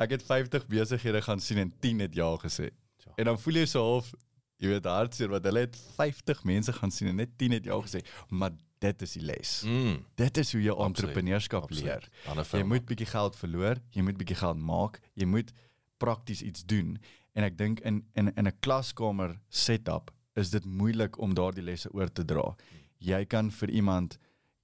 ek 0.01 0.17
het 0.17 0.23
50 0.25 0.67
besighede 0.67 1.21
gaan 1.23 1.41
sien 1.41 1.59
en 1.59 1.73
10 1.81 2.01
het 2.01 2.15
ja 2.15 2.31
gesê. 2.37 2.71
Ja. 3.05 3.13
En 3.17 3.25
dan 3.25 3.39
voel 3.39 3.61
jy 3.61 3.67
so 3.67 3.85
half 3.85 4.13
jy 4.61 4.69
weet 4.75 4.89
hartseer 4.89 5.33
want 5.33 5.45
hulle 5.49 5.65
het 5.67 5.77
50 5.97 6.45
mense 6.45 6.73
gaan 6.73 6.93
sien 6.93 7.09
en 7.13 7.17
net 7.17 7.33
10 7.41 7.57
het 7.59 7.65
jou 7.65 7.81
gesê, 7.85 8.03
maar 8.29 8.53
dit 8.81 9.03
is 9.03 9.13
die 9.13 9.25
les. 9.25 9.63
Mm. 9.69 9.99
Dit 10.17 10.41
is 10.41 10.53
hoe 10.53 10.63
jy 10.63 10.77
entrepreneurskap 10.85 11.71
leer. 11.71 12.07
Jy 12.53 12.65
moet 12.65 12.87
bietjie 12.89 13.09
geld 13.11 13.37
verloor, 13.37 13.81
jy 13.93 14.05
moet 14.07 14.17
bietjie 14.21 14.39
geld 14.41 14.57
maak, 14.57 15.01
jy 15.15 15.29
moet 15.29 15.53
prakties 16.01 16.41
iets 16.43 16.65
doen. 16.65 16.97
En 17.37 17.45
ek 17.45 17.59
dink 17.59 17.81
in 17.85 18.03
in 18.17 18.33
in 18.35 18.49
'n 18.49 18.57
klaskamer 18.61 19.37
setup 19.49 20.11
is 20.41 20.51
dit 20.51 20.65
moeilik 20.65 21.19
om 21.19 21.35
daardie 21.35 21.65
lesse 21.65 21.91
oor 21.93 22.11
te 22.13 22.25
dra. 22.25 22.55
Jy 22.99 23.25
kan 23.31 23.51
vir 23.51 23.71
iemand 23.71 24.19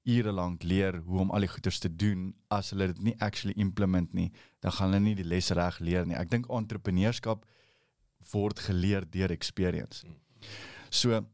ure 0.07 0.33
lank 0.33 0.63
leer 0.63 1.01
hoe 1.07 1.21
om 1.21 1.31
al 1.35 1.43
die 1.47 1.51
goeders 1.51 1.81
te 1.83 1.91
doen 1.91 2.29
as 2.55 2.71
hulle 2.71 2.87
dit 2.93 3.03
nie 3.09 3.15
actually 3.25 3.55
implement 3.59 4.13
nie, 4.15 4.31
dan 4.63 4.73
gaan 4.73 4.93
hulle 4.93 5.03
nie 5.03 5.17
die 5.19 5.27
les 5.27 5.51
reg 5.51 5.81
leer 5.83 6.07
nie. 6.07 6.17
Ek 6.19 6.31
dink 6.31 6.47
entrepreneurskap 6.53 7.47
word 8.33 8.61
geleer 8.69 9.07
deur 9.11 9.35
experience. 9.35 10.07
So 10.91 11.25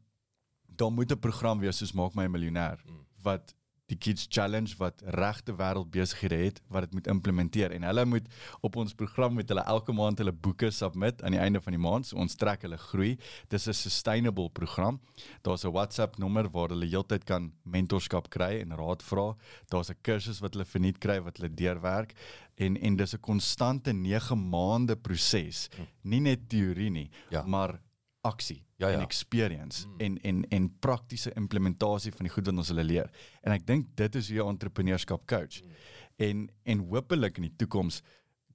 daar 0.65 0.91
moet 0.91 1.11
'n 1.11 1.19
program 1.19 1.59
wees 1.59 1.77
soos 1.77 1.93
maak 1.93 2.15
my 2.15 2.25
'n 2.25 2.31
miljonair 2.31 2.79
wat 3.23 3.53
die 3.91 3.97
kids 3.99 4.27
challenge 4.31 4.75
wat 4.79 5.01
regte 5.17 5.53
wêreld 5.59 5.89
besighede 5.91 6.37
het 6.45 6.61
wat 6.71 6.85
dit 6.87 6.93
moet 6.93 7.07
implementeer. 7.11 7.71
En 7.75 7.83
hulle 7.83 8.05
moet 8.05 8.27
op 8.63 8.75
ons 8.79 8.93
program 8.93 9.33
met 9.35 9.49
hulle 9.51 9.63
elke 9.67 9.93
maand 9.93 10.17
hulle 10.17 10.31
boeke 10.31 10.69
submit 10.71 11.21
aan 11.23 11.35
die 11.35 11.39
einde 11.43 11.61
van 11.61 11.75
die 11.75 11.81
maand. 11.81 12.07
So 12.07 12.17
ons 12.23 12.35
trek 12.39 12.61
hulle 12.63 12.77
groei. 12.77 13.17
Dis 13.49 13.67
'n 13.67 13.73
sustainable 13.73 14.49
program. 14.49 15.01
Daar's 15.43 15.65
'n 15.65 15.71
WhatsApp 15.71 16.17
nommer 16.17 16.49
waar 16.49 16.69
hulle 16.69 16.85
heeltyd 16.87 17.23
kan 17.25 17.51
mentorskap 17.65 18.29
kry 18.29 18.61
en 18.61 18.71
raad 18.75 19.03
vra. 19.03 19.35
Daar's 19.69 19.89
'n 19.89 19.97
kursus 20.01 20.39
wat 20.39 20.53
hulle 20.53 20.65
verniet 20.65 20.97
kry 20.99 21.19
wat 21.21 21.37
hulle 21.37 21.53
deurwerk. 21.53 22.13
En 22.55 22.77
en 22.77 22.95
dis 22.95 23.13
'n 23.13 23.19
konstante 23.19 23.91
9 23.93 24.49
maande 24.49 24.95
proses. 24.95 25.69
Nie 26.03 26.19
net 26.21 26.49
teorie 26.49 26.89
nie 26.89 27.09
Ja. 27.29 27.43
maar 27.45 27.79
aksie 28.23 28.63
Ja, 28.77 28.87
ja. 28.87 28.97
en 28.97 29.01
experience 29.05 29.87
mm. 29.87 29.99
en 29.99 30.17
en 30.21 30.43
en 30.49 30.79
praktiese 30.79 31.31
implementasie 31.39 32.11
van 32.11 32.27
die 32.27 32.33
goed 32.33 32.45
wat 32.49 32.57
ons 32.57 32.71
hulle 32.73 32.83
leer. 32.83 33.09
En 33.43 33.53
ek 33.55 33.65
dink 33.67 33.93
dit 33.99 34.15
is 34.19 34.27
hoe 34.31 34.37
jy 34.37 34.47
entrepreneurskap 34.49 35.25
coach. 35.29 35.61
Mm. 35.61 35.79
En 36.27 36.43
en 36.73 36.83
hopelik 36.91 37.37
in 37.39 37.47
die 37.47 37.55
toekoms 37.63 38.01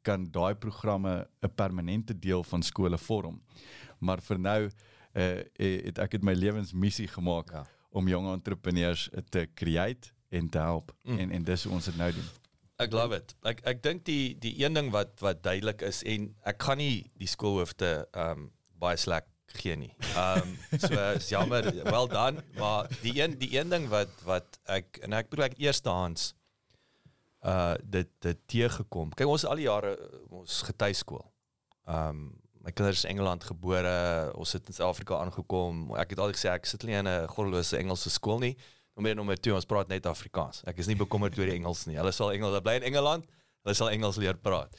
kan 0.02 0.28
daai 0.33 0.54
programme 0.54 1.28
'n 1.42 1.54
permanente 1.54 2.18
deel 2.18 2.44
van 2.44 2.62
skole 2.62 2.98
vorm. 2.98 3.42
Maar 3.98 4.20
vir 4.20 4.38
nou 4.38 4.61
uh, 4.68 5.40
het 5.57 5.98
ek 5.98 6.11
dit 6.11 6.22
my 6.22 6.33
lewensmissie 6.35 7.09
gemaak 7.09 7.52
Ja. 7.52 7.66
om 7.90 8.09
jong 8.09 8.33
entrepreneurs 8.33 9.09
te 9.31 9.48
create 9.54 10.12
en 10.28 10.48
te 10.48 10.59
help. 10.59 10.92
Mm. 11.02 11.18
En 11.18 11.31
en 11.31 11.44
dis 11.44 11.64
hoe 11.64 11.72
ons 11.72 11.85
dit 11.85 11.96
nou 11.96 12.12
doen. 12.12 12.28
Ek 12.76 12.92
love 12.92 13.16
it. 13.16 13.35
Ek 13.42 13.61
ek 13.66 13.83
dink 13.83 14.04
die 14.04 14.38
die 14.38 14.54
een 14.64 14.72
ding 14.74 14.90
wat 14.90 15.20
wat 15.20 15.42
duidelik 15.42 15.83
is 15.83 16.02
en 16.02 16.35
ek 16.44 16.62
gaan 16.62 16.78
nie 16.78 17.11
die 17.18 17.26
skoolhoofde 17.26 18.09
ehm 18.12 18.31
um, 18.38 18.52
baie 18.78 18.96
sleg 18.96 19.24
gee 19.56 19.76
nie. 19.76 19.92
Ehm 20.14 20.42
um, 20.42 20.56
so 20.78 21.12
is 21.16 21.28
jammer. 21.28 21.68
Well 21.84 22.08
done, 22.08 22.44
maar 22.58 22.88
die 23.02 23.14
een 23.22 23.38
die 23.38 23.58
een 23.58 23.68
ding 23.68 23.88
wat 23.88 24.12
wat 24.24 24.58
ek 24.64 25.00
en 25.02 25.12
ek 25.12 25.30
bedoel 25.30 25.48
ek 25.50 25.58
eerstehands 25.58 26.34
uh 27.46 27.74
dit 27.82 28.11
dit 28.24 28.38
teëgekom. 28.46 29.14
Kyk 29.14 29.30
ons 29.30 29.46
al 29.46 29.61
die 29.61 29.68
jare 29.68 29.94
uh, 29.96 30.20
ons 30.42 30.62
getuiskool. 30.68 31.24
Ehm 31.87 32.08
um, 32.08 32.28
my 32.68 32.72
kinders 32.74 33.04
is 33.04 33.08
Engeland 33.08 33.44
gebore, 33.48 33.92
ons 34.37 34.52
het 34.52 34.66
in 34.68 34.74
Suid-Afrika 34.76 35.16
aangekom. 35.22 35.87
Ek 35.96 36.11
het 36.12 36.18
altyd 36.20 36.37
gesê 36.37 36.50
ek 36.52 36.66
sit 36.68 36.82
nie 36.84 36.98
in 36.98 37.08
'n 37.08 37.28
goddelose 37.30 37.78
Engelse 37.78 38.11
skool 38.11 38.38
nie. 38.42 38.56
Nommer 38.98 39.14
nommer 39.14 39.38
2, 39.38 39.54
ons 39.54 39.64
praat 39.64 39.88
net 39.88 40.06
Afrikaans. 40.06 40.64
Ek 40.66 40.78
is 40.78 40.88
nie 40.90 40.96
bekommerd 40.98 41.38
oor 41.38 41.46
die 41.46 41.54
Engels 41.54 41.87
nie. 41.87 41.96
Hulle 41.96 42.12
sal 42.12 42.32
Engels, 42.32 42.61
bly 42.61 42.74
in 42.80 42.82
Engeland. 42.82 43.24
Hulle 43.62 43.74
sal 43.74 43.90
Engels 43.90 44.16
leer 44.16 44.34
praat. 44.34 44.74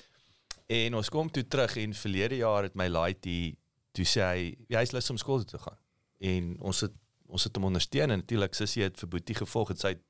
En 0.68 0.96
ons 1.00 1.10
kom 1.10 1.30
toe 1.32 1.48
terug 1.48 1.78
en 1.78 1.94
verlede 1.94 2.36
jaar 2.36 2.68
het 2.68 2.76
my 2.76 2.88
laaitie 2.88 3.58
toe 3.98 4.06
sê 4.06 4.26
hy 4.26 4.44
ja, 4.70 4.80
hy's 4.82 4.94
lus 4.96 5.10
om 5.14 5.20
skool 5.22 5.44
toe 5.44 5.58
te 5.58 5.64
gaan. 5.64 5.80
En 6.20 6.56
ons 6.72 6.86
het 6.86 6.96
ons 7.30 7.44
het 7.46 7.58
hom 7.60 7.68
ondersteun 7.70 8.10
en 8.10 8.24
natuurlik 8.24 8.56
Sissie 8.58 8.82
het 8.82 8.98
vir 8.98 9.10
Boetie 9.14 9.36
gevolg 9.38 9.70
het 9.70 9.84
sy 9.84 9.92
het 9.94 10.02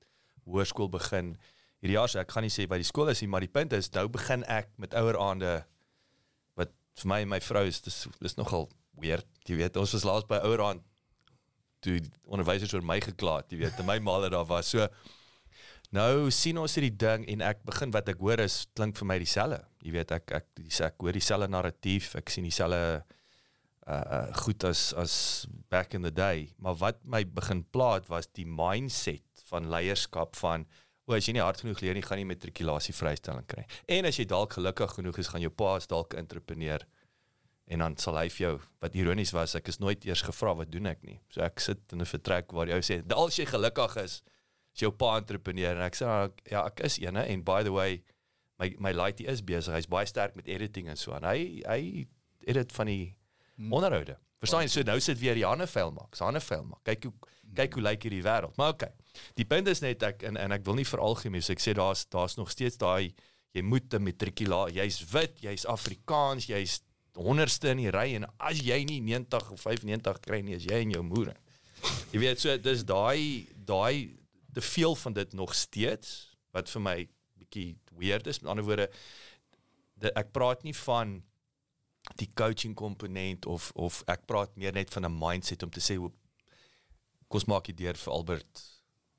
hoërskool 0.47 0.87
begin 0.93 1.33
hierdie 1.81 1.97
jaar. 1.97 2.07
So 2.11 2.21
ek 2.21 2.31
gaan 2.31 2.45
nie 2.47 2.53
sê 2.53 2.67
by 2.69 2.79
die 2.79 2.87
skool 2.87 3.11
is 3.11 3.21
nie, 3.23 3.29
maar 3.31 3.43
die 3.43 3.51
punt 3.51 3.75
is 3.75 3.91
nou 3.95 4.05
begin 4.11 4.45
ek 4.47 4.71
met 4.81 4.95
ouer 4.99 5.19
aande 5.19 5.57
wat 6.59 6.71
vir 7.01 7.11
my 7.11 7.21
en 7.25 7.33
my 7.35 7.41
vrou 7.43 7.65
is 7.67 7.81
dis 7.85 8.05
dis 8.23 8.37
nogal 8.39 8.69
weird. 8.99 9.27
Jy 9.47 9.59
weet, 9.59 9.79
ons 9.79 9.95
was 9.95 10.07
laas 10.07 10.27
by 10.29 10.41
ouer 10.47 10.63
aand 10.63 10.85
toe 11.83 11.99
onderwysers 12.27 12.73
oor 12.75 12.83
my 12.83 12.99
gekla 13.03 13.39
het, 13.39 13.53
jy 13.53 13.61
weet, 13.61 13.77
en 13.79 13.87
my 13.87 13.95
maal 14.03 14.27
daar 14.27 14.47
was. 14.47 14.73
So 14.73 14.87
nou 15.95 16.29
sien 16.35 16.59
ons 16.61 16.75
hierdie 16.75 16.95
ding 17.01 17.23
en 17.31 17.43
ek 17.47 17.63
begin 17.67 17.93
wat 17.95 18.11
ek 18.11 18.19
hoor 18.21 18.43
is 18.43 18.61
klink 18.75 18.99
vir 18.99 19.07
my 19.11 19.19
dieselfde. 19.21 19.61
Jy 19.85 19.95
weet, 19.95 20.11
ek 20.15 20.35
ek 20.41 20.49
dis 20.59 20.81
ek 20.85 20.99
hoor 20.99 21.15
dieselfde 21.15 21.47
narratief, 21.51 22.13
ek 22.19 22.31
sien 22.31 22.47
dieselfde 22.47 22.99
uh, 23.89 24.03
uh 24.17 24.35
goed 24.43 24.63
as 24.63 24.93
as 24.93 25.47
back 25.69 25.93
in 25.93 26.05
the 26.05 26.13
day, 26.13 26.49
maar 26.57 26.77
wat 26.81 27.01
my 27.03 27.23
begin 27.25 27.63
plaat 27.73 28.07
was 28.09 28.29
die 28.37 28.45
mindset 28.45 29.43
van 29.49 29.69
leierskap 29.69 30.37
van 30.39 30.67
o, 31.09 31.15
as 31.17 31.25
jy 31.25 31.33
nie 31.39 31.43
hard 31.43 31.61
genoeg 31.63 31.81
leer 31.81 31.97
nie, 31.97 32.05
gaan 32.05 32.21
jy 32.21 32.27
matrikulasie 32.29 32.93
vrystelling 32.93 33.47
kry. 33.49 33.65
En 33.89 34.05
as 34.05 34.19
jy 34.19 34.27
dalk 34.29 34.53
gelukkig 34.59 34.93
genoeg 34.99 35.17
is, 35.23 35.31
gaan 35.33 35.41
jou 35.41 35.51
pa 35.51 35.75
is 35.81 35.89
dalk 35.89 36.13
entrepreneur 36.19 36.85
en 37.69 37.83
dan 37.83 37.95
sal 38.01 38.17
hy 38.17 38.27
vir 38.33 38.43
jou 38.43 38.53
wat 38.81 38.95
ironies 38.97 39.33
was, 39.33 39.55
ek 39.57 39.69
is 39.69 39.77
nooit 39.81 40.05
eers 40.05 40.23
gevra 40.25 40.55
wat 40.57 40.71
doen 40.73 40.89
ek 40.89 41.03
nie. 41.05 41.19
So 41.33 41.41
ek 41.45 41.61
sit 41.61 41.81
in 41.93 42.01
'n 42.01 42.09
vertrek 42.09 42.53
waar 42.53 42.69
ou 42.69 42.81
sê, 42.81 43.01
"Al 43.11 43.27
as 43.27 43.37
jy 43.37 43.45
gelukkig 43.45 43.97
is, 43.97 44.21
is 44.73 44.81
jou 44.81 44.91
pa 44.91 45.17
entrepreneur." 45.17 45.75
En 45.75 45.83
ek 45.85 45.95
sê, 45.95 46.05
"Nou, 46.05 46.31
"Ja, 46.49 46.65
ek 46.65 46.79
is 46.81 46.97
eene 46.99 47.25
en 47.25 47.43
by 47.43 47.63
the 47.63 47.71
way, 47.71 48.03
my 48.59 48.75
my 48.79 48.93
laaitie 48.93 49.27
is 49.27 49.41
besig. 49.45 49.73
Hy's 49.73 49.89
baie 49.89 50.07
sterk 50.09 50.35
met 50.35 50.47
editing 50.51 50.89
en 50.91 50.99
so 50.99 51.15
aan. 51.15 51.23
Hy 51.23 51.63
hy 51.67 52.07
edit 52.49 52.75
van 52.75 52.91
die. 52.91 53.15
Onderhoude. 53.59 54.17
Verstaan 54.39 54.63
jy? 54.63 54.71
So 54.71 54.85
nou 54.87 54.99
sit 55.03 55.19
weer 55.19 55.35
die 55.35 55.45
ander 55.45 55.67
vel 55.67 55.91
maak. 55.91 56.15
Ander 56.23 56.43
vel 56.43 56.63
maak. 56.63 56.83
Kyk 56.87 57.09
hoe 57.09 57.13
kyk 57.57 57.73
hoe 57.73 57.83
lyk 57.83 58.05
hierdie 58.05 58.23
wêreld. 58.23 58.55
Maar 58.59 58.75
okay. 58.75 58.91
Die 59.35 59.45
punt 59.45 59.67
is 59.67 59.81
net 59.81 60.03
ek 60.05 60.23
en 60.29 60.37
en 60.37 60.53
ek 60.55 60.63
wil 60.67 60.77
nie 60.77 60.87
veralgemeen 60.87 61.43
so 61.43 61.55
ek 61.55 61.63
sê 61.63 61.73
daar's 61.77 62.05
daar's 62.13 62.37
nog 62.37 62.51
steeds 62.53 62.77
daai 62.79 63.11
jy 63.57 63.63
moet 63.65 63.93
'n 63.93 64.03
matrikulaat. 64.03 64.73
Jy's 64.73 65.01
wit, 65.11 65.41
jy's 65.41 65.65
Afrikaans, 65.65 66.45
jy's 66.45 66.81
honderdste 67.17 67.69
in 67.73 67.81
die 67.81 67.91
ry 67.91 68.13
en 68.15 68.27
as 68.37 68.61
jy 68.61 68.83
nie 68.85 68.99
90 69.01 69.51
of 69.51 69.61
95 69.61 70.19
kry 70.23 70.41
nie, 70.41 70.55
is 70.55 70.67
jy 70.69 70.81
en 70.85 70.91
jou 70.91 71.03
moeder. 71.03 71.35
Jy 72.13 72.19
weet 72.19 72.39
so 72.39 72.57
dis 72.57 72.83
daai 72.83 73.47
daai 73.65 74.15
te 74.53 74.61
veel 74.61 74.95
van 74.95 75.13
dit 75.13 75.33
nog 75.33 75.55
steeds 75.55 76.37
wat 76.55 76.69
vir 76.69 76.81
my 76.81 76.97
bietjie 77.39 77.77
weird 77.97 78.27
is. 78.27 78.41
Met 78.41 78.51
ander 78.51 78.65
woorde 78.65 78.89
de, 79.99 80.11
ek 80.15 80.31
praat 80.31 80.63
nie 80.63 80.75
van 80.85 81.19
die 82.15 82.29
coaching 82.33 82.75
komponent 82.75 83.45
of 83.45 83.71
of 83.75 84.03
ek 84.07 84.25
praat 84.25 84.55
meer 84.55 84.73
net 84.73 84.89
van 84.93 85.05
'n 85.05 85.19
mindset 85.19 85.63
om 85.63 85.69
te 85.69 85.79
sê 85.79 85.95
hoe 85.95 86.11
kos 87.27 87.45
maak 87.45 87.67
jy 87.67 87.75
deur 87.75 87.97
vir 87.97 88.13
Albert 88.13 88.63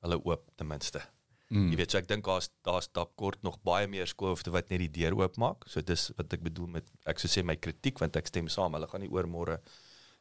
hulle 0.03 0.18
oop 0.24 0.50
ten 0.57 0.66
minste. 0.66 1.03
Mm. 1.50 1.70
Jy 1.72 1.76
weet 1.81 1.90
so 1.90 1.98
ek 1.98 2.09
dink 2.09 2.24
daar's 2.24 2.50
daar's 2.66 2.88
dalk 2.94 3.16
kort 3.18 3.42
nog 3.42 3.59
baie 3.66 3.88
meer 3.90 4.07
skoolhoofde 4.07 4.53
wat 4.55 4.70
net 4.70 4.85
die 4.85 4.92
deur 5.00 5.16
oop 5.18 5.37
maak. 5.37 5.66
So 5.66 5.83
dis 5.83 6.11
wat 6.16 6.33
ek 6.33 6.42
bedoel 6.46 6.68
met 6.79 6.90
ek 7.11 7.18
sou 7.18 7.31
sê 7.31 7.42
my 7.42 7.57
kritiek 7.57 7.98
want 7.98 8.16
ek 8.16 8.31
stem 8.31 8.48
saam. 8.48 8.76
Hulle 8.79 8.87
gaan 8.87 9.00
nie 9.00 9.11
oor 9.11 9.26
môre 9.26 9.59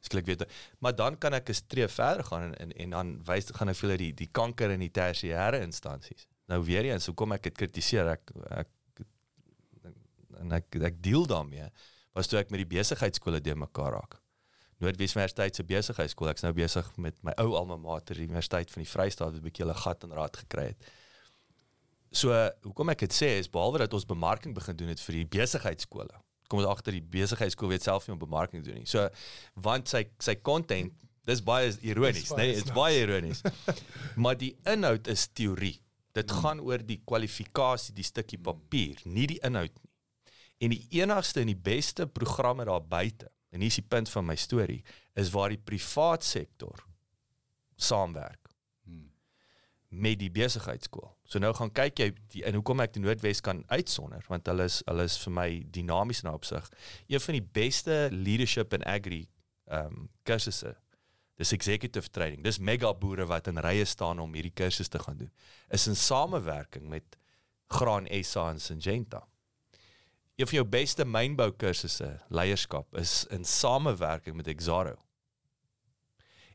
skielik 0.02 0.26
weet. 0.26 0.46
Maar 0.80 0.96
dan 0.96 1.18
kan 1.18 1.34
ek 1.34 1.50
'n 1.50 1.68
tree 1.68 1.88
verder 1.88 2.24
gaan 2.24 2.42
en 2.42 2.56
en, 2.56 2.72
en 2.72 2.90
dan 2.90 3.08
wys 3.26 3.52
gaan 3.54 3.70
ek 3.70 3.76
vir 3.76 3.90
hulle 3.90 3.98
die 3.98 4.14
die 4.14 4.32
kanker 4.32 4.72
in 4.72 4.80
die 4.80 4.92
tersiêre 4.92 5.62
instansies. 5.62 6.28
Nou 6.48 6.64
weer 6.66 6.86
eens, 6.86 7.06
hoekom 7.06 7.32
ek 7.32 7.44
dit 7.44 7.58
kritiseer 7.58 8.08
ek 8.08 8.32
ek 8.50 8.70
en 10.40 10.52
ek 10.52 10.76
ek 10.76 11.02
deel 11.04 11.28
daarmee 11.28 11.70
was 12.14 12.28
toe 12.28 12.40
ek 12.40 12.50
met 12.50 12.64
die 12.64 12.72
besigheidskole 12.78 13.42
de 13.42 13.56
mekaar 13.56 13.94
raak. 13.98 14.20
Noordwes 14.80 15.16
Universiteit 15.16 15.58
se 15.58 15.66
besigheidskool. 15.68 16.30
Ek's 16.32 16.46
nou 16.46 16.54
besig 16.56 16.88
met 17.04 17.18
my 17.28 17.34
ou 17.44 17.52
alma 17.60 17.76
mater, 17.80 18.16
die 18.16 18.30
Universiteit 18.30 18.72
van 18.72 18.84
die 18.84 18.90
Vrystaat 18.90 19.34
wat 19.34 19.42
'n 19.42 19.44
bietjie 19.44 19.66
'n 19.66 19.76
gat 19.76 20.04
in 20.04 20.16
raad 20.16 20.38
gekry 20.38 20.68
het. 20.72 20.92
So, 22.12 22.32
hoekom 22.64 22.90
ek 22.90 23.00
dit 23.00 23.14
sê 23.14 23.38
is 23.40 23.50
behalwe 23.50 23.80
dat 23.80 23.94
ons 23.94 24.06
bemarking 24.06 24.56
begin 24.56 24.76
doen 24.76 24.88
het 24.88 25.00
vir 25.00 25.14
die 25.14 25.26
besigheidskole. 25.26 26.16
Kom 26.48 26.60
ons 26.60 26.68
agter 26.68 26.94
die 26.94 27.02
besigheidskool 27.02 27.70
weet 27.70 27.84
self 27.84 28.08
nie 28.08 28.14
om 28.14 28.20
bemarking 28.20 28.64
doen 28.64 28.80
nie. 28.82 28.86
So, 28.86 29.10
want 29.56 29.88
sy 29.88 30.06
sy 30.18 30.36
content, 30.36 30.94
dis 31.26 31.42
baie 31.42 31.70
ironies, 31.82 32.30
baie 32.30 32.48
nee, 32.48 32.56
dit's 32.56 32.72
baie 32.72 33.02
ironies. 33.06 33.42
maar 34.16 34.36
die 34.36 34.56
inhoud 34.66 35.08
is 35.08 35.28
teorie. 35.28 35.78
Dit 36.14 36.32
gaan 36.32 36.60
oor 36.60 36.82
die 36.82 37.02
kwalifikasie, 37.06 37.94
die 37.94 38.04
stukkie 38.04 38.40
papier, 38.40 38.98
nie 39.06 39.28
die 39.28 39.40
inhoud 39.44 39.76
nie. 39.76 39.89
En 40.60 40.74
die 40.76 40.84
enigste 41.00 41.44
en 41.44 41.52
die 41.52 41.58
beste 41.58 42.08
programme 42.08 42.66
daar 42.68 42.84
buite, 42.84 43.32
en 43.50 43.64
hier 43.64 43.72
is 43.72 43.80
die 43.80 43.88
punt 43.88 44.10
van 44.12 44.28
my 44.28 44.36
storie, 44.36 44.84
is 45.18 45.32
waar 45.34 45.50
die 45.54 45.62
privaat 45.62 46.24
sektor 46.24 46.84
saamwerk 47.80 48.50
met 49.90 50.20
die 50.22 50.30
besigheidskool. 50.30 51.08
So 51.26 51.42
nou 51.42 51.52
gaan 51.58 51.72
kyk 51.74 52.02
jy 52.02 52.10
die, 52.34 52.44
en 52.46 52.58
hoekom 52.60 52.82
ek 52.84 52.94
die 52.96 53.02
Noordwes 53.02 53.42
kan 53.46 53.64
uitsonder 53.72 54.26
want 54.30 54.48
hulle 54.50 54.68
is 54.70 54.80
hulle 54.86 55.06
is 55.10 55.18
vir 55.24 55.34
my 55.34 55.48
dinamies 55.74 56.22
in 56.22 56.30
daai 56.30 56.38
opsig. 56.38 56.68
Een 57.10 57.24
van 57.24 57.38
die 57.38 57.48
beste 57.60 57.98
leadership 58.14 58.76
in 58.78 58.86
agri 58.86 59.24
ehm 59.70 59.90
um, 59.90 60.06
kursusse. 60.26 60.76
Dis 61.40 61.54
executive 61.56 62.12
training. 62.12 62.44
Dis 62.44 62.60
mega 62.60 62.92
boere 62.94 63.26
wat 63.30 63.48
in 63.48 63.62
rye 63.64 63.86
staan 63.88 64.20
om 64.20 64.34
hierdie 64.36 64.54
kursus 64.54 64.90
te 64.92 65.00
gaan 65.00 65.18
doen. 65.18 65.32
Is 65.74 65.88
in 65.88 65.96
samewerking 65.96 66.90
met 66.92 67.18
Graan 67.70 68.10
SA 68.24 68.50
en 68.52 68.60
Syngenta. 68.60 69.24
Een 70.40 70.48
van 70.48 70.56
jou 70.56 70.68
beste 70.72 71.04
mynbou 71.06 71.50
kursusse, 71.52 72.08
leierskap, 72.32 72.96
is 72.98 73.26
in 73.36 73.44
samewerking 73.44 74.38
met 74.40 74.48
Exaro. 74.48 74.96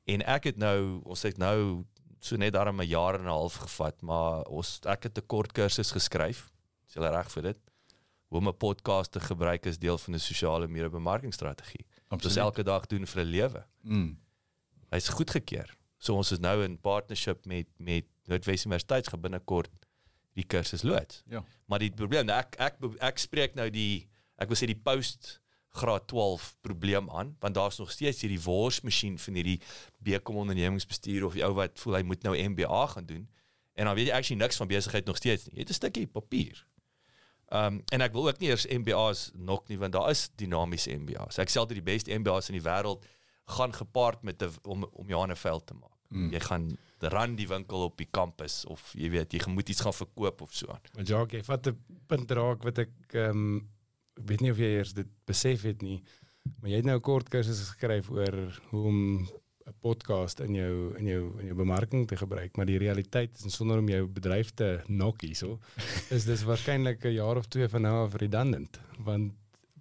En 0.08 0.24
ek 0.24 0.48
het 0.48 0.56
nou, 0.60 1.02
ons 1.04 1.24
het 1.24 1.36
nou 1.40 1.84
so 2.24 2.40
net 2.40 2.54
daarom 2.56 2.80
'n 2.80 2.88
jaar 2.88 3.14
en 3.14 3.26
'n 3.28 3.36
half 3.36 3.54
gevat, 3.54 4.00
maar 4.00 4.44
ons 4.48 4.80
ek 4.86 5.02
het 5.02 5.18
'n 5.18 5.26
kort 5.26 5.52
kursus 5.52 5.90
geskryf. 5.92 6.48
Is 6.88 6.94
jy 6.94 7.02
reg 7.02 7.30
vir 7.30 7.42
dit? 7.42 7.58
Hoe 8.28 8.38
om 8.38 8.48
'n 8.48 8.56
podcast 8.56 9.12
te 9.12 9.20
gebruik 9.20 9.66
as 9.66 9.78
deel 9.78 9.98
van 9.98 10.14
'n 10.14 10.18
sosiale 10.18 10.66
media 10.66 10.88
bemarkingsstrategie. 10.88 11.86
Dis 12.18 12.36
elke 12.36 12.62
dag 12.62 12.86
doen 12.86 13.06
vir 13.06 13.22
'n 13.22 13.28
lewe. 13.28 13.66
Mm. 13.82 14.18
Hy's 14.90 15.08
goedgekeur. 15.08 15.76
So 15.98 16.14
ons 16.14 16.32
is 16.32 16.38
nou 16.38 16.64
in 16.64 16.80
partnership 16.80 17.44
met 17.44 17.66
met 17.76 18.04
Noordwes 18.24 18.64
Universiteit 18.64 19.08
gaan 19.08 19.20
binnekort 19.20 19.70
die 20.34 20.44
kursus 20.44 20.82
loods. 20.82 21.22
Ja. 21.30 21.44
Maar 21.70 21.78
die 21.84 21.92
probleem, 21.94 22.28
ek 22.28 22.58
ek 22.58 22.78
ek 23.00 23.22
spreek 23.22 23.54
nou 23.54 23.70
die 23.70 24.08
ek 24.36 24.50
wil 24.50 24.58
sê 24.58 24.66
die 24.66 24.78
post 24.78 25.38
graad 25.74 26.06
12 26.10 26.56
probleem 26.62 27.10
aan 27.10 27.32
want 27.42 27.54
daar's 27.54 27.78
nog 27.78 27.90
steeds 27.90 28.20
hierdie 28.22 28.42
worsmasjien 28.42 29.18
van 29.18 29.34
hierdie 29.34 29.60
bekom 29.98 30.36
ondernemingsbestuur 30.44 31.24
of 31.26 31.34
die 31.34 31.42
ou 31.46 31.54
wat 31.58 31.78
voel 31.82 31.98
hy 31.98 32.02
moet 32.06 32.22
nou 32.22 32.34
MBA 32.38 32.86
gaan 32.92 33.06
doen 33.06 33.24
en 33.74 33.90
dan 33.90 33.96
weet 33.98 34.06
jy 34.06 34.14
actually 34.14 34.42
niks 34.42 34.60
van 34.60 34.70
besigheid 34.70 35.04
nog 35.10 35.18
steeds 35.18 35.48
nie. 35.48 35.54
Jy 35.54 35.60
het 35.66 35.70
'n 35.70 35.80
stukkie 35.80 36.06
papier. 36.06 36.66
Ehm 37.48 37.74
um, 37.74 37.82
en 37.92 38.00
ek 38.00 38.12
wil 38.12 38.28
ook 38.28 38.38
nie 38.38 38.48
eers 38.48 38.66
MBA's 38.66 39.30
nok 39.34 39.68
nie 39.68 39.78
want 39.78 39.92
daar 39.92 40.10
is 40.10 40.30
dinamiese 40.36 40.94
MBA's. 40.94 41.38
Ek 41.38 41.50
sê 41.50 41.58
altyd 41.58 41.82
die 41.82 41.90
beste 41.92 42.18
MBA's 42.18 42.48
in 42.48 42.58
die 42.58 42.68
wêreld 42.68 43.04
gaan 43.44 43.74
gepaard 43.74 44.22
met 44.22 44.42
'n 44.42 44.50
om 44.62 44.84
om 44.84 45.08
jou 45.08 45.18
hande 45.18 45.36
vuil 45.36 45.64
te 45.64 45.74
maak. 45.74 45.98
Mm. 46.08 46.30
Jy 46.32 46.40
gaan 46.40 46.78
run 47.12 47.36
die 47.36 47.48
winkel 47.48 47.84
op 47.84 47.96
die 47.98 48.08
kampus 48.10 48.64
of 48.70 48.92
jy 48.94 49.10
weet 49.10 49.32
jy 49.32 49.44
moet 49.50 49.68
iets 49.68 49.84
gaan 49.84 49.96
verkoop 49.96 50.42
of 50.46 50.54
so 50.54 50.72
aan. 50.72 50.82
Maar 50.94 51.06
ja, 51.06 51.22
ek 51.22 51.44
vat 51.44 51.68
'n 51.68 51.78
punt 52.06 52.30
raak 52.30 52.64
wat 52.64 52.78
ek 52.78 52.92
ehm 53.12 53.30
um, 53.30 53.68
ek 54.14 54.28
weet 54.28 54.40
nie 54.40 54.50
of 54.50 54.58
jy 54.58 54.70
eers 54.78 54.92
dit 54.94 55.08
besef 55.26 55.62
het 55.62 55.82
nie, 55.82 56.02
maar 56.60 56.70
jy 56.70 56.76
het 56.76 56.86
nou 56.86 56.96
'n 56.96 57.08
kort 57.08 57.28
kursus 57.28 57.60
geskryf 57.60 58.10
oor 58.10 58.60
hoe 58.70 58.84
om 58.86 59.00
'n 59.66 59.74
podcast 59.80 60.40
in 60.40 60.54
jou 60.54 60.94
in 60.98 61.06
jou 61.06 61.22
in 61.40 61.46
jou 61.46 61.56
bemarking 61.56 62.06
te 62.06 62.16
gebruik, 62.16 62.56
maar 62.56 62.66
die 62.66 62.78
realiteit 62.78 63.44
is 63.44 63.54
sonder 63.54 63.78
om 63.78 63.88
jou 63.88 64.06
bedryf 64.06 64.50
te 64.54 64.80
nok 64.86 65.22
hierso, 65.22 65.58
is 66.16 66.24
dis 66.24 66.44
waarskynlik 66.44 67.04
'n 67.04 67.16
jaar 67.16 67.36
of 67.36 67.46
twee 67.46 67.68
van 67.68 67.82
nou 67.82 68.04
af 68.04 68.14
redundant, 68.14 68.80
want 68.98 69.32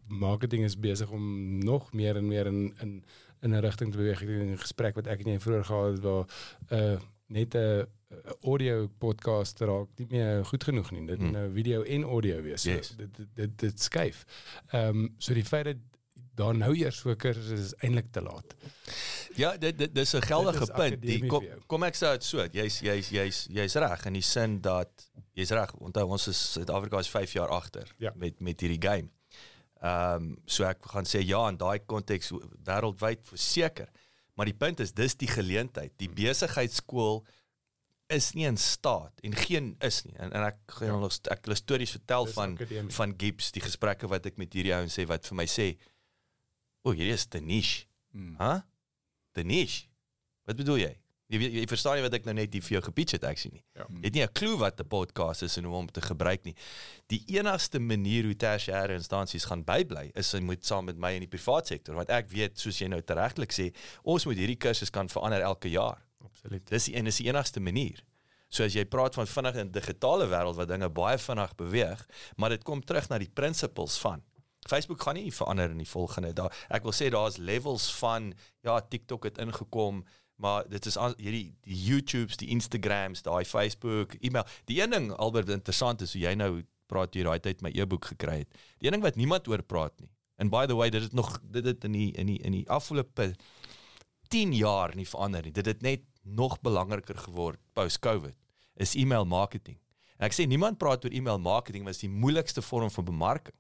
marketing 0.08 0.64
is 0.64 0.80
besig 0.80 1.10
om 1.10 1.60
nog 1.60 1.94
meer 1.94 2.18
en 2.18 2.28
meer 2.28 2.48
in 2.48 2.74
in 2.82 3.04
in 3.44 3.52
'n 3.52 3.60
rigting 3.60 3.92
te 3.92 3.98
beweeg. 3.98 4.22
In 4.22 4.52
'n 4.52 4.58
gesprek 4.58 4.96
wat 4.96 5.08
ek 5.08 5.20
en 5.20 5.32
jy 5.32 5.40
vroeër 5.40 5.66
gehad 5.66 5.92
het 5.92 6.02
waar 6.02 6.26
'n 6.70 6.76
uh, 6.76 7.00
net 7.28 7.56
'n 7.56 7.88
audio 8.42 8.88
podcast 8.88 9.60
raak 9.60 9.90
nie 9.98 10.08
meer 10.10 10.46
goed 10.46 10.64
genoeg 10.64 10.92
nie. 10.92 11.06
Dit 11.08 11.20
moet 11.20 11.30
hmm. 11.30 11.38
nou 11.38 11.54
video 11.54 11.82
en 11.82 12.04
audio 12.04 12.42
wees. 12.42 12.62
So, 12.62 12.70
yes. 12.70 12.94
dit 12.98 13.16
dit 13.16 13.28
dit, 13.36 13.58
dit 13.60 13.82
skuif. 13.82 14.26
Ehm 14.72 15.04
um, 15.04 15.16
so 15.18 15.34
die 15.34 15.46
feit 15.46 15.66
dat 15.66 15.82
daar 16.36 16.56
nou 16.58 16.74
eers 16.78 16.98
so 16.98 17.16
kursus 17.16 17.50
is, 17.54 17.60
is 17.60 17.74
eintlik 17.86 18.12
te 18.12 18.22
laat. 18.22 18.56
Ja, 19.38 19.58
dit 19.58 19.78
dit 19.78 19.96
dis 19.96 20.14
'n 20.14 20.22
geldige 20.22 20.66
punt. 20.74 21.02
Die 21.02 21.26
kom, 21.26 21.46
kom 21.68 21.84
ek 21.84 21.96
sê 21.96 22.14
dit 22.18 22.24
so, 22.24 22.46
jy's 22.52 22.80
jy's 22.80 23.10
jy's 23.10 23.48
jy's 23.50 23.76
reg 23.76 24.06
in 24.06 24.14
die 24.14 24.26
sin 24.26 24.62
dat 24.62 25.10
jy's 25.34 25.50
reg. 25.50 25.74
Onthou 25.74 26.08
ons 26.08 26.28
is 26.28 26.52
Suid-Afrika 26.52 27.00
is 27.00 27.10
5 27.10 27.34
jaar 27.34 27.50
agter 27.50 27.96
ja. 27.98 28.14
met 28.16 28.40
met 28.40 28.60
hierdie 28.60 28.82
game. 28.82 29.10
Ehm 29.82 30.16
um, 30.16 30.38
so 30.46 30.64
ek 30.64 30.86
gaan 30.86 31.06
sê 31.06 31.20
ja 31.26 31.48
in 31.50 31.58
daai 31.58 31.80
konteks 31.86 32.32
wêreldwyd 32.66 33.20
verseker. 33.24 33.90
Maar 34.34 34.50
die 34.50 34.58
punt 34.58 34.80
is 34.80 34.94
dis 34.98 35.16
die 35.16 35.30
geleentheid. 35.30 35.94
Die 36.02 36.10
besigheidskool 36.10 37.22
is 38.14 38.32
nie 38.38 38.46
in 38.46 38.58
staat 38.58 39.22
en 39.26 39.36
geen 39.36 39.74
is 39.86 40.02
nie. 40.08 40.16
En, 40.18 40.34
en 40.34 40.48
ek 40.48 40.60
gaan 40.78 40.92
ja. 40.92 41.00
nog 41.02 41.16
ek 41.34 41.46
wil 41.50 41.58
stories 41.58 41.96
vertel 41.96 42.28
dis 42.28 42.36
van 42.38 42.58
akademie. 42.58 42.94
van 42.94 43.14
Gibbs, 43.18 43.52
die 43.56 43.64
gesprekke 43.64 44.10
wat 44.12 44.28
ek 44.30 44.38
met 44.42 44.54
hierdie 44.54 44.76
ouens 44.76 44.98
sê 44.98 45.06
wat 45.10 45.26
vir 45.30 45.40
my 45.40 45.48
sê, 45.50 45.68
"O, 46.84 46.92
oh, 46.92 46.96
hierdie 46.98 47.16
is 47.16 47.26
te 47.26 47.42
niche." 47.42 47.88
Hmm. 48.12 48.36
Hæ? 48.38 48.52
Huh? 48.52 48.62
Te 49.34 49.44
niche. 49.44 49.88
Wat 50.46 50.60
bedoel 50.60 50.84
jy? 50.84 50.94
Jy, 51.32 51.40
jy, 51.40 51.50
jy 51.62 51.68
verstaan 51.72 51.98
nie 51.98 52.04
wat 52.04 52.16
ek 52.18 52.26
nou 52.28 52.34
net 52.36 52.54
hier 52.54 52.64
vir 52.66 52.76
jou 52.76 52.82
gepitch 52.90 53.16
het 53.16 53.24
actually 53.28 53.58
nie. 53.58 53.64
Ja. 53.80 53.86
Jy 53.88 54.04
het 54.06 54.18
nie 54.18 54.24
'n 54.24 54.34
klou 54.36 54.58
wat 54.60 54.80
'n 54.80 54.88
podcast 54.88 55.44
is 55.44 55.58
en 55.58 55.66
hoe 55.66 55.76
om 55.76 55.88
te 55.88 56.02
gebruik 56.02 56.44
nie. 56.44 56.56
Die 57.08 57.24
enigste 57.38 57.80
manier 57.80 58.24
hoe 58.26 58.36
tersiêre 58.36 58.94
instansies 58.94 59.46
gaan 59.46 59.64
bybly 59.64 60.12
is 60.16 60.32
jy 60.32 60.42
moet 60.42 60.66
saam 60.66 60.86
met 60.86 60.98
my 60.98 61.14
in 61.14 61.22
die 61.22 61.32
privaat 61.38 61.68
sektor 61.68 61.96
want 61.96 62.10
ek 62.10 62.30
weet 62.30 62.60
soos 62.60 62.80
jy 62.80 62.88
nou 62.88 63.02
tereglik 63.02 63.52
sê, 63.52 63.74
ons 64.04 64.26
moet 64.26 64.38
hierdie 64.38 64.60
kursus 64.60 64.90
kan 64.90 65.08
verander 65.08 65.42
elke 65.42 65.70
jaar. 65.70 66.04
Absoluut. 66.24 66.66
Dis 66.70 66.86
die 66.86 66.96
en 66.96 67.08
is 67.08 67.18
die 67.18 67.28
enigste 67.28 67.60
manier. 67.60 68.04
So 68.50 68.64
as 68.64 68.74
jy 68.74 68.86
praat 68.86 69.16
van 69.16 69.26
vinnig 69.26 69.56
in 69.56 69.72
digitale 69.72 70.28
wêreld 70.28 70.56
waar 70.56 70.68
dinge 70.68 70.90
baie 70.90 71.18
vinnig 71.18 71.56
beweeg, 71.56 72.06
maar 72.38 72.50
dit 72.50 72.64
kom 72.64 72.82
terug 72.82 73.10
na 73.10 73.18
die 73.18 73.32
principles 73.34 73.98
van 73.98 74.22
Facebook 74.68 75.02
gaan 75.02 75.18
nie 75.20 75.32
verander 75.32 75.72
in 75.72 75.82
die 75.82 75.90
volgende 75.90 76.34
daar 76.34 76.54
ek 76.74 76.86
wil 76.88 76.96
sê 76.96 77.10
daar's 77.12 77.38
levels 77.38 77.90
van 78.00 78.32
ja 78.64 78.80
TikTok 78.80 79.28
het 79.30 79.42
ingekom 79.44 80.04
maar 80.44 80.68
dit 80.68 80.86
is 80.90 80.98
hierdie 81.00 81.46
die 81.64 81.78
YouTubes, 81.88 82.38
die 82.42 82.50
Instagrams, 82.52 83.24
daai 83.24 83.46
Facebook, 83.48 84.18
e-mail. 84.20 84.48
Die 84.68 84.82
een 84.82 84.92
ding 84.92 85.12
albei 85.16 85.46
interessant 85.48 86.04
is 86.04 86.16
hoe 86.16 86.24
jy 86.26 86.34
nou 86.40 86.52
praat 86.92 87.16
hier 87.16 87.30
daai 87.30 87.40
tyd 87.44 87.64
my 87.64 87.72
e-boek 87.72 88.12
gekry 88.12 88.42
het. 88.44 88.60
Die 88.82 88.90
een 88.90 88.98
ding 88.98 89.06
wat 89.06 89.20
niemand 89.20 89.48
oor 89.48 89.64
praat 89.64 89.96
nie. 90.04 90.12
And 90.42 90.52
by 90.52 90.66
the 90.68 90.76
way, 90.76 90.90
dit 90.92 91.06
het 91.06 91.14
nog 91.16 91.38
dit 91.44 91.66
het 91.66 91.86
in 91.88 91.96
die 91.96 92.10
in 92.20 92.28
die 92.28 92.40
in 92.44 92.58
die 92.58 92.66
afgelope 92.68 93.32
10 94.34 94.54
jaar 94.58 94.96
nie 94.98 95.08
verander 95.08 95.46
nie. 95.46 95.54
Dit 95.56 95.70
het 95.70 95.82
net 95.86 96.04
nog 96.24 96.60
belangriker 96.62 97.18
geword 97.28 97.62
post 97.74 98.02
COVID. 98.04 98.36
Is 98.76 98.96
e-mail 99.00 99.26
marketing. 99.30 99.80
En 100.18 100.28
ek 100.28 100.36
sê 100.36 100.48
niemand 100.50 100.80
praat 100.82 101.06
oor 101.06 101.14
e-mail 101.14 101.40
marketing, 101.40 101.84
maar 101.86 101.94
dit 101.94 102.02
is 102.02 102.08
die 102.08 102.20
moeilikste 102.22 102.62
vorm 102.66 102.92
van 102.92 103.06
bemarking. 103.06 103.56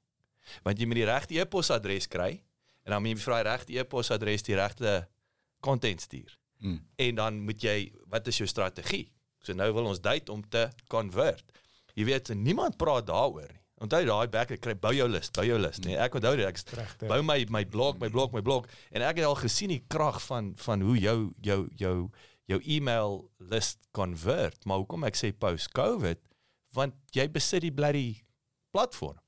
Want 0.65 0.79
jy 0.79 0.87
moet 0.89 0.99
die 0.99 1.07
regte 1.07 1.39
e-posadres 1.39 2.09
kry 2.11 2.31
en 2.83 2.91
dan 2.91 3.03
moet 3.03 3.15
jy 3.15 3.23
vra 3.23 3.39
die 3.39 3.49
regte 3.49 3.77
e-posadres 3.79 4.43
die 4.43 4.59
regte 4.59 4.95
content 5.63 6.01
stuur. 6.03 6.33
Mm. 6.63 6.79
En 6.95 7.19
dan 7.19 7.41
moet 7.43 7.63
jy 7.63 7.77
wat 8.11 8.27
is 8.31 8.39
jou 8.39 8.47
strategie? 8.47 9.09
So 9.43 9.55
nou 9.57 9.67
wil 9.75 9.91
ons 9.91 9.99
date 10.01 10.31
om 10.31 10.43
te 10.49 10.69
convert. 10.91 11.43
Jy 11.97 12.07
weet 12.07 12.31
niemand 12.39 12.79
praat 12.79 13.09
daaroor 13.09 13.49
nie. 13.51 13.59
Onthou 13.83 13.99
daai 14.07 14.29
back 14.31 14.53
ek 14.55 14.61
kry 14.63 14.75
bou 14.79 14.93
jou 14.95 15.09
lys, 15.11 15.27
bou 15.35 15.43
jou 15.43 15.57
lys, 15.59 15.81
nee. 15.83 15.97
Ek 15.99 16.13
onthou 16.15 16.37
dit 16.39 16.47
ek 16.47 16.61
Rechte. 16.77 17.07
bou 17.09 17.19
my 17.25 17.41
my 17.51 17.65
blog, 17.67 17.97
my 17.99 18.07
blog, 18.13 18.31
my 18.31 18.41
blog 18.45 18.69
en 18.95 19.03
ek 19.03 19.19
het 19.19 19.27
al 19.27 19.35
gesien 19.41 19.73
die 19.73 19.81
krag 19.91 20.21
van 20.23 20.53
van 20.63 20.85
hoe 20.87 20.95
jou 20.95 21.17
jou 21.43 21.65
jou 21.81 21.97
jou 22.47 22.59
e-mail 22.63 23.19
list 23.51 23.81
convert. 23.91 24.63
Maar 24.65 24.83
hoekom 24.83 25.03
ek 25.07 25.19
sê 25.19 25.33
post 25.35 25.71
COVID? 25.75 26.21
Want 26.75 26.95
jy 27.15 27.27
besit 27.31 27.65
die 27.65 27.73
bloody 27.75 28.23
platform. 28.71 29.19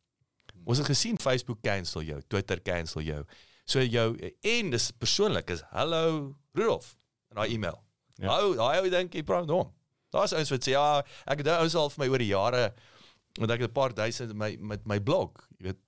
Ons 0.65 0.79
het 0.81 0.87
gesien 0.87 1.19
Facebook 1.21 1.59
cancel 1.63 2.05
jou, 2.07 2.21
Twitter 2.31 2.61
cancel 2.63 3.03
jou. 3.05 3.21
So 3.67 3.83
jou 3.83 4.13
en 4.15 4.71
dis 4.71 4.91
persoonlik 4.95 5.51
is 5.51 5.65
hallo 5.75 6.35
Rudolf 6.55 6.95
in 7.35 7.41
daai 7.41 7.55
e-mail. 7.55 7.79
Ja. 8.15 8.31
Nou, 8.31 8.55
daai 8.55 8.81
ou 8.81 8.91
dink 8.91 9.15
jy 9.15 9.23
praat 9.27 9.49
hom. 9.51 9.71
Daar's 10.15 10.33
ouens 10.35 10.51
wat 10.53 10.67
sê 10.67 10.75
ja, 10.75 10.85
ek 11.27 11.43
het 11.43 11.49
ou 11.57 11.67
al 11.81 11.89
vir 11.91 12.03
my 12.03 12.11
oor 12.13 12.23
die 12.23 12.31
jare 12.31 12.67
want 13.35 13.51
ek 13.51 13.65
het 13.65 13.69
'n 13.69 13.75
paar 13.75 13.93
duisend 13.93 14.31
my 14.33 14.55
met 14.59 14.85
my 14.87 14.99
blog, 14.99 15.31
jy 15.59 15.67
weet. 15.67 15.81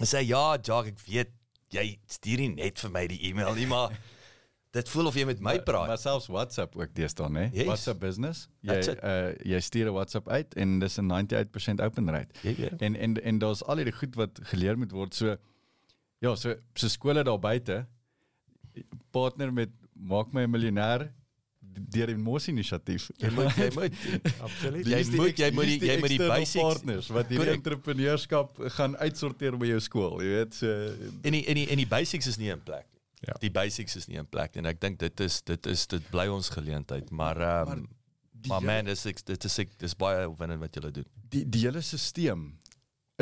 Hy 0.00 0.06
sê 0.06 0.24
ja, 0.26 0.58
Jacques, 0.58 0.90
ek 0.90 1.06
weet 1.06 1.30
jy 1.70 2.00
stuur 2.06 2.38
nie 2.38 2.48
net 2.56 2.80
vir 2.80 2.90
my 2.90 3.06
die 3.06 3.20
e-mail 3.28 3.54
nie, 3.54 3.66
maar 3.66 3.94
dit 4.76 4.88
voel 4.88 5.06
of 5.06 5.14
jy 5.14 5.24
met 5.28 5.40
my 5.40 5.58
praat. 5.60 5.86
Maar, 5.86 5.94
maar 5.94 5.98
selfs 5.98 6.26
WhatsApp 6.26 6.76
ook 6.76 6.94
deesdae, 6.96 7.28
né? 7.30 7.50
Yes. 7.52 7.66
WhatsApp 7.66 8.00
business. 8.00 8.48
Jy 8.60 8.78
uh 9.04 9.30
jy 9.44 9.60
stuur 9.60 9.86
'n 9.86 9.94
WhatsApp 9.94 10.28
uit 10.28 10.54
en 10.54 10.78
dis 10.80 10.98
'n 10.98 11.06
98% 11.12 11.80
open 11.80 12.10
rate. 12.10 12.34
Ja, 12.42 12.70
en 12.78 12.96
en 12.96 13.22
en 13.22 13.38
daar's 13.38 13.62
al 13.62 13.76
hierdie 13.76 13.94
goed 13.94 14.14
wat 14.14 14.40
geleer 14.42 14.78
moet 14.78 14.90
word. 14.90 15.14
So 15.14 15.36
ja, 16.18 16.34
so 16.34 16.56
so 16.74 16.88
skole 16.88 17.22
daar 17.22 17.38
buite 17.38 17.86
partner 19.10 19.52
met 19.52 19.70
maak 20.02 20.32
my 20.32 20.46
'n 20.46 20.50
miljonair 20.50 21.10
deur 21.72 22.10
die 22.10 22.18
Mos 22.18 22.48
inisiatief. 22.50 23.08
Jy 23.20 23.30
moet 23.36 23.56
jy 23.56 23.68
moet 23.76 23.98
absoluut 24.46 24.88
jy 24.88 25.00
moet 25.16 25.38
jy 25.38 25.50
moet 25.54 25.70
jy 25.72 25.96
moet 26.02 26.14
die 26.14 26.20
basics 26.20 26.64
partners 26.64 27.10
wat 27.14 27.30
die 27.30 27.40
entrepreneurskap 27.54 28.58
gaan 28.76 28.96
uitsorteer 29.00 29.56
by 29.60 29.70
jou 29.72 29.80
skool, 29.84 30.18
jy 30.24 30.34
weet 30.36 30.58
so 30.58 30.68
en 30.68 31.36
die 31.38 31.44
en 31.46 31.60
die 31.60 31.66
en 31.72 31.82
die 31.82 31.88
basics 31.88 32.30
is 32.32 32.38
nie 32.40 32.52
in 32.52 32.62
plek 32.62 32.86
nie. 32.90 33.00
Ja. 33.22 33.36
Die 33.38 33.52
basics 33.54 33.96
is 34.00 34.08
nie 34.10 34.18
in 34.20 34.28
plek 34.28 34.58
en 34.58 34.66
ek 34.66 34.80
dink 34.82 34.98
dit 35.02 35.24
is 35.24 35.40
dit 35.46 35.70
is 35.70 35.86
dit 35.94 36.08
bly 36.12 36.26
ons 36.32 36.50
geleentheid, 36.52 37.10
maar 37.10 37.40
ehm 37.40 37.76
um, 37.76 37.84
maar, 38.42 38.58
maar 38.58 38.82
man, 38.82 38.90
dis 38.90 39.06
ek 39.06 39.22
dit 39.26 39.44
is 39.46 39.58
ek 39.62 39.76
dis 39.78 39.94
baie 39.94 40.26
winnend 40.38 40.62
wat 40.64 40.74
julle 40.74 40.90
doen. 40.90 41.06
Die 41.30 41.44
die 41.46 41.62
hele 41.66 41.82
stelsel 41.84 42.50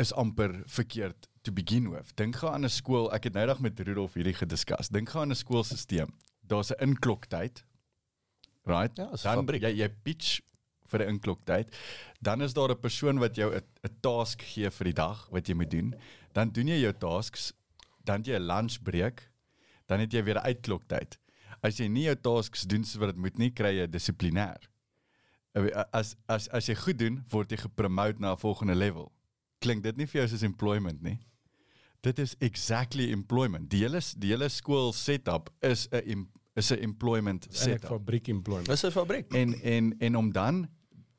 is 0.01 0.13
amper 0.17 0.63
verkeerd 0.71 1.29
to 1.45 1.53
begin 1.53 1.91
with. 1.91 2.09
Dink 2.17 2.39
gou 2.41 2.49
aan 2.49 2.65
'n 2.65 2.73
skool, 2.73 3.11
ek 3.13 3.29
het 3.29 3.33
nou 3.37 3.45
net 3.45 3.59
met 3.59 3.79
Rudolf 3.79 4.17
hierdie 4.17 4.33
gediskus. 4.33 4.89
Dink 4.89 5.09
gou 5.09 5.21
aan 5.21 5.31
'n 5.31 5.37
skoolstelsel 5.37 6.09
daar's 6.51 6.71
'n 6.71 6.83
inkloktyd. 6.89 7.63
Right? 8.67 8.97
Ja, 8.97 9.09
dan 9.23 9.47
jy 9.47 9.71
jy 9.81 9.89
pitch 10.03 10.41
vir 10.91 11.05
'n 11.05 11.15
inkloktyd. 11.15 11.71
Dan 12.21 12.41
is 12.41 12.53
daar 12.53 12.71
'n 12.71 12.79
persoon 12.79 13.19
wat 13.19 13.35
jou 13.35 13.53
'n 13.55 13.97
task 14.01 14.41
gee 14.41 14.69
vir 14.69 14.85
die 14.85 14.93
dag 14.93 15.27
wat 15.31 15.47
jy 15.47 15.55
moet 15.55 15.71
doen. 15.71 15.95
Dan 16.33 16.51
doen 16.51 16.67
jy 16.67 16.81
jou 16.81 16.93
tasks, 16.93 17.53
dan 18.03 18.23
jy 18.23 18.35
'n 18.35 18.47
lunch 18.47 18.83
break, 18.83 19.31
dan 19.87 19.99
het 19.99 20.11
jy 20.11 20.23
weer 20.23 20.37
'n 20.37 20.45
uitkloktyd. 20.45 21.17
As 21.63 21.77
jy 21.77 21.87
nie 21.87 22.03
jou 22.03 22.15
tasks 22.15 22.63
doen 22.63 22.83
soos 22.83 22.99
wat 22.99 23.09
dit 23.09 23.17
moet 23.17 23.37
nie, 23.37 23.51
kry 23.51 23.77
jy 23.77 23.87
dissiplinêr. 23.87 24.57
As 25.93 26.15
as 26.27 26.47
as 26.47 26.67
jy 26.67 26.75
goed 26.75 26.97
doen, 26.97 27.23
word 27.29 27.51
jy 27.51 27.57
gepromote 27.57 28.19
na 28.19 28.31
'n 28.31 28.37
volgende 28.37 28.75
level. 28.75 29.11
klink 29.61 29.83
dit 29.83 29.97
nie 29.97 30.07
vir 30.07 30.21
jou 30.21 30.27
soos 30.27 30.43
employment 30.43 31.01
nie? 31.01 31.19
Dit 32.01 32.19
is 32.19 32.35
exactly 32.41 33.11
employment. 33.11 33.69
Die 33.69 33.83
hele 33.83 34.01
die 34.17 34.29
hele 34.33 34.49
skool 34.49 34.93
setup 34.93 35.51
is 35.61 35.87
'n 35.91 36.27
is 36.53 36.71
'n 36.71 36.79
employment 36.79 37.47
setup. 37.49 37.89
fabriek 37.89 38.27
employment. 38.27 38.67
Dis 38.67 38.83
'n 38.83 38.91
fabriek. 38.91 39.33
En 39.33 39.53
en 39.61 39.97
en 39.99 40.15
om 40.15 40.31
dan 40.31 40.69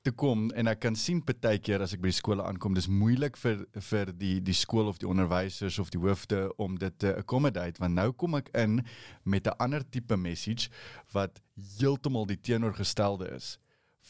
te 0.03 0.11
kom 0.11 0.51
en 0.51 0.67
ek 0.67 0.81
kan 0.81 0.97
sien 0.97 1.21
partykeer 1.23 1.83
as 1.85 1.93
ek 1.95 2.01
by 2.03 2.11
die 2.11 2.17
skole 2.17 2.43
aankom, 2.43 2.75
dis 2.75 2.89
moeilik 2.91 3.37
vir 3.37 3.67
vir 3.91 4.13
die 4.19 4.41
die 4.43 4.57
skool 4.57 4.89
of 4.91 4.99
die 4.99 5.09
onderwysers 5.09 5.79
of 5.79 5.91
die 5.95 6.01
hoofde 6.03 6.49
om 6.63 6.79
dit 6.79 6.99
te 6.99 7.15
accommodate 7.17 7.79
want 7.79 7.95
nou 7.95 8.09
kom 8.13 8.35
ek 8.35 8.51
in 8.59 8.81
met 9.23 9.47
'n 9.47 9.57
ander 9.59 9.85
tipe 9.89 10.17
message 10.17 10.71
wat 11.13 11.41
heeltemal 11.79 12.27
die 12.27 12.41
teenoorgestelde 12.41 13.31
is 13.37 13.59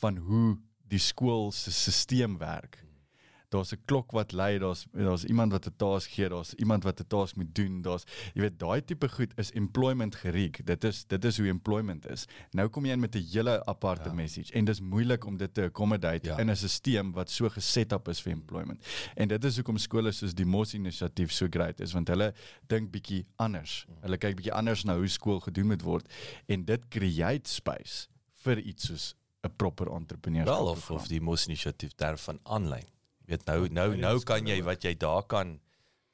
van 0.00 0.16
hoe 0.16 0.56
die 0.88 0.98
skool 0.98 1.52
se 1.52 1.70
stelsel 1.70 2.38
werk. 2.38 2.78
Daar's 3.52 3.72
'n 3.72 3.80
klok 3.84 4.12
wat 4.16 4.32
lui, 4.32 4.58
daar's 4.58 4.86
daar's 4.92 5.24
iemand 5.24 5.52
wat 5.52 5.66
'n 5.66 5.74
taak 5.76 6.02
gee, 6.02 6.28
daar's 6.28 6.52
iemand 6.54 6.84
wat 6.84 7.00
'n 7.00 7.06
taak 7.06 7.36
moet 7.36 7.54
doen, 7.54 7.82
daar's 7.82 8.04
jy 8.34 8.40
weet 8.40 8.58
daai 8.58 8.80
tipe 8.84 9.08
goed 9.08 9.32
is 9.38 9.50
employment 9.52 10.14
geriek. 10.16 10.64
Dit 10.66 10.84
is 10.84 11.04
dit 11.06 11.24
is 11.24 11.38
hoe 11.38 11.48
employment 11.48 12.06
is. 12.10 12.26
Nou 12.52 12.68
kom 12.68 12.84
jy 12.84 12.92
in 12.92 13.00
met 13.00 13.14
'n 13.14 13.26
hele 13.32 13.64
aparte 13.66 14.08
ja. 14.08 14.14
message 14.14 14.52
en 14.52 14.64
dis 14.64 14.80
moeilik 14.80 15.24
om 15.26 15.36
dit 15.36 15.54
te 15.54 15.62
accommodate 15.64 16.28
Ja. 16.28 16.38
in 16.38 16.50
'n 16.50 16.56
stelsel 16.56 17.12
wat 17.12 17.30
so 17.30 17.48
geset 17.48 17.92
up 17.92 18.08
is 18.08 18.20
vir 18.20 18.32
employment. 18.32 18.84
En 19.16 19.28
dit 19.28 19.44
is 19.44 19.56
hoekom 19.56 19.78
skole 19.78 20.12
soos 20.12 20.34
die 20.34 20.46
Mos 20.46 20.74
inisiatief 20.74 21.30
so 21.32 21.46
great 21.50 21.80
is 21.80 21.92
want 21.92 22.08
hulle 22.08 22.32
dink 22.66 22.90
bietjie 22.90 23.26
anders. 23.36 23.86
Hulle 24.00 24.16
kyk 24.16 24.36
bietjie 24.36 24.52
anders 24.52 24.84
na 24.84 24.96
hoe 24.96 25.08
skool 25.08 25.40
gedoen 25.40 25.66
moet 25.66 25.82
word 25.82 26.08
en 26.48 26.64
dit 26.64 26.88
create 26.88 27.50
space 27.50 28.08
vir 28.44 28.58
iets 28.58 28.86
soos 28.86 29.14
'n 29.44 29.50
proper 29.56 29.86
entrepreneurskap. 29.90 30.56
Wel 30.58 30.66
of 30.66 30.90
of 30.90 31.08
die 31.08 31.20
mos 31.20 31.46
inisiatief 31.46 31.94
daar 31.96 32.18
van 32.18 32.38
aanlyn. 32.42 32.86
Weet 33.26 33.44
nou 33.46 33.68
nou 33.68 33.96
nou 33.96 34.16
kan 34.26 34.46
jy 34.46 34.62
wat 34.66 34.84
jy 34.84 34.94
daar 34.98 35.22
kan 35.26 35.60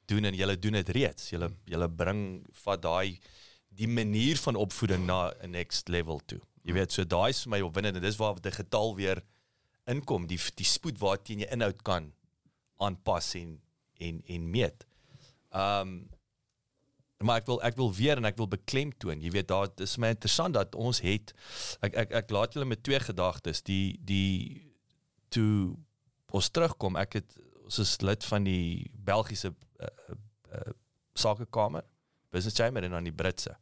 doen 0.09 0.25
en 0.25 0.35
julle 0.35 0.57
doen 0.59 0.77
dit 0.79 0.89
reeds. 0.89 1.29
Julle 1.33 1.51
julle 1.69 1.89
bring 1.89 2.23
vat 2.63 2.81
daai 2.81 3.19
die 3.79 3.87
manier 3.87 4.37
van 4.41 4.55
opvoeding 4.55 5.05
na 5.05 5.31
'n 5.41 5.51
next 5.51 5.89
level 5.89 6.19
toe. 6.25 6.41
Jy 6.63 6.73
weet 6.73 6.91
so 6.91 7.03
daai 7.03 7.29
is 7.29 7.43
vir 7.43 7.49
my 7.55 7.61
opwindend 7.61 7.95
en 7.95 8.01
dis 8.01 8.17
waar 8.17 8.41
digitaal 8.41 8.95
weer 8.95 9.23
inkom, 9.89 10.27
die 10.27 10.39
die 10.55 10.65
spoed 10.65 10.99
waarteen 10.99 11.39
jy 11.39 11.49
inhoud 11.51 11.81
kan 11.83 12.13
aanpas 12.77 13.33
en 13.35 13.59
en 13.99 14.21
en 14.25 14.49
meet. 14.51 14.85
Um 15.51 16.09
maar 17.19 17.41
ek 17.41 17.49
wil 17.49 17.57
ek 17.67 17.75
wil 17.75 17.89
weer 17.93 18.17
en 18.17 18.25
ek 18.25 18.37
wil 18.39 18.47
beklemtoon. 18.47 19.19
Jy 19.21 19.31
weet 19.31 19.47
daar 19.47 19.67
dis 19.75 19.97
my 19.97 20.13
interessant 20.15 20.55
dat 20.55 20.75
ons 20.75 21.01
het 21.03 21.33
ek 21.83 21.97
ek 22.05 22.13
ek 22.21 22.31
laat 22.31 22.55
julle 22.55 22.65
met 22.69 22.83
twee 22.83 22.99
gedagtes. 22.99 23.61
Die 23.67 23.99
die 23.99 24.71
toe 25.29 25.75
ons 26.31 26.49
terugkom, 26.49 26.95
ek 26.95 27.13
het 27.13 27.37
is 27.77 27.99
lid 28.01 28.25
van 28.25 28.43
die 28.43 28.89
Belgiese 28.93 29.53
uh, 29.79 29.87
uh, 30.53 30.73
sakekamer, 31.13 31.85
business 32.33 32.57
chamber 32.57 32.83
en 32.83 32.91
dan 32.91 33.03
die 33.03 33.13
Britse. 33.13 33.55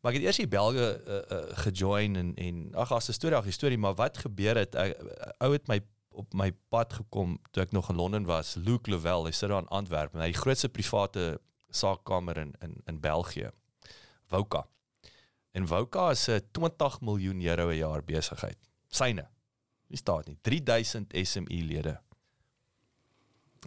Maar 0.00 0.14
ek 0.14 0.20
het 0.20 0.26
eers 0.26 0.40
die 0.40 0.48
Belge 0.48 0.86
uh, 1.04 1.20
uh, 1.20 1.40
gejoin 1.66 2.16
en 2.16 2.34
en 2.40 2.60
ag 2.74 2.92
as 2.96 3.08
'n 3.08 3.12
storie, 3.12 3.36
ag 3.36 3.44
die 3.44 3.52
storie, 3.52 3.78
maar 3.78 3.94
wat 3.94 4.18
gebeur 4.18 4.56
het? 4.56 4.74
Ek 4.74 4.96
ou 5.38 5.52
het 5.52 5.68
my 5.68 5.80
op 6.10 6.32
my 6.34 6.50
pad 6.72 6.92
gekom 6.92 7.38
toe 7.52 7.62
ek 7.62 7.72
nog 7.72 7.90
in 7.90 7.96
Londen 7.96 8.24
was. 8.24 8.54
Luke 8.54 8.90
Louwel, 8.90 9.28
hy 9.28 9.32
sit 9.32 9.48
daar 9.48 9.62
in 9.62 9.68
Antwerpen. 9.68 10.20
Hy 10.20 10.26
het 10.26 10.34
die 10.34 10.42
grootste 10.42 10.68
private 10.68 11.40
saakkamer 11.70 12.36
in 12.36 12.54
in 12.60 12.80
in 12.86 13.00
België. 13.00 13.50
Wouka. 14.28 14.66
En 15.52 15.66
Wouka 15.66 16.10
is 16.10 16.28
'n 16.28 16.40
20 16.52 17.00
miljoen 17.00 17.40
euro 17.42 17.68
'n 17.68 17.76
jaar 17.76 18.04
besigheid. 18.04 18.58
Syne. 18.88 19.28
Nie 19.90 19.98
staat 19.98 20.30
nie. 20.30 20.38
3000 20.46 21.14
SME 21.26 21.60
lede. 21.66 21.96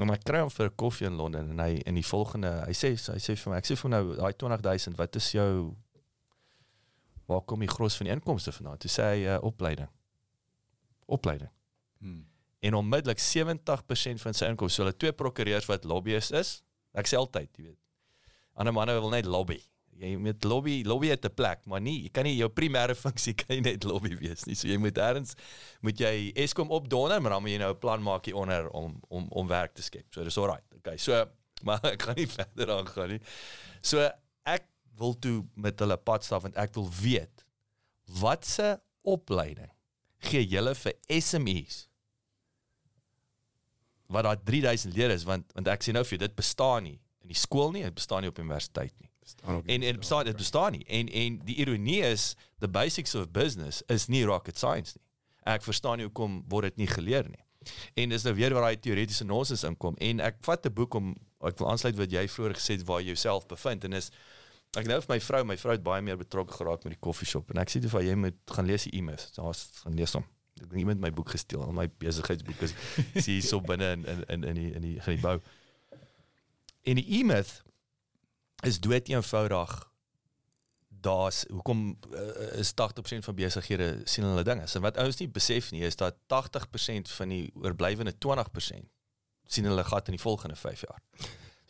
En 0.02 0.10
ek 0.10 0.24
kry 0.26 0.40
hom 0.42 0.50
vir 0.50 0.70
'n 0.70 0.76
koffie 0.76 1.06
in 1.06 1.18
Londen 1.20 1.52
en 1.52 1.60
hy 1.60 1.82
in 1.86 1.96
die 1.96 2.06
volgende 2.08 2.64
hy 2.66 2.74
sê 2.74 2.96
hy 2.96 3.20
sê 3.22 3.36
vir 3.38 3.52
my 3.52 3.58
ek 3.58 3.68
sê 3.68 3.76
vir 3.78 3.90
nou 3.90 4.16
daai 4.16 4.34
20000 4.34 4.98
wat 4.98 5.16
is 5.16 5.32
jou 5.32 5.76
waar 7.28 7.42
kom 7.46 7.60
die 7.60 7.68
gros 7.68 7.96
van 7.98 8.08
die 8.08 8.14
inkomste 8.14 8.52
vandaan? 8.52 8.78
Toe 8.78 8.92
sê 8.92 9.04
hy 9.04 9.26
uh, 9.28 9.38
opleiding. 9.44 9.90
Opleiding. 11.06 11.52
Hmm. 12.00 12.26
En 12.64 12.74
onmiddellik 12.74 13.20
70% 13.20 14.24
van 14.24 14.34
sy 14.34 14.50
inkomste, 14.52 14.76
so 14.76 14.84
hulle 14.84 14.98
twee 14.98 15.12
prokureurs 15.12 15.68
wat 15.68 15.86
lobbyist 15.88 16.32
is. 16.32 16.64
Ek 16.94 17.08
sê 17.08 17.20
altyd, 17.20 17.50
jy 17.58 17.64
weet. 17.70 17.80
Ander 18.60 18.76
manne 18.76 18.96
wil 19.00 19.12
net 19.12 19.26
lobby. 19.26 19.60
Jy 20.04 20.18
moet 20.20 20.46
lobby, 20.48 20.82
lobby 20.88 21.10
het 21.14 21.26
'n 21.26 21.34
plek, 21.34 21.66
maar 21.66 21.82
nie, 21.82 22.04
jy 22.04 22.10
kan 22.12 22.26
nie 22.28 22.36
jou 22.36 22.50
primêre 22.50 22.96
funksie 22.96 23.34
kan 23.42 23.62
net 23.62 23.84
lobby 23.84 24.16
wees 24.20 24.46
nie. 24.46 24.56
So 24.56 24.68
jy 24.68 24.78
moet 24.78 24.98
eers 24.98 25.36
moet 25.82 26.00
jy 26.00 26.32
Eskom 26.36 26.72
opdonder, 26.72 27.22
maar 27.22 27.32
dan 27.32 27.42
moet 27.42 27.52
jy 27.52 27.60
nou 27.60 27.72
'n 27.74 27.80
plan 27.80 28.04
maak 28.04 28.26
hier 28.26 28.36
onder 28.36 28.70
om 28.70 29.00
om 29.10 29.28
om 29.30 29.48
werk 29.48 29.74
te 29.74 29.82
skep. 29.82 30.06
So 30.14 30.24
dis 30.24 30.38
alright. 30.38 30.66
Okay. 30.76 30.98
So 30.98 31.26
maar 31.66 31.80
ek 31.84 32.02
gaan 32.02 32.16
nie 32.16 32.28
verder 32.28 32.72
aangaan 32.72 33.10
nie. 33.10 33.22
So 33.82 34.10
ek 34.44 34.68
wil 34.98 35.16
toe 35.20 35.46
met 35.56 35.80
hulle 35.80 35.98
pad 35.98 36.24
stap 36.24 36.42
want 36.42 36.56
ek 36.56 36.74
wil 36.74 36.90
weet 37.02 37.46
watse 38.20 38.82
opleiding 39.02 39.72
gee 40.20 40.46
julle 40.48 40.76
vir 40.76 40.94
SMEs 41.08 41.88
wat 44.08 44.24
daar 44.24 44.44
3000 44.44 44.94
lede 44.94 45.14
is 45.14 45.24
want 45.24 45.52
want 45.54 45.68
ek 45.68 45.84
sê 45.84 45.92
nou 45.92 46.04
vir 46.04 46.18
jou 46.18 46.28
dit 46.28 46.36
bestaan 46.36 46.84
nie 46.84 47.00
in 47.24 47.32
die 47.32 47.40
skool 47.40 47.72
nie, 47.72 47.84
dit 47.88 47.96
bestaan 47.96 48.26
nie 48.26 48.32
op 48.32 48.40
universiteit 48.40 48.94
nie. 49.00 49.10
Staan 49.24 49.56
ook 49.56 49.66
nie. 49.66 49.76
En 49.76 49.82
en 49.82 49.92
dit 49.92 50.00
bestaan 50.00 50.26
dit 50.26 50.36
bestaan 50.36 50.72
nie. 50.72 50.86
En 50.86 51.10
en 51.10 51.40
die 51.46 51.56
ironie 51.56 52.02
is 52.02 52.36
the 52.60 52.68
basics 52.68 53.16
of 53.16 53.32
business 53.32 53.82
is 53.88 54.08
nie 54.08 54.26
rocket 54.26 54.58
science 54.58 54.94
nie. 54.96 55.04
Ek 55.56 55.64
verstaan 55.64 55.98
nie 56.00 56.08
hoekom 56.08 56.44
word 56.48 56.72
dit 56.72 56.84
nie 56.84 56.88
geleer 56.88 57.28
nie. 57.30 57.44
En 57.94 58.10
dis 58.10 58.24
nou 58.24 58.36
weer 58.36 58.54
waar 58.54 58.70
daai 58.70 58.80
teoretiese 58.80 59.26
nonsens 59.26 59.64
inkom 59.64 59.96
en 59.98 60.20
ek 60.20 60.40
vat 60.48 60.66
'n 60.66 60.74
boek 60.74 60.94
om 60.94 61.16
ek 61.42 61.58
wil 61.60 61.70
aansluit 61.72 61.96
wat 61.96 62.12
jy 62.12 62.28
vroeër 62.28 62.56
gesê 62.56 62.78
het 62.78 62.86
waar 62.88 63.02
jy 63.02 63.14
jouself 63.14 63.48
bevind 63.48 63.84
en 63.84 63.94
is 63.94 64.12
ek 64.78 64.88
nou 64.88 65.00
vir 65.02 65.16
my 65.16 65.20
vrou, 65.20 65.44
my 65.44 65.58
vrou 65.58 65.76
het 65.76 65.84
baie 65.84 66.02
meer 66.02 66.18
betrokke 66.18 66.54
geraak 66.54 66.84
met 66.84 66.96
die 66.96 67.00
koffieshop 67.00 67.52
en 67.52 67.62
ek 67.62 67.70
sê 67.70 67.82
toe 67.82 67.90
vir 67.90 68.08
jy 68.08 68.16
moet 68.16 68.38
gaan 68.56 68.66
lees 68.66 68.88
die 68.88 68.96
e-mails. 69.00 69.32
Daar's 69.36 69.70
gaan 69.84 69.96
lees 69.96 70.14
hom. 70.14 70.26
Ek 70.62 70.70
het 70.70 70.80
iemand 70.80 71.00
my 71.00 71.12
boek 71.12 71.30
gesteel, 71.30 71.64
al 71.64 71.76
my 71.76 71.88
besigheidsboek 72.00 72.62
is 72.62 72.74
is 73.20 73.26
hier 73.26 73.42
so 73.42 73.62
binne 73.62 73.92
in 73.94 74.06
in 74.06 74.24
in 74.28 74.44
in 74.44 74.56
die 74.56 74.72
in 74.74 74.82
die, 74.82 74.96
in 74.98 75.12
die 75.16 75.22
bou. 75.22 75.40
En 76.84 77.00
die 77.00 77.20
e-myth 77.20 77.62
is 78.64 78.80
dood 78.80 79.10
eenvoudig 79.12 79.92
daar's 81.04 81.44
hoekom 81.52 82.00
uh, 82.14 82.60
is 82.60 82.72
80% 82.72 83.26
van 83.28 83.36
besighede 83.36 84.02
sien 84.04 84.24
hulle 84.24 84.44
dinge. 84.44 84.68
So 84.72 84.80
wat 84.84 84.98
ouens 84.98 85.20
nie 85.20 85.28
besef 85.28 85.72
nie 85.76 85.84
is 85.84 85.98
dat 86.00 86.16
80% 86.32 87.12
van 87.18 87.34
die 87.34 87.50
oorblywende 87.60 88.16
20% 88.26 88.88
sien 89.44 89.68
hulle 89.68 89.84
gat 89.84 90.08
in 90.08 90.16
die 90.18 90.22
volgende 90.24 90.56
5 90.56 90.86
jaar. 90.88 91.02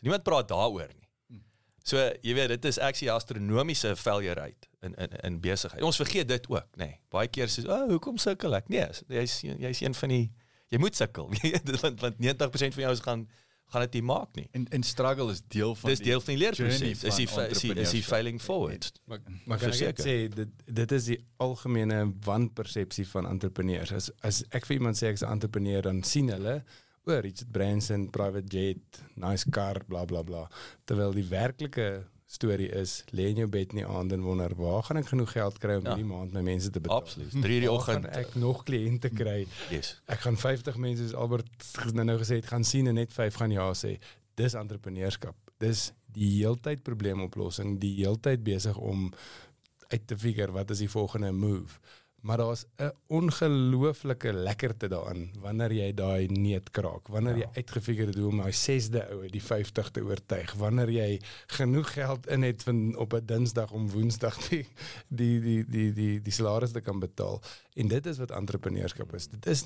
Niemand 0.04 0.22
praat 0.22 0.48
daaroor 0.48 0.92
nie. 0.92 1.42
So 1.84 2.00
jy 2.24 2.32
weet 2.38 2.54
dit 2.54 2.70
is 2.70 2.78
actually 2.78 3.12
astronomiese 3.12 3.92
failure 4.00 4.38
rate 4.38 4.70
in 4.86 4.94
in 4.94 5.18
in 5.28 5.40
besigheid. 5.40 5.82
Ons 5.84 6.00
vergeet 6.00 6.28
dit 6.28 6.46
ook, 6.48 6.70
nê. 6.80 6.86
Nee. 6.86 7.00
Baie 7.12 7.28
keer 7.28 7.50
sê, 7.52 7.66
"O, 7.66 7.72
oh, 7.72 7.88
hoekom 7.90 8.16
sukkel 8.18 8.54
ek?" 8.56 8.68
Nee, 8.68 8.86
jy's 9.08 9.40
jy's 9.40 9.80
een 9.80 9.94
van 9.94 10.08
die 10.08 10.32
jy 10.72 10.78
moet 10.78 10.96
sukkel. 10.96 11.28
want 11.82 12.00
want 12.00 12.16
90% 12.16 12.78
van 12.78 12.82
jou 12.86 12.92
is 12.92 13.04
gaan 13.04 13.28
gaan 13.72 13.84
dit 13.86 13.92
nie 13.98 14.02
maak 14.02 14.36
nie. 14.38 14.46
En 14.52 14.68
en 14.68 14.82
struggle 14.82 15.30
is 15.32 15.42
deel 15.48 15.74
van 15.74 15.90
Dis 15.90 16.02
deel 16.04 16.20
van 16.20 16.34
die 16.34 16.42
leerproses. 16.42 16.74
Is 16.80 17.16
die 17.16 17.26
is 17.28 17.60
die 17.60 17.74
is 17.74 17.90
die 17.90 18.02
failing 18.02 18.40
forward. 18.42 18.92
Maar, 19.04 19.20
maar 19.44 19.58
kan 19.58 19.74
ek 19.74 20.00
sê 20.00 20.16
dit 20.30 20.48
dit 20.66 20.92
is 20.92 21.10
die 21.10 21.18
algemene 21.42 22.04
wanpersepsie 22.24 23.06
van 23.08 23.28
entrepreneurs. 23.30 23.92
As 23.92 24.10
as 24.22 24.44
ek 24.54 24.66
vir 24.70 24.78
iemand 24.78 25.00
sê 25.00 25.10
ek's 25.10 25.24
'n 25.24 25.36
entrepreneur 25.38 25.82
dan 25.82 26.02
sien 26.02 26.30
hulle 26.30 26.62
o, 27.04 27.20
Richard 27.20 27.50
Branson, 27.52 28.10
private 28.10 28.48
jet, 28.48 29.02
nice 29.20 29.44
car, 29.50 29.82
bla 29.88 30.04
bla 30.04 30.22
bla. 30.22 30.46
Terwyl 30.88 31.12
die 31.12 31.26
werklike 31.28 32.06
storie 32.34 32.68
is, 32.74 33.04
lê 33.14 33.28
in 33.30 33.36
jou 33.44 33.46
bed 33.48 33.72
in 33.74 33.80
die 33.82 33.86
aand 33.86 34.12
en 34.16 34.22
wonder, 34.26 34.52
waar 34.58 34.82
gaan 34.86 34.98
ek 35.00 35.06
genoeg 35.12 35.32
geld 35.36 35.58
kry 35.62 35.76
om 35.78 35.84
Ja. 35.86 35.94
hierdie 35.94 36.08
maand 36.10 36.32
my 36.34 36.42
mense 36.42 36.70
te 36.70 36.80
betaal? 36.80 37.00
Absoluut. 37.04 37.30
3 37.42 37.60
die 37.62 37.70
oggend. 37.70 38.06
ek 38.10 38.34
nog 38.34 38.64
kliënte 38.66 39.10
kry? 39.14 39.46
Yes. 39.70 39.94
Ek 40.10 40.20
gaan 40.26 40.36
50 40.36 40.76
mense 40.76 41.02
soos 41.06 41.14
Albert 41.14 41.46
nou 41.94 42.04
nou 42.04 42.18
gesê 42.18 42.40
het 42.42 42.46
gaan 42.50 42.64
sien 42.64 42.86
en 42.90 42.94
net 42.98 43.12
5 43.12 43.34
gaan 43.42 43.50
ja 43.54 43.70
sê. 43.74 43.96
Dis 44.34 44.54
entrepreneurskap. 44.58 45.36
Dis 45.62 45.92
die 46.14 46.32
heeltyd 46.42 46.82
probleemoplossing, 46.82 47.78
die 47.80 47.94
heeltyd 48.02 48.42
besig 48.44 48.76
om 48.76 49.12
uit 49.88 50.06
te 50.06 50.16
figure 50.18 50.52
wat 50.52 50.70
is 50.70 50.78
die 50.82 50.90
volgende 50.90 51.32
move. 51.32 51.78
Maar 52.24 52.36
daar's 52.36 52.64
'n 52.76 52.92
ongelooflike 53.06 54.32
lekkerte 54.32 54.88
daarin 54.88 55.30
wanneer 55.40 55.72
jy 55.72 55.94
daai 55.94 56.26
neet 56.26 56.70
kraak, 56.70 57.08
wanneer 57.08 57.36
jy 57.36 57.48
uitgefigure 57.54 58.06
het 58.06 58.16
hoe 58.16 58.28
om 58.28 58.36
daai 58.36 58.52
6de 58.52 59.02
ou 59.10 59.28
die 59.28 59.42
50 59.42 59.90
te 59.90 60.00
oortuig, 60.00 60.54
wanneer 60.54 60.90
jy 60.90 61.20
genoeg 61.46 61.92
geld 61.92 62.26
in 62.26 62.42
het 62.42 62.62
van 62.62 62.96
op 62.96 63.12
'n 63.12 63.26
Dinsdag 63.26 63.72
om 63.72 63.90
Woensdag 63.90 64.48
die 64.48 64.66
die 65.08 65.40
die 65.40 65.64
die 65.64 65.92
die 65.92 66.22
die 66.22 66.32
salaris 66.32 66.72
te 66.72 66.80
kan 66.80 66.98
betaal. 66.98 67.42
En 67.74 67.88
dit 67.88 68.06
is 68.06 68.18
wat 68.18 68.30
entrepreneurskap 68.30 69.14
is. 69.14 69.28
Dit 69.28 69.46
is 69.46 69.64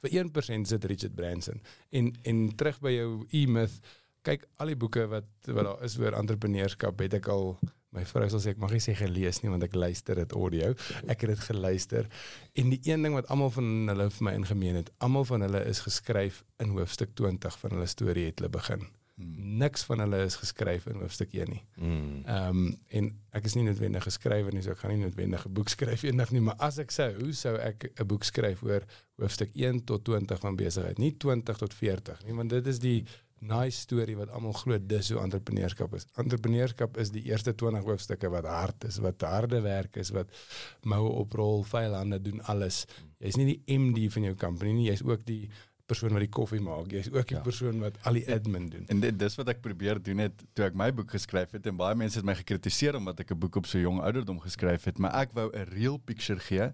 vir 0.00 0.10
1% 0.10 0.68
sit 0.68 0.84
Richard 0.84 1.14
Branson. 1.14 1.62
En 1.90 2.14
en 2.22 2.56
terug 2.56 2.80
by 2.80 2.90
jou 2.90 3.26
e-myth 3.30 3.80
kyk 4.22 4.48
al 4.56 4.66
die 4.66 4.76
boeke 4.76 5.06
wat 5.06 5.28
wat 5.44 5.64
daar 5.64 5.84
is 5.84 5.98
oor 5.98 6.12
entrepreneurskap 6.12 6.98
het 6.98 7.14
ek 7.14 7.28
al 7.28 7.58
My 7.90 8.04
vrou 8.06 8.28
sal 8.30 8.42
sê 8.42 8.52
ek 8.54 8.60
mag 8.62 8.70
nie 8.70 8.82
sê 8.82 8.94
gelees 8.94 9.40
nie 9.42 9.50
want 9.50 9.66
ek 9.66 9.74
luister 9.74 10.20
dit 10.22 10.32
audio. 10.38 10.70
Ek 11.10 11.24
het 11.24 11.32
dit 11.32 11.42
geluister 11.48 12.06
en 12.54 12.70
die 12.70 12.80
een 12.86 13.02
ding 13.02 13.16
wat 13.18 13.26
almal 13.34 13.50
van 13.56 13.90
hulle 13.90 14.06
vir 14.14 14.26
my 14.28 14.36
ingemeen 14.38 14.78
het, 14.78 14.92
almal 15.02 15.26
van 15.26 15.42
hulle 15.46 15.64
is 15.66 15.82
geskryf 15.82 16.44
in 16.62 16.76
hoofstuk 16.76 17.16
20 17.18 17.58
van 17.64 17.74
hulle 17.74 17.90
storie 17.90 18.28
het 18.30 18.38
hulle 18.38 18.52
begin. 18.54 18.86
Hmm. 19.20 19.56
Niks 19.60 19.82
van 19.84 20.00
hulle 20.00 20.22
is 20.24 20.38
geskryf 20.40 20.86
in 20.86 21.02
hoofstuk 21.02 21.34
1 21.36 21.50
nie. 21.50 21.60
Mm. 21.76 22.22
Ehm 22.24 22.60
um, 22.60 22.68
en 22.96 23.10
ek 23.36 23.48
is 23.50 23.56
nie 23.58 23.66
noodwendig 23.66 24.06
'n 24.06 24.14
skrywer 24.14 24.54
nie, 24.54 24.62
so 24.62 24.72
ek 24.72 24.80
gaan 24.84 24.94
nie 24.94 25.02
noodwendig 25.02 25.44
'n 25.46 25.52
boek 25.52 25.68
skryf 25.68 26.06
eendag 26.06 26.30
nie, 26.30 26.40
maar 26.40 26.56
as 26.58 26.78
ek 26.78 26.90
sou, 26.90 27.10
hoe 27.18 27.32
sou 27.32 27.56
ek 27.58 27.90
'n 27.90 28.06
boek 28.06 28.24
skryf 28.24 28.62
oor 28.62 28.86
hoofstuk 29.20 29.50
1 29.54 29.84
tot 29.84 30.04
20 30.04 30.40
van 30.40 30.56
besigheid, 30.56 30.98
nie 30.98 31.12
20 31.18 31.58
tot 31.58 31.74
40 31.74 32.24
nie, 32.24 32.34
want 32.34 32.50
dit 32.50 32.66
is 32.66 32.78
die 32.78 33.04
nice 33.40 33.80
storie 33.80 34.16
wat 34.16 34.30
almal 34.30 34.52
glo 34.52 34.78
dis 34.78 35.08
hoe 35.10 35.20
entrepreneurskap 35.22 35.94
is. 35.96 36.06
Entrepreneurskap 36.20 36.96
is 37.00 37.10
die 37.10 37.22
eerste 37.30 37.54
20 37.54 37.84
hoofstukke 37.88 38.28
wat 38.30 38.44
hard 38.44 38.84
is, 38.84 38.98
wat 39.00 39.20
harde 39.22 39.60
werk 39.64 39.96
is, 39.96 40.10
wat 40.10 40.28
moue 40.84 41.08
oprol, 41.22 41.62
vuil 41.64 41.94
hande 41.96 42.20
doen 42.22 42.40
alles. 42.52 42.84
Jy's 43.18 43.36
nie 43.40 43.46
die 43.54 43.78
MD 43.78 44.10
van 44.12 44.22
jou 44.22 44.34
company 44.36 44.72
nie, 44.76 44.88
jy's 44.90 45.02
ook 45.02 45.24
die 45.28 45.48
persoon 45.90 46.12
wat 46.14 46.20
die 46.22 46.28
koffie 46.30 46.60
maak. 46.62 46.92
Jy's 46.92 47.08
ook 47.10 47.26
die 47.26 47.36
Ja. 47.36 47.42
persoon 47.42 47.80
wat 47.80 47.96
al 48.06 48.12
die 48.14 48.26
admin 48.32 48.68
doen. 48.70 48.84
En 48.88 49.00
dit 49.00 49.18
dis 49.18 49.34
wat 49.36 49.48
ek 49.48 49.60
probeer 49.60 49.98
doen 50.02 50.18
het 50.18 50.44
toe 50.54 50.64
ek 50.66 50.74
my 50.74 50.92
boek 50.92 51.10
geskryf 51.10 51.50
het 51.52 51.66
en 51.66 51.76
baie 51.76 51.94
mense 51.96 52.16
het 52.18 52.24
my 52.24 52.34
gekritiseer 52.34 52.94
omdat 52.96 53.20
ek 53.20 53.30
'n 53.32 53.38
boek 53.38 53.56
op 53.56 53.66
so 53.66 53.78
jong 53.78 54.00
ouderdom 54.00 54.38
geskryf 54.40 54.84
het, 54.84 54.98
maar 54.98 55.14
ek 55.14 55.32
wou 55.32 55.50
'n 55.52 55.64
real 55.74 55.96
picture 55.98 56.38
gee 56.38 56.70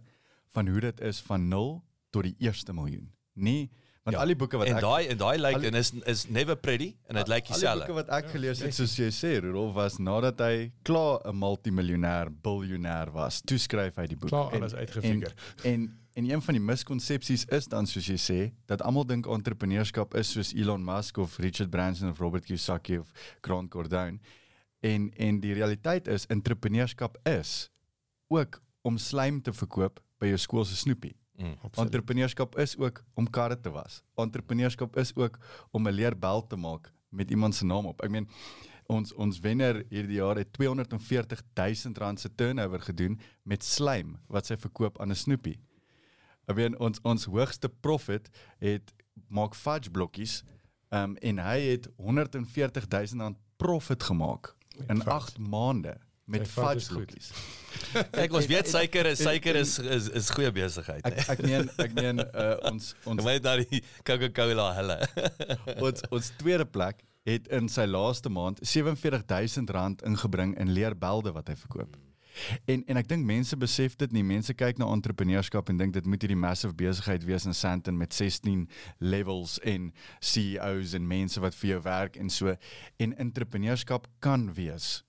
van 0.53 0.69
hoe 0.69 0.81
dit 0.81 1.01
is 1.01 1.21
van 1.21 1.49
0 1.49 1.83
tot 2.11 2.23
die 2.23 2.35
eerste 2.39 2.73
miljoen. 2.73 3.11
Nee, 3.35 3.71
want 4.07 4.15
Ja. 4.17 4.23
al 4.23 4.31
die 4.31 4.37
boeke 4.39 4.59
wat 4.61 4.69
En 4.71 4.77
ek 4.79 4.83
daai 4.85 5.09
en 5.11 5.19
daai 5.19 5.39
lyk 5.43 5.59
die- 5.61 5.67
en 5.69 5.75
is 5.75 5.91
is 6.07 6.25
never 6.31 6.55
pretty 6.57 6.95
en 7.11 7.17
dit 7.19 7.29
lyk 7.29 7.51
Al 7.51 7.59
die 7.59 7.67
boeke 7.67 7.87
dieselfde. 7.87 7.93
wat 7.99 8.09
ek 8.09 8.31
gelees 8.31 8.61
het 8.63 8.75
soos 8.75 8.95
jy 8.97 9.09
sê, 9.11 9.41
Rudolf 9.43 9.75
was 9.75 9.99
nadat 9.99 10.39
hy 10.41 10.71
klaar 10.85 11.21
'n 11.27 11.35
multimiljonair, 11.39 12.31
biljoenêr 12.43 13.11
was, 13.13 13.41
toe 13.43 13.59
skryf 13.59 13.97
hy 13.97 14.07
die 14.07 14.17
boek. 14.17 14.31
Klaar 14.31 14.53
En- 14.53 14.61
alles 14.63 14.75
uitgefigure. 14.75 15.33
En, 15.65 15.73
en 15.73 15.99
en 16.17 16.31
een 16.31 16.41
van 16.43 16.55
die 16.55 16.63
miskonsepsies 16.63 17.45
is 17.53 17.67
dan 17.69 17.87
soos 17.87 18.07
jy 18.07 18.17
sê, 18.17 18.53
dat 18.67 18.81
almal 18.83 19.05
dink 19.05 19.27
entrepreneurskap 19.27 20.15
is 20.15 20.31
soos 20.33 20.55
Elon 20.55 20.83
Musk 20.85 21.19
of 21.19 21.37
Richard 21.39 21.71
Branson 21.71 22.09
of 22.09 22.19
Robert 22.21 22.45
Kiyosaki 22.47 22.99
of 22.99 23.11
Grant 23.43 23.71
Cardone. 23.71 24.19
En 24.83 25.11
en 25.19 25.41
die 25.41 25.53
realiteit 25.55 26.09
is 26.09 26.27
entrepreneurskap 26.27 27.19
is 27.27 27.71
ook 28.29 28.63
om 28.83 28.99
slaim 28.99 29.43
te 29.43 29.53
verkoop 29.53 30.01
by 30.19 30.27
jou 30.27 30.37
skool 30.39 30.65
se 30.65 30.77
snoepie. 30.77 31.15
Mm. 31.37 31.57
Entrepreneurskap 31.75 32.59
is 32.59 32.77
ook 32.79 33.05
om 33.15 33.31
karre 33.31 33.61
te 33.61 33.71
was. 33.71 34.03
Entrepreneurskap 34.15 34.97
is 34.97 35.15
ook 35.17 35.39
om 35.71 35.89
'n 35.89 35.93
leerbel 35.93 36.47
te 36.47 36.57
maak 36.57 36.93
met 37.09 37.31
iemand 37.31 37.55
se 37.55 37.65
naam 37.65 37.87
op. 37.87 38.03
Ek 38.03 38.11
meen 38.11 38.29
ons 38.87 39.13
ons 39.15 39.41
wenner 39.41 39.85
hierdie 39.89 40.21
jaar 40.21 40.37
het 40.37 40.53
240 40.53 41.43
000 41.55 41.95
rand 41.95 42.21
se 42.21 42.35
turnover 42.35 42.81
gedoen 42.81 43.21
met 43.43 43.65
slaim 43.65 44.17
wat 44.27 44.47
sy 44.47 44.57
verkoop 44.57 45.01
aan 45.01 45.11
'n 45.11 45.15
snoepie. 45.15 45.61
Ek 46.47 46.57
meen 46.57 46.79
ons 46.79 47.01
ons 47.03 47.25
hoogste 47.25 47.69
profit 47.69 48.31
het 48.59 48.95
maak 49.29 49.55
fudge 49.55 49.91
blokkies 49.91 50.43
um, 50.91 51.17
en 51.17 51.39
hy 51.39 51.61
het 51.61 51.89
140 51.97 52.89
000 52.89 53.23
rand 53.23 53.39
profit 53.57 54.03
gemaak 54.03 54.55
in 54.89 54.97
fudge. 54.97 55.11
8 55.11 55.39
maande 55.39 55.97
met 56.27 56.49
fudge 56.49 56.89
blokkies. 56.91 57.31
Kyk, 58.17 58.33
ons 58.35 58.47
weet 58.51 58.71
suiker 58.71 59.07
is 59.13 59.21
suiker 59.23 59.59
is 59.61 59.77
is 59.79 60.09
is 60.21 60.31
goeie 60.35 60.51
besigheid. 60.55 61.05
Ek 61.07 61.37
ek 61.37 61.43
meen 61.47 61.69
ek 61.83 61.95
meen 61.95 62.23
uh, 62.27 62.57
ons 62.73 62.93
ons 63.05 63.13
Ons 63.15 63.27
moet 63.27 63.47
na 63.47 63.55
die 63.63 63.83
Coca-Cola 64.07 64.73
hulle. 64.81 64.99
ons 65.87 66.03
ons 66.11 66.33
tweede 66.41 66.67
plek 66.67 67.05
het 67.27 67.47
in 67.55 67.71
sy 67.71 67.87
laaste 67.91 68.31
maand 68.31 68.59
47000 68.63 69.71
rand 69.75 70.03
ingebring 70.07 70.57
in 70.63 70.75
leerbelde 70.75 71.35
wat 71.35 71.51
hy 71.51 71.57
verkoop. 71.63 71.95
En 72.67 72.83
en 72.91 73.01
ek 73.01 73.09
dink 73.15 73.27
mense 73.27 73.57
besef 73.57 73.95
dit 74.03 74.19
nie. 74.19 74.27
Mense 74.27 74.55
kyk 74.55 74.83
na 74.83 74.91
entrepreneurskap 74.93 75.71
en 75.71 75.79
dink 75.79 75.95
dit 75.95 76.11
moet 76.11 76.27
hierdie 76.27 76.39
massive 76.39 76.75
besigheid 76.77 77.25
wees 77.29 77.47
in 77.47 77.55
Sandton 77.55 77.99
met 77.99 78.15
16 78.15 78.67
levels 78.99 79.61
en 79.63 79.93
CEOs 80.19 80.99
en 80.99 81.07
mense 81.07 81.41
wat 81.41 81.55
vir 81.63 81.77
jou 81.77 81.81
werk 81.87 82.19
en 82.19 82.35
so. 82.35 82.59
En 82.99 83.15
entrepreneurskap 83.15 84.11
kan 84.19 84.51
wees 84.59 85.05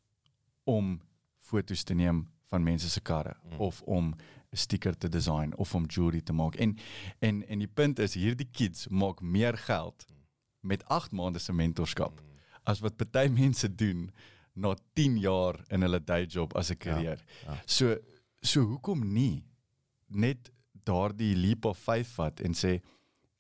om 0.67 0.99
foto's 1.47 1.83
te 1.83 1.95
neem 1.97 2.25
van 2.51 2.63
mense 2.63 2.89
se 2.89 3.01
karre 3.03 3.35
mm. 3.35 3.59
of 3.59 3.81
om 3.81 4.13
'n 4.51 4.57
sticker 4.57 4.97
te 4.97 5.09
design 5.09 5.53
of 5.55 5.75
om 5.75 5.85
jewelry 5.85 6.21
te 6.21 6.33
maak. 6.33 6.55
En 6.55 6.77
en 7.19 7.47
en 7.47 7.59
die 7.59 7.73
punt 7.73 7.99
is 7.99 8.13
hierdie 8.13 8.49
kids 8.51 8.87
maak 8.87 9.21
meer 9.21 9.57
geld 9.57 10.05
met 10.61 10.85
8 10.85 11.11
maande 11.11 11.39
se 11.39 11.53
mentorskap 11.53 12.21
as 12.63 12.79
wat 12.83 12.99
baie 13.11 13.29
mense 13.29 13.69
doen 13.75 14.11
na 14.53 14.75
10 14.93 15.17
jaar 15.21 15.59
in 15.69 15.81
hulle 15.85 15.99
day 16.03 16.25
job 16.25 16.55
as 16.55 16.71
'n 16.71 16.77
karier. 16.77 17.23
Ja, 17.45 17.53
ja. 17.53 17.61
So 17.65 17.97
so 18.41 18.61
hoekom 18.61 19.13
nie 19.13 19.43
net 20.07 20.51
daardie 20.85 21.35
leap 21.35 21.65
of 21.65 21.77
faith 21.77 22.07
vat 22.07 22.39
en 22.41 22.53
sê 22.53 22.81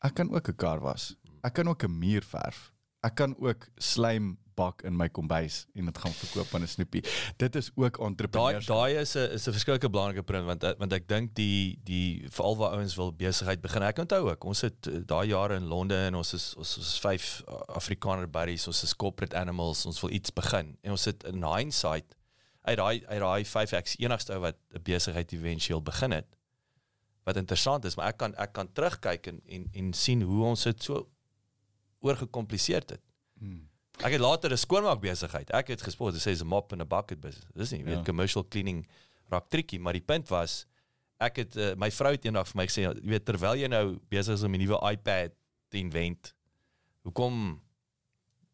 ek 0.01 0.15
kan 0.15 0.29
ook 0.29 0.49
'n 0.49 0.55
kar 0.55 0.79
was. 0.79 1.15
Ek 1.43 1.53
kan 1.53 1.67
ook 1.67 1.83
'n 1.83 1.99
muur 1.99 2.21
verf. 2.21 2.73
Ek 3.03 3.15
kan 3.15 3.35
ook 3.39 3.69
slaim 3.77 4.37
bak 4.57 4.81
in 4.87 4.95
my 4.97 5.07
kombuis 5.13 5.65
en 5.77 5.89
dit 5.89 5.99
gaan 6.03 6.15
verkoop 6.21 6.55
aan 6.55 6.65
'n 6.65 6.67
snoepie. 6.67 7.03
Dit 7.37 7.55
is 7.55 7.69
ook 7.75 7.97
Daai 7.97 8.09
entrepreneurskap. 8.09 8.75
daai 8.75 9.01
is 9.01 9.15
'n 9.15 9.29
is 9.37 9.47
'n 9.47 9.51
verskillike 9.57 9.89
belangrike 9.89 10.23
punt 10.23 10.45
want 10.45 10.63
eh, 10.63 10.73
want 10.77 10.93
ek 10.93 11.07
dink 11.07 11.35
die 11.35 11.79
die 11.83 12.25
veral 12.29 12.57
waar 12.57 12.71
ouens 12.77 12.95
wil 12.95 13.11
besigheid 13.13 13.61
begin. 13.61 13.83
Ek 13.83 13.99
onthou 13.99 14.29
ook, 14.29 14.43
ons 14.43 14.61
het 14.61 14.87
eh, 14.87 14.99
daai 15.05 15.27
jare 15.27 15.55
in 15.55 15.67
Londen 15.67 15.97
en 15.97 16.15
ons 16.15 16.33
is 16.33 16.55
ons 16.55 16.77
is 16.77 16.99
vyf 16.99 17.43
eh, 17.47 17.53
Afrikaner 17.75 18.29
buddies, 18.29 18.67
ons 18.67 18.83
is 18.83 18.95
corporate 18.95 19.35
animals, 19.35 19.85
ons 19.85 20.01
wil 20.01 20.11
iets 20.11 20.33
begin. 20.33 20.77
En 20.81 20.91
ons 20.91 21.05
het 21.05 21.23
in 21.23 21.43
hindsight 21.43 22.15
uit 22.61 22.77
daai 22.77 23.05
uit 23.05 23.19
daai 23.19 23.43
5x 23.45 23.95
enigste 23.99 24.33
ou 24.33 24.39
wat 24.39 24.57
'n 24.73 24.81
besigheid 24.83 25.31
éventueel 25.31 25.81
begin 25.81 26.11
het. 26.11 26.37
Wat 27.23 27.35
interessant 27.35 27.85
is, 27.85 27.95
maar 27.95 28.07
ek 28.07 28.17
kan 28.17 28.35
ek 28.35 28.53
kan 28.53 28.71
terugkyk 28.71 29.27
en 29.27 29.41
en 29.45 29.69
en 29.73 29.93
sien 29.93 30.21
hoe 30.21 30.45
ons 30.45 30.63
dit 30.63 30.83
so 30.83 31.07
oorgekompliseer 31.99 32.83
het. 32.87 33.01
Hmm. 33.39 33.66
Ek 34.05 34.13
het 34.13 34.21
later 34.21 34.51
'n 34.51 34.57
skoonmaak 34.57 34.99
besigheid. 35.01 35.49
Ek 35.51 35.67
het 35.67 35.81
gespot, 35.81 36.13
dit 36.13 36.21
sê 36.21 36.29
is 36.31 36.41
'n 36.41 36.47
mop 36.47 36.71
en 36.71 36.81
'n 36.81 36.87
bucket 36.87 37.19
business. 37.19 37.47
Dis 37.55 37.71
nie, 37.71 37.79
jy 37.79 37.85
weet, 37.85 37.97
Ja. 37.97 38.03
commercial 38.03 38.43
cleaning 38.47 38.87
raak 39.29 39.49
tricky, 39.49 39.77
maar 39.77 39.93
die 39.93 40.01
punt 40.01 40.27
was 40.29 40.65
ek 41.19 41.35
het 41.35 41.55
uh, 41.57 41.73
my 41.75 41.89
vrou 41.91 42.11
het 42.11 42.23
eendag 42.25 42.47
vir 42.47 42.55
my 42.57 42.65
gesê, 42.67 42.81
jy 42.83 43.01
weet 43.09 43.25
terwyl 43.25 43.55
jy 43.55 43.67
nou 43.67 43.97
besig 44.09 44.33
is 44.35 44.43
om 44.43 44.53
'n 44.53 44.59
nuwe 44.59 44.91
iPad 44.91 45.31
te 45.69 45.77
invent, 45.77 46.33
hoekom 47.03 47.61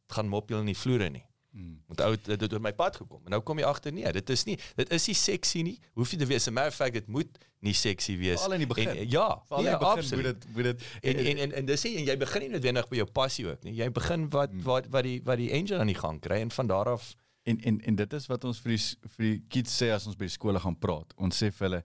gaan 0.07 0.27
mop 0.27 0.49
jy 0.49 0.61
nie 0.63 0.75
vloere 0.77 1.09
nie? 1.09 1.25
Hmm. 1.53 1.75
Want 1.87 2.01
ou 2.01 2.15
dit 2.17 2.41
het 2.41 2.53
oor 2.53 2.61
my 2.61 2.71
pad 2.73 2.95
gekom. 2.97 3.21
En 3.25 3.31
nou 3.35 3.41
kom 3.45 3.59
jy 3.61 3.65
agter 3.65 3.93
nee, 3.93 4.11
dit 4.11 4.29
is 4.29 4.43
nie 4.45 4.55
dit 4.75 4.91
is 4.91 5.07
nie 5.07 5.15
sexy 5.15 5.61
nie. 5.61 5.79
Hoef 5.93 6.11
nie 6.11 6.19
te 6.19 6.25
wees. 6.25 6.47
'n 6.47 6.53
Matter 6.53 6.71
of 6.71 6.75
fact, 6.75 6.93
dit 6.93 7.07
moet 7.07 7.29
nie 7.61 7.73
sexy 7.73 8.17
wees. 8.17 8.39
Veral 8.41 8.53
in 8.53 8.59
die 8.59 8.67
begin. 8.67 8.89
En, 8.89 9.09
ja, 9.09 9.27
Veral 9.47 9.65
in 9.65 9.69
die 9.69 9.77
begin 9.79 9.97
absoluut. 9.97 10.25
moet 10.25 10.41
dit 10.41 10.55
moet 10.55 10.63
dit 10.63 10.83
En 11.01 11.25
en 11.25 11.37
en 11.37 11.51
en 11.51 11.65
dis 11.65 11.83
nie 11.83 11.97
en 11.97 12.05
jy 12.05 12.17
begin 12.17 12.41
nie 12.41 12.49
noodwendig 12.49 12.87
by 12.89 12.95
jou 12.95 13.05
passie 13.11 13.45
ook 13.47 13.63
nie. 13.63 13.73
Jy 13.75 13.89
begin 13.91 14.29
wat 14.29 14.49
Hmm. 14.49 14.61
wat 14.63 14.87
wat 14.89 15.03
die 15.03 15.21
wat 15.23 15.37
die 15.37 15.51
angel 15.53 15.79
aan 15.79 15.87
die 15.93 15.99
gang 16.01 16.19
kry 16.21 16.41
en 16.41 16.51
van 16.51 16.67
daar 16.67 16.89
af 16.89 17.15
En 17.45 17.59
en 17.59 17.81
en 17.81 17.95
dit 17.95 18.13
is 18.13 18.25
wat 18.27 18.43
ons 18.43 18.59
vir 18.59 18.71
die 18.71 18.83
vir 19.17 19.25
die 19.25 19.43
kids 19.49 19.81
sê 19.81 19.91
as 19.91 20.07
ons 20.07 20.15
by 20.15 20.27
skole 20.27 20.59
gaan 20.59 20.79
praat. 20.79 21.13
Ons 21.17 21.43
sê 21.43 21.51
vir 21.51 21.67
hulle 21.69 21.83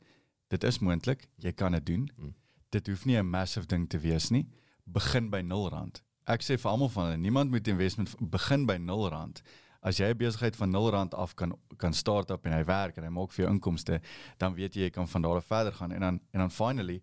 dit 0.48 0.64
is 0.64 0.78
moontlik, 0.78 1.28
jy 1.36 1.52
kan 1.52 1.72
dit 1.72 1.86
doen. 1.86 2.10
Hmm. 2.16 2.34
Dit 2.70 2.86
hoef 2.86 3.04
nie 3.06 3.16
'n 3.18 3.26
massive 3.30 3.66
ding 3.66 3.88
te 3.88 3.98
wees 3.98 4.30
nie. 4.30 4.46
Begin 4.86 5.30
by 5.30 5.40
0 5.42 5.68
rand. 5.68 6.02
Ek 6.28 6.44
sê 6.44 6.58
vir 6.60 6.70
almal 6.70 6.90
van 6.92 7.08
hulle, 7.08 7.20
niemand 7.22 7.50
moet 7.50 7.68
investment 7.72 8.12
begin 8.20 8.66
by 8.68 8.76
0 8.76 9.08
rand. 9.14 9.42
As 9.80 9.96
jy 9.96 10.10
'n 10.10 10.18
besigheid 10.18 10.56
van 10.56 10.70
0 10.70 10.90
rand 10.90 11.14
af 11.14 11.34
kan 11.34 11.54
kan 11.78 11.92
start 11.92 12.30
up 12.30 12.46
en 12.46 12.52
hy 12.52 12.64
werk 12.64 12.96
en 12.96 13.04
hy 13.04 13.10
maak 13.10 13.32
vir 13.32 13.44
jou 13.44 13.52
inkomste, 13.54 14.00
dan 14.38 14.54
weet 14.54 14.74
jy 14.74 14.82
jy 14.82 14.90
kan 14.90 15.08
van 15.08 15.22
daar 15.22 15.36
af 15.36 15.46
verder 15.46 15.72
gaan 15.72 15.92
en 15.92 16.00
dan 16.00 16.20
en 16.32 16.40
dan 16.40 16.50
finally 16.50 17.00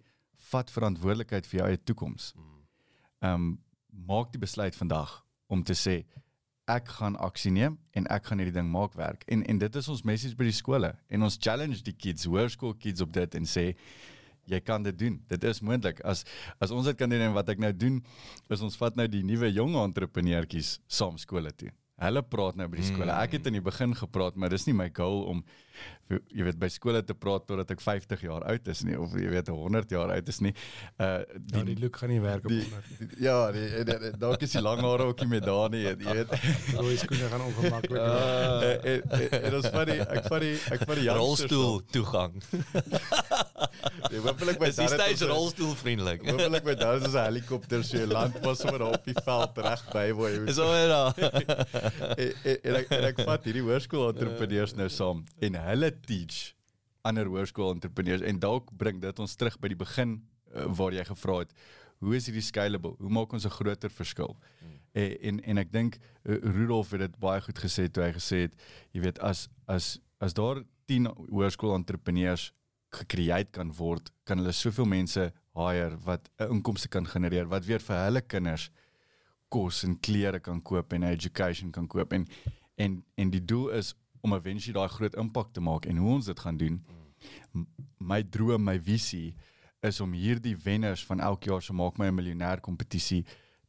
vat 0.51 0.71
verantwoordelikheid 0.71 1.47
vir 1.47 1.59
jou 1.59 1.67
eie 1.67 1.83
toekoms. 1.83 2.33
Ehm 3.21 3.33
um, 3.33 3.59
maak 4.07 4.31
die 4.31 4.39
besluit 4.39 4.75
vandag 4.75 5.25
om 5.47 5.63
te 5.63 5.73
sê 5.73 6.03
ek 6.67 6.87
gaan 6.87 7.15
aksie 7.15 7.51
neem 7.51 7.77
en 7.91 8.07
ek 8.07 8.25
gaan 8.25 8.41
hierdie 8.41 8.57
ding 8.57 8.69
maak 8.69 8.93
werk. 8.93 9.23
En 9.27 9.43
en 9.45 9.57
dit 9.57 9.75
is 9.75 9.87
ons 9.87 10.03
message 10.03 10.35
by 10.35 10.43
die 10.43 10.57
skole 10.57 10.95
en 11.07 11.23
ons 11.23 11.37
challenge 11.39 11.81
die 11.85 11.93
kids, 11.93 12.25
hoërskool 12.25 12.73
kids 12.73 13.01
op 13.01 13.13
dit 13.13 13.35
en 13.35 13.45
sê 13.45 13.75
jy 14.51 14.59
kan 14.63 14.83
dit 14.85 14.97
doen. 14.97 15.17
Dit 15.31 15.43
is 15.43 15.61
moontlik. 15.65 16.01
As 16.05 16.23
as 16.61 16.71
ons 16.71 16.85
dit 16.85 16.97
kan 16.97 17.09
doen 17.09 17.23
en 17.29 17.35
wat 17.35 17.49
ek 17.53 17.61
nou 17.61 17.71
doen 17.73 18.01
is 18.53 18.61
ons 18.65 18.77
vat 18.81 18.95
nou 18.95 19.07
die 19.11 19.23
nuwe 19.25 19.49
jong 19.53 19.75
entrepreneurtjies 19.81 20.79
saam 20.87 21.19
skole 21.21 21.51
toe. 21.55 21.71
Hulle 22.01 22.21
praat 22.27 22.57
nou 22.59 22.67
by 22.67 22.81
die 22.81 22.89
skole. 22.89 23.13
Ek 23.23 23.37
het 23.37 23.47
in 23.47 23.55
die 23.59 23.63
begin 23.63 23.95
gepraat, 23.95 24.35
maar 24.35 24.51
dis 24.51 24.67
nie 24.67 24.75
my 24.75 24.89
goal 24.95 25.23
om 25.31 25.45
jy 26.09 26.43
weet 26.45 26.59
by 26.61 26.67
skole 26.69 26.99
te 27.03 27.13
praat 27.17 27.47
totdat 27.47 27.71
ek 27.73 27.81
50 27.81 28.21
jaar 28.27 28.43
oud 28.45 28.67
is 28.67 28.83
nie 28.85 28.93
of 28.99 29.13
jy 29.17 29.29
weet 29.33 29.47
100 29.49 29.89
jaar 29.95 30.11
oud 30.13 30.27
is 30.29 30.39
nie. 30.45 30.53
Uh 31.01 31.23
Ja, 31.55 31.63
die 31.63 31.77
look 31.79 31.97
gaan 31.97 32.09
nie 32.09 32.19
werk 32.21 32.43
op 32.45 32.51
die, 32.51 32.61
honderd. 32.61 32.85
die, 32.99 33.23
ja, 33.25 33.51
die, 33.51 33.65
die, 33.85 33.97
die, 33.99 34.11
dalk 34.21 34.41
is 34.45 34.51
die 34.51 34.61
lang 34.61 34.81
hare 34.81 35.03
ook 35.09 35.19
nie 35.23 35.27
meer 35.27 35.41
daar 35.41 35.69
nie, 35.69 35.81
jy 35.85 35.95
weet. 35.97 36.29
Rooi 36.81 36.97
skoene 36.97 37.29
gaan 37.31 37.41
ongemaklik 37.47 37.97
Uh, 37.99 38.05
raak. 38.05 38.85
en, 38.85 39.01
en, 39.09 39.41
en 39.49 39.55
ons 39.55 39.69
vat 39.73 39.87
die 39.87 39.99
ek 40.01 40.29
die 40.45 40.53
ek 40.75 40.85
vat 40.85 40.95
die 41.01 41.09
rolstoel 41.21 41.81
toegang. 41.91 42.37
Nee, 44.11 44.19
hopelik 44.21 44.59
met 44.61 44.69
Is 44.69 44.77
die 44.79 44.87
stage 44.91 45.25
rolstoelvriendelik? 45.29 46.21
Hopelik 46.29 46.63
met 46.67 46.79
daar 46.79 46.97
is 47.01 47.13
'n 47.13 47.23
helikopter 47.25 47.83
so 47.83 47.97
jy 47.97 48.05
land 48.05 48.39
pas 48.41 48.59
sommer 48.59 48.79
daar 48.79 48.93
op 48.97 49.05
die 49.05 49.15
veld 49.25 49.57
reg 49.57 49.81
by 49.93 50.05
waar 50.13 50.29
jy 50.31 50.43
Is 50.53 50.57
alweer 50.59 50.87
daar. 50.87 51.13
en, 52.17 52.31
en, 52.43 52.75
ek, 52.75 52.87
en 52.89 53.03
ek 53.09 53.19
vat 53.25 53.43
hierdie 53.49 53.63
hoërskool 53.65 54.09
entrepreneurs 54.13 54.75
nou 54.75 54.87
saam 54.89 55.23
en 55.41 55.53
hulle 55.69 55.91
teach 56.05 56.53
ander 57.05 57.29
hoërskool 57.29 57.75
entrepreneurs 57.75 58.23
en 58.25 58.39
dalk 58.41 58.71
bring 58.77 59.01
dit 59.01 59.19
ons 59.19 59.35
terug 59.35 59.57
by 59.61 59.71
die 59.73 59.79
begin 59.79 60.17
uh, 60.53 60.65
waar 60.79 60.95
jy 60.95 61.05
gevra 61.05 61.41
het 61.43 61.53
hoe 62.03 62.15
is 62.17 62.25
hierdie 62.27 62.43
scalable? 62.43 62.97
Hoe 62.99 63.09
maak 63.09 63.31
ons 63.33 63.45
'n 63.45 63.55
groter 63.55 63.89
verskil? 63.89 64.35
Hmm. 64.59 64.79
en, 64.93 65.17
en 65.21 65.39
en 65.43 65.57
ek 65.57 65.71
dink 65.71 65.97
uh, 65.97 66.37
Rudolf 66.41 66.91
het 66.91 66.99
dit 66.99 67.19
baie 67.19 67.41
goed 67.41 67.59
gesê 67.59 67.87
toe 67.89 68.03
hy 68.03 68.11
gesê 68.15 68.37
het 68.47 68.53
jy 68.93 69.01
weet 69.01 69.19
as 69.19 69.49
as 69.67 69.99
as 70.19 70.33
daar 70.33 70.63
10 70.87 71.07
hoërskool 71.31 71.75
entrepreneurs 71.75 72.53
gecreate 72.95 73.51
kan 73.51 73.71
word 73.73 74.11
kan 74.23 74.37
hulle 74.37 74.53
soveel 74.53 74.85
mense 74.85 75.31
hire 75.55 75.97
wat 76.05 76.29
'n 76.39 76.51
inkomste 76.57 76.87
kan 76.87 77.05
genereer 77.05 77.47
wat 77.47 77.65
weer 77.65 77.79
vir 77.79 78.05
hulle 78.05 78.21
kinders 78.21 78.69
kos 79.49 79.83
en 79.83 79.99
klere 79.99 80.39
kan 80.39 80.61
koop 80.61 80.93
en 80.93 81.03
education 81.03 81.71
kan 81.71 81.87
koop. 81.87 82.13
En 82.13 82.27
en 82.77 83.03
en 83.15 83.29
die 83.31 83.45
doel 83.45 83.69
is 83.69 83.93
om 84.25 84.33
eventually 84.33 84.73
daai 84.73 84.89
groot 84.89 85.15
impak 85.21 85.51
te 85.53 85.61
maak 85.61 85.85
en 85.85 85.97
hoe 86.01 86.13
ons 86.17 86.25
dit 86.31 86.39
gaan 86.39 86.57
doen. 86.57 86.79
My 88.01 88.21
droom, 88.23 88.63
my 88.65 88.77
visie 88.81 89.35
is 89.85 89.99
om 90.01 90.13
hierdie 90.17 90.55
wenners 90.65 91.03
van 91.05 91.21
elke 91.21 91.51
jaar 91.51 91.61
se 91.61 91.73
maak 91.73 91.97
my 92.01 92.07
'n 92.09 92.15
miljonair 92.15 92.61
kompetisie 92.61 93.23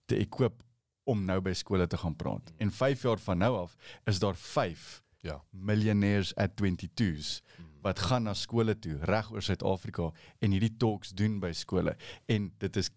te 0.07 0.17
equip 0.17 0.63
om 1.07 1.25
nou 1.25 1.41
by 1.41 1.53
skole 1.53 1.87
te 1.87 1.97
gaan 1.97 2.17
praat. 2.17 2.53
En 2.59 2.71
5 2.71 3.03
jaar 3.03 3.19
van 3.19 3.39
nou 3.39 3.57
af 3.57 3.77
is 4.07 4.19
daar 4.19 4.35
5 4.37 5.03
Ja. 5.21 5.43
millionaires 5.51 6.35
at 6.37 6.51
22s 6.57 7.43
wat 7.83 7.99
gaan 7.99 8.23
na 8.23 8.35
skole 8.35 8.79
toe 8.79 8.99
reg 9.03 9.31
oor 9.33 9.43
Suid-Afrika 9.43 10.13
en 10.39 10.51
hierdie 10.51 10.77
talks 10.77 11.11
doen 11.11 11.41
by 11.41 11.53
skole 11.53 11.97
en 12.27 12.53
dit 12.59 12.77
is 12.77 12.91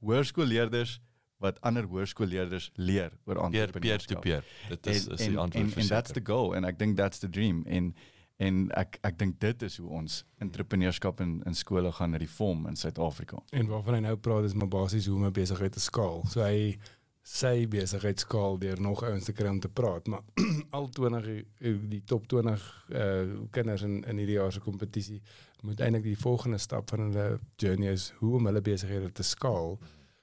hoërskoolleerders 0.00 1.00
wat 1.38 1.60
ander 1.60 1.84
hoërskoolleerders 1.86 2.70
leer 2.74 3.12
oor 3.24 3.34
Peer 3.34 3.50
peer 3.50 3.62
entrepreneurskap. 3.66 4.16
to 4.16 4.20
peer. 4.20 4.44
Dit 4.68 4.86
is 4.86 5.06
En- 5.06 5.12
is 5.12 5.18
die 5.26 5.38
antwoord 5.38 5.74
en, 5.76 5.80
en 5.82 5.86
that's 5.88 6.12
the 6.12 6.20
goal 6.24 6.54
and 6.54 6.66
ek 6.66 6.78
dink 6.78 6.96
that's 6.96 7.18
the 7.18 7.28
dream 7.30 7.62
en 7.66 7.94
en 8.38 8.70
ek 8.78 8.98
ek 9.02 9.18
dink 9.18 9.40
dit 9.40 9.62
is 9.62 9.76
hoe 9.78 9.88
ons 9.90 10.24
entrepreneurskap 10.38 11.20
in 11.20 11.42
in 11.46 11.54
skole 11.54 11.92
gaan 11.92 12.14
reform 12.16 12.66
in 12.66 12.76
Suid-Afrika. 12.76 13.38
En 13.50 13.66
waarvan 13.66 13.94
hy 13.94 14.00
nou 14.00 14.16
praat 14.16 14.44
is 14.44 14.54
maar 14.54 14.68
basies 14.68 15.06
hoe 15.06 15.16
om 15.16 15.24
'n 15.26 15.32
besigheid 15.32 15.72
te 15.72 15.80
skaal. 15.80 16.24
So 16.30 16.40
hy 16.42 16.78
sy 17.22 17.66
besigheid 17.68 18.18
skaal 18.20 18.58
deur 18.58 18.80
nog 18.80 19.02
ouens 19.02 19.24
te 19.24 19.32
kry 19.32 19.48
om 19.48 19.60
te 19.60 19.68
praat, 19.68 20.06
maar 20.06 20.22
al 20.70 20.88
20 20.88 21.24
die- 21.24 21.88
die 21.88 22.02
top 22.04 22.26
20 22.28 22.86
uh 22.90 23.46
kinders 23.50 23.82
in 23.82 24.04
in 24.04 24.16
hierdie 24.18 24.36
jaar 24.38 24.52
se 24.52 24.60
kompetisie 24.60 25.20
moet 25.62 25.80
eintlik 25.80 26.02
die 26.02 26.16
volgende 26.18 26.58
stap 26.58 26.88
van 26.90 27.00
hulle 27.00 27.38
journey 27.56 27.92
is 27.92 28.12
hoe 28.18 28.34
om 28.36 28.46
hulle 28.46 28.60
besighede 28.62 29.12
te 29.12 29.22
skaal 29.22 29.78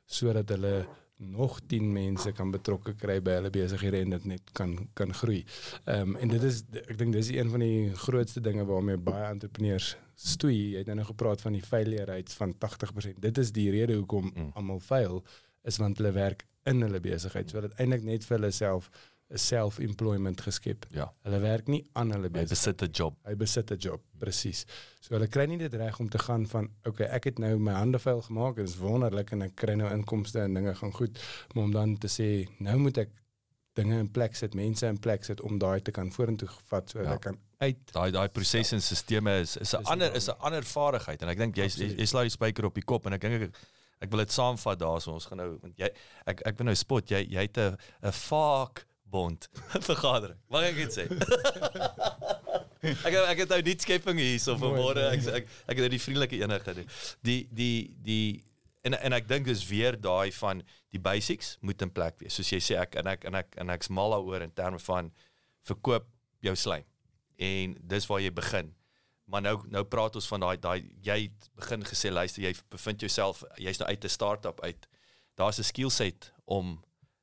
sodat 0.05 0.49
hulle 0.49 0.85
nog 1.17 1.59
10 1.67 1.91
mense 1.93 2.31
kan 2.31 2.51
betrokke 2.51 2.93
kry 2.99 3.21
by 3.23 3.37
hulle 3.39 3.49
besighede 3.49 4.01
en 4.03 4.09
dit 4.09 4.25
net 4.25 4.51
kan 4.51 4.75
kan 4.93 5.13
groei. 5.13 5.45
Ehm 5.85 6.01
um, 6.09 6.15
en 6.15 6.27
dit 6.27 6.43
is 6.43 6.63
ek 6.87 6.97
dink 6.97 7.13
dis 7.13 7.29
een 7.31 7.49
van 7.49 7.59
die 7.63 7.93
grootste 7.95 8.41
dinge 8.41 8.65
waarmee 8.65 8.97
baie 8.97 9.29
entrepreneurs 9.31 9.95
stoei. 10.15 10.71
Jy 10.71 10.77
het 10.83 10.87
nou 10.91 10.97
nog 10.97 11.07
gepraat 11.07 11.41
van 11.41 11.53
die 11.53 11.63
failure 11.63 12.05
rates 12.05 12.35
van 12.35 12.53
80%. 12.55 13.19
Dit 13.19 13.37
is 13.37 13.51
die 13.51 13.69
rede 13.71 13.95
hoekom 13.95 14.31
Mm. 14.35 14.51
almal 14.53 14.79
fail 14.79 15.23
is 15.63 15.77
want 15.77 15.97
hulle 15.97 16.11
werk 16.11 16.45
in 16.63 16.81
hulle 16.81 16.99
besigheid. 16.99 17.49
So 17.49 17.61
dit 17.61 17.73
eintlik 17.79 18.03
net 18.03 18.25
vir 18.25 18.37
hulle 18.37 18.51
self 18.51 18.89
self-employment 19.33 20.41
geskep. 20.41 20.85
Ja. 20.91 21.07
Hulle 21.25 21.39
werk 21.43 21.67
nie 21.71 21.81
aan 21.93 22.11
hulle 22.13 22.29
Hy 22.29 22.29
besigheid. 22.45 22.49
besit 22.49 22.81
'n 22.83 22.91
job. 22.91 23.15
Hy 23.25 23.35
besit 23.35 23.71
'n 23.71 23.77
job, 23.77 24.01
presies. 24.19 24.65
So 25.01 25.13
hulle 25.15 25.27
kry 25.27 25.45
nie 25.45 25.57
dit 25.57 25.73
reg 25.73 25.99
om 25.99 26.09
te 26.09 26.17
gaan 26.17 26.45
van 26.47 26.69
okay, 26.85 27.07
ek 27.07 27.23
het 27.25 27.39
nou 27.39 27.57
my 27.59 27.71
hande 27.73 27.99
vuil 27.99 28.21
gemaak 28.21 28.57
en 28.57 28.65
dit 28.65 28.73
is 28.73 28.77
wonderlik 28.79 29.31
en 29.31 29.41
ek 29.41 29.55
kry 29.55 29.73
nou 29.75 29.89
inkomste 29.91 30.39
en 30.41 30.53
dinge 30.53 30.75
gaan 30.75 30.91
goed, 30.93 31.19
maar 31.53 31.63
om 31.63 31.71
dan 31.71 31.97
te 31.97 32.07
sê 32.07 32.47
nou 32.59 32.77
moet 32.77 32.97
ek 32.97 33.09
dinge 33.75 33.99
in 33.99 34.11
plek 34.11 34.35
sit, 34.35 34.53
mense 34.55 34.85
in 34.87 34.97
plek 34.99 35.23
sit 35.23 35.41
om 35.41 35.57
daai 35.59 35.81
te 35.81 35.91
kan 35.91 36.11
vorentoe 36.11 36.47
vat 36.69 36.89
sodat 36.89 37.07
Ja. 37.07 37.13
ek 37.13 37.21
kan 37.21 37.37
uit 37.59 37.77
Daai 37.91 38.11
daai 38.11 38.27
prosesse 38.29 38.75
en 38.75 38.81
sisteme 38.81 39.39
is 39.41 39.57
is 39.57 39.73
'n 39.73 39.83
ander 39.85 40.15
is 40.15 40.27
'n 40.29 40.35
ander 40.39 40.63
vaardigheid 40.63 41.21
en 41.21 41.29
ek 41.29 41.37
dink 41.37 41.55
jy, 41.55 41.63
Absoluut. 41.63 41.97
jy 41.99 42.05
slaan 42.05 42.23
die 42.23 42.29
spyker 42.29 42.65
op 42.65 42.73
die 42.75 42.83
kop 42.83 43.05
en 43.05 43.13
ek 43.13 43.21
dink 43.21 43.41
ek 43.43 43.55
ek 44.01 44.09
wil 44.11 44.19
dit 44.19 44.31
saamvat 44.31 44.79
daarso 44.79 45.11
ons 45.13 45.25
gaan 45.25 45.37
nou 45.37 45.57
want 45.61 45.77
jy 45.77 45.89
ek 46.27 46.41
ek 46.45 46.57
wil 46.57 46.65
nou 46.65 46.75
spot 46.75 47.09
jy 47.09 47.25
jy 47.29 47.41
het 47.41 47.57
'n 47.57 47.77
'n 48.03 48.11
vaak 48.11 48.85
bond 49.05 49.49
vergadering. 49.89 50.39
Mag 50.49 50.63
ek 50.71 50.75
dit 50.75 50.93
sê? 50.93 51.05
ek 52.81 53.13
het- 53.13 53.29
ek 53.29 53.37
het 53.43 53.49
nou 53.49 53.61
nie 53.61 53.75
skepping 53.79 54.19
hier 54.19 54.39
so 54.39 54.55
Mooi, 54.57 54.61
vanmôre 54.71 55.03
mooi. 55.03 55.17
ek 55.17 55.27
ek 55.41 55.47
ek 55.67 55.75
het 55.77 55.83
nou 55.85 55.89
die 55.93 56.01
vriendelike 56.01 56.39
ene 56.41 56.59
gedoen. 56.59 56.87
Die 57.25 57.47
die 57.51 57.95
die 58.05 58.43
en 58.85 58.93
en 58.99 59.13
ek 59.17 59.27
dink 59.27 59.45
dis 59.49 59.63
weer 59.69 59.97
daai 59.99 60.31
van 60.31 60.61
die 60.93 60.99
basics 61.01 61.57
moet 61.61 61.81
in 61.81 61.91
plek 61.91 62.19
wees. 62.21 62.35
Soos 62.37 62.49
jy 62.53 62.59
sê 62.61 62.77
ek 62.81 62.95
en 63.01 63.07
ek 63.07 63.25
en 63.25 63.35
ek 63.41 63.55
en 63.61 63.69
ek's 63.73 63.89
mal 63.89 64.11
daaroor 64.15 64.41
in 64.45 64.53
terme 64.53 64.79
van 64.79 65.11
verkoop 65.65 66.05
jou 66.45 66.55
slaim. 66.55 66.85
En 67.41 67.75
dis 67.81 68.05
waar 68.07 68.21
jy 68.21 68.31
begin. 68.31 68.73
Maar 69.25 69.41
nou 69.41 69.55
nou 69.73 69.83
praat 69.89 70.15
ons 70.15 70.27
van 70.29 70.39
daai 70.45 70.57
daai 70.61 70.83
jy 71.03 71.17
het 71.25 71.49
begin 71.57 71.83
gesê 71.83 72.11
luister 72.13 72.43
jy 72.45 72.53
bevind 72.69 73.01
jouself 73.01 73.43
jy's 73.57 73.79
nou 73.81 73.89
uit 73.89 74.03
'n 74.05 74.09
start-up 74.09 74.61
uit. 74.61 74.87
Daar's 75.35 75.57
'n 75.59 75.63
skill 75.63 75.89
set 75.89 76.31
om 76.45 76.79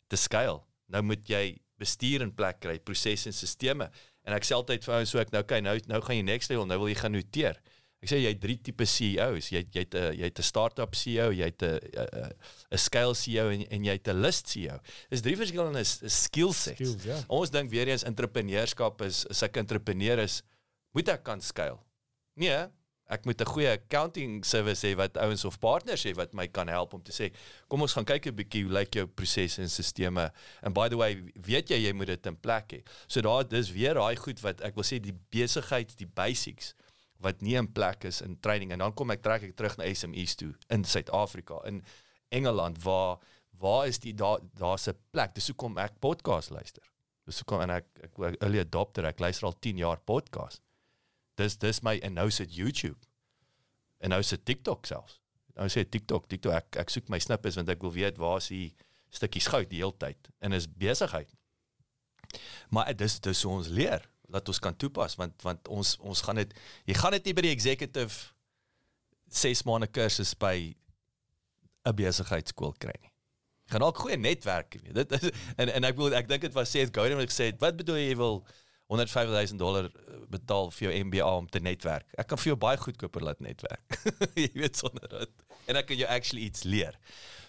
te 0.08 0.16
scale. 0.16 0.60
Nou 0.88 1.02
moet 1.02 1.22
jy 1.28 1.58
bestuur 1.82 2.24
in 2.24 2.32
plek 2.34 2.62
kry, 2.64 2.78
prosesse 2.78 3.30
en 3.30 3.36
sisteme. 3.36 3.90
En 4.26 4.36
ek 4.36 4.46
sê 4.46 4.56
altyd 4.56 4.86
vir 4.86 4.98
ouens 5.00 5.12
so 5.12 5.22
ek 5.22 5.32
nou 5.34 5.42
okay, 5.42 5.60
nou 5.64 5.74
nou 5.90 6.00
gaan 6.06 6.20
jy 6.20 6.26
next 6.26 6.52
level, 6.52 6.68
nou 6.70 6.78
wil 6.82 6.92
jy 6.92 6.98
gaan 7.02 7.16
noteer. 7.16 7.58
Ek 8.02 8.10
sê 8.10 8.18
jy 8.18 8.32
het 8.32 8.40
drie 8.42 8.56
tipe 8.58 8.86
CEOs. 8.88 9.52
Jy 9.54 9.62
jy 9.70 9.84
het 9.84 9.94
'n 9.94 10.16
jy 10.18 10.26
het 10.26 10.38
'n 10.38 10.46
start-up 10.46 10.94
CEO, 10.98 11.30
jy 11.30 11.46
het 11.46 11.62
'n 11.62 11.78
'n 11.78 12.32
'n 12.74 12.78
scale 12.78 13.14
CEO 13.14 13.50
en 13.50 13.62
en 13.70 13.84
jy 13.84 13.92
het 13.92 14.08
'n 14.08 14.20
list 14.20 14.48
CEO. 14.48 14.80
Dis 15.10 15.22
drie 15.22 15.36
verskillende 15.36 15.84
skill 15.84 16.52
sets. 16.52 16.78
skills, 16.78 17.04
ja. 17.04 17.18
Ons 17.28 17.50
dink 17.50 17.70
weer 17.70 17.88
eens 17.88 18.02
entrepreneurskap 18.02 19.02
is 19.02 19.26
as 19.26 19.42
ek 19.42 19.56
'n 19.56 19.60
entrepreneur 19.60 20.18
is, 20.18 20.42
moet 20.92 21.08
ek 21.08 21.22
kan 21.22 21.40
scale. 21.40 21.78
Nee, 22.34 22.66
ek 23.12 23.26
moet 23.28 23.40
'n 23.40 23.52
goeie 23.52 23.70
accounting 23.70 24.44
service 24.44 24.86
hê 24.86 24.94
wat 24.96 25.16
ouens 25.20 25.44
of 25.44 25.58
partners 25.60 26.04
hê 26.04 26.14
wat 26.16 26.32
my 26.34 26.46
kan 26.48 26.68
help 26.68 26.94
om 26.94 27.02
te 27.02 27.12
sê, 27.12 27.32
kom 27.68 27.82
ons 27.82 27.92
gaan 27.92 28.08
kyk 28.08 28.26
'n 28.26 28.36
bietjie 28.36 28.64
hoe 28.64 28.72
lyk 28.72 28.94
jou 28.94 29.06
prosesse 29.06 29.60
en 29.60 29.68
sisteme. 29.68 30.30
And 30.62 30.74
by 30.74 30.88
the 30.88 30.96
way, 30.96 31.22
weet 31.34 31.68
jy 31.68 31.76
jy 31.86 31.92
moet 31.92 32.06
dit 32.06 32.26
in 32.26 32.36
plek 32.36 32.72
hê. 32.72 32.80
So 33.06 33.20
daar 33.20 33.44
dis 33.48 33.70
weer 33.70 33.94
daai 33.94 34.16
goed 34.16 34.40
wat 34.40 34.60
ek 34.60 34.74
wil 34.74 34.84
sê 34.84 34.98
die 35.00 35.16
besigheid, 35.30 35.96
die 35.96 36.06
basics 36.06 36.74
wat 37.22 37.42
nie 37.42 37.54
in 37.58 37.68
plek 37.72 38.04
is 38.04 38.20
in 38.24 38.36
training 38.40 38.72
en 38.72 38.82
dan 38.82 38.94
kom 38.98 39.12
ek 39.14 39.22
trek 39.22 39.46
ek 39.46 39.54
terug 39.58 39.78
na 39.78 39.86
SMEs 39.94 40.34
toe 40.40 40.50
in 40.74 40.84
Suid-Afrika 40.84 41.60
in 41.70 41.82
Engeland 42.34 42.82
waar 42.82 43.22
waar 43.62 43.86
is 43.86 44.00
die 44.02 44.14
daar 44.14 44.42
daar's 44.58 44.88
'n 44.88 44.98
plek 45.10 45.34
dis 45.34 45.48
hoekom 45.52 45.78
ek 45.78 46.00
podcast 46.00 46.50
luister 46.50 46.82
dis 47.26 47.38
hoekom 47.38 47.60
en 47.60 47.70
ek 47.70 47.86
ek 48.02 48.18
ek 48.18 48.42
early 48.42 48.58
adopter 48.58 49.06
ek 49.06 49.20
luister 49.20 49.46
al 49.46 49.58
10 49.58 49.78
jaar 49.78 50.00
podcast 50.00 50.60
dis 51.40 51.58
dis 51.58 51.82
my 51.82 51.96
en 52.02 52.16
nou 52.20 52.28
sit 52.30 52.54
YouTube 52.56 52.98
en 54.02 54.14
nou 54.14 54.22
sit 54.26 54.44
TikTok 54.44 54.86
selfs 54.86 55.20
nou 55.56 55.68
sê 55.72 55.84
TikTok 55.84 56.28
TikTok 56.28 56.56
ek 56.58 56.80
ek 56.84 56.90
soek 56.90 57.12
my 57.12 57.20
snippets 57.22 57.58
want 57.60 57.70
ek 57.72 57.82
wil 57.84 57.94
weet 57.94 58.20
waar 58.20 58.40
is 58.42 58.50
die 58.52 58.74
stukkies 59.12 59.50
goud 59.52 59.68
die 59.70 59.82
hele 59.82 59.96
tyd 60.00 60.32
en 60.40 60.56
is 60.56 60.68
besigheid 60.68 61.30
maar 62.72 62.92
dis 62.96 63.18
dis 63.20 63.42
hoe 63.44 63.58
ons 63.60 63.68
leer 63.68 64.08
dat 64.32 64.48
ons 64.48 64.62
kan 64.64 64.76
toepas 64.76 65.16
want 65.20 65.42
want 65.44 65.68
ons 65.68 65.96
ons 66.00 66.22
gaan 66.26 66.40
dit 66.40 66.54
jy 66.88 66.96
gaan 66.96 67.18
dit 67.18 67.28
nie 67.28 67.36
by 67.36 67.48
die 67.48 67.56
executive 67.56 68.32
6 69.32 69.64
maande 69.68 69.88
kursus 69.88 70.34
by 70.36 70.74
'n 71.86 71.96
besigheidskool 71.96 72.74
kry 72.78 72.94
nie. 73.00 73.10
Gaan 73.72 73.80
dalk 73.80 73.98
goeie 73.98 74.16
netwerk 74.16 74.76
hê. 74.76 74.92
Dit 74.92 75.12
is 75.12 75.30
en 75.56 75.68
en 75.68 75.84
ek 75.84 75.96
wil 75.96 76.14
ek 76.14 76.28
dink 76.28 76.44
dit 76.46 76.54
was 76.54 76.70
Seth 76.70 76.94
Godin 76.94 77.18
wat 77.18 77.30
gesê 77.30 77.50
het, 77.50 77.60
wat 77.60 77.76
bedoel 77.76 77.96
jy 78.02 78.16
wil 78.20 78.44
105000 78.86 79.58
dollar 79.58 79.84
eh, 79.84 80.18
betaal 80.32 80.70
vir 80.70 80.88
jou 80.88 81.04
MBA 81.04 81.36
om 81.36 81.48
te 81.48 81.60
netwerk. 81.60 82.08
Ek 82.18 82.26
kan 82.26 82.38
vir 82.38 82.52
jou 82.52 82.58
baie 82.60 82.80
goedkoper 82.80 83.22
laat 83.22 83.40
netwerk. 83.40 84.00
jy 84.42 84.50
weet 84.54 84.76
sonder 84.76 85.08
dit. 85.08 85.46
En 85.70 85.78
ek 85.78 85.86
kan 85.90 86.00
jou 86.00 86.08
actually 86.10 86.48
iets 86.48 86.66
leer. 86.66 86.98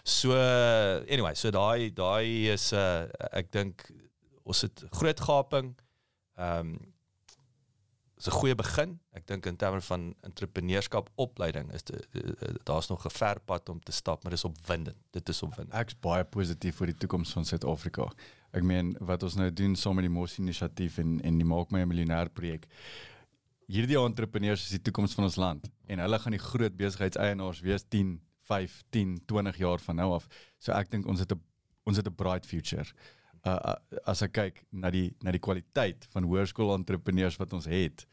So 0.04 0.36
anyway, 0.36 1.34
so 1.34 1.50
daai 1.50 1.90
daai 1.94 2.52
is 2.52 2.72
'n 2.72 2.76
uh, 2.76 3.28
ek 3.32 3.52
dink 3.52 3.86
ons 4.44 4.60
het 4.66 4.84
groot 4.90 5.20
gaping. 5.20 5.74
Ehm 6.36 6.74
um, 6.74 6.93
is 8.26 8.32
'n 8.32 8.38
goeie 8.38 8.54
begin. 8.54 9.00
Ek 9.12 9.26
dink 9.26 9.46
in 9.46 9.56
terme 9.56 9.80
van 9.80 10.14
entrepreneurskap 10.22 11.10
opleiding 11.14 11.72
is 11.72 11.82
daar's 12.64 12.88
nog 12.88 13.04
'n 13.04 13.10
ver 13.10 13.40
pad 13.40 13.68
om 13.68 13.80
te 13.80 13.92
stap, 13.92 14.22
maar 14.22 14.30
dis 14.30 14.44
opwindend. 14.44 14.96
Dit 15.10 15.28
is 15.28 15.42
opwindend. 15.42 15.74
Ek's 15.74 15.94
baie 16.00 16.24
positief 16.24 16.76
vir 16.76 16.86
die 16.86 16.96
toekoms 16.96 17.32
van 17.32 17.44
Suid-Afrika. 17.44 18.10
Ek 18.52 18.62
meen 18.62 18.96
wat 19.00 19.22
ons 19.22 19.34
nou 19.34 19.52
doen 19.52 19.76
saam 19.76 19.94
met 19.94 20.04
die 20.04 20.14
Mos 20.14 20.38
inisiatief 20.38 20.98
en 20.98 21.20
en 21.20 21.38
die 21.38 21.46
maak 21.46 21.70
my 21.70 21.80
'n 21.80 21.88
miljonair 21.88 22.28
projek. 22.28 22.66
Hierdie 23.66 23.98
entrepreneurs 23.98 24.62
is 24.62 24.70
die 24.70 24.82
toekoms 24.82 25.14
van 25.14 25.24
ons 25.24 25.36
land 25.36 25.70
en 25.86 25.98
hulle 25.98 26.18
gaan 26.18 26.32
die 26.32 26.46
groot 26.50 26.76
besigheidseienaars 26.76 27.60
wees 27.60 27.84
10, 27.88 28.20
5, 28.42 28.82
10, 28.90 29.20
20 29.26 29.56
jaar 29.56 29.78
van 29.78 29.96
nou 29.96 30.12
af. 30.12 30.28
So 30.58 30.72
ek 30.72 30.90
dink 30.90 31.06
ons 31.06 31.20
het 31.20 31.32
'n 31.32 31.40
ons 31.84 31.96
het 31.96 32.06
'n 32.06 32.14
bright 32.14 32.46
future. 32.46 32.86
Uh, 33.44 33.74
as 34.08 34.22
ek 34.24 34.32
kyk 34.32 34.60
na 34.72 34.88
die 34.90 35.10
na 35.20 35.32
die 35.34 35.42
kwaliteit 35.42 36.06
van 36.14 36.24
hoërskool 36.24 36.72
entrepreneurs 36.78 37.36
wat 37.36 37.52
ons 37.52 37.66
het, 37.68 38.06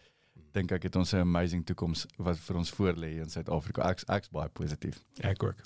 dink 0.51 0.73
ek 0.75 0.89
het 0.89 0.95
ons 0.99 1.13
'n 1.13 1.23
amazing 1.23 1.63
toekoms 1.65 2.05
wat 2.17 2.37
vir 2.37 2.57
ons 2.57 2.71
voorlê 2.71 3.11
in 3.23 3.29
Suid-Afrika. 3.29 3.89
Ek's 3.91 4.03
ek's 4.09 4.29
baie 4.29 4.49
positief. 4.49 4.99
Ek 5.23 5.43
ook. 5.43 5.63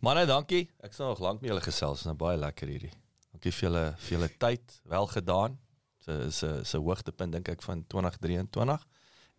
Manne, 0.00 0.26
dankie. 0.26 0.68
Ek 0.82 0.92
sal 0.92 1.08
nog 1.08 1.20
lank 1.20 1.40
met 1.40 1.50
julle 1.50 1.60
gesels. 1.60 2.02
Dit 2.02 2.06
is 2.06 2.10
nou 2.10 2.16
baie 2.16 2.36
lekker 2.36 2.68
hierdie. 2.68 2.92
Dankie 3.32 3.52
vir 3.52 3.68
julle 3.68 3.84
vir 3.96 4.18
julle 4.18 4.30
tyd. 4.38 4.80
Wel 4.84 5.06
gedaan. 5.06 5.58
Se 6.04 6.30
se 6.30 6.64
se 6.64 6.78
hoogtepunt 6.78 7.32
dink 7.32 7.48
ek 7.48 7.62
van 7.62 7.84
2023 7.86 8.84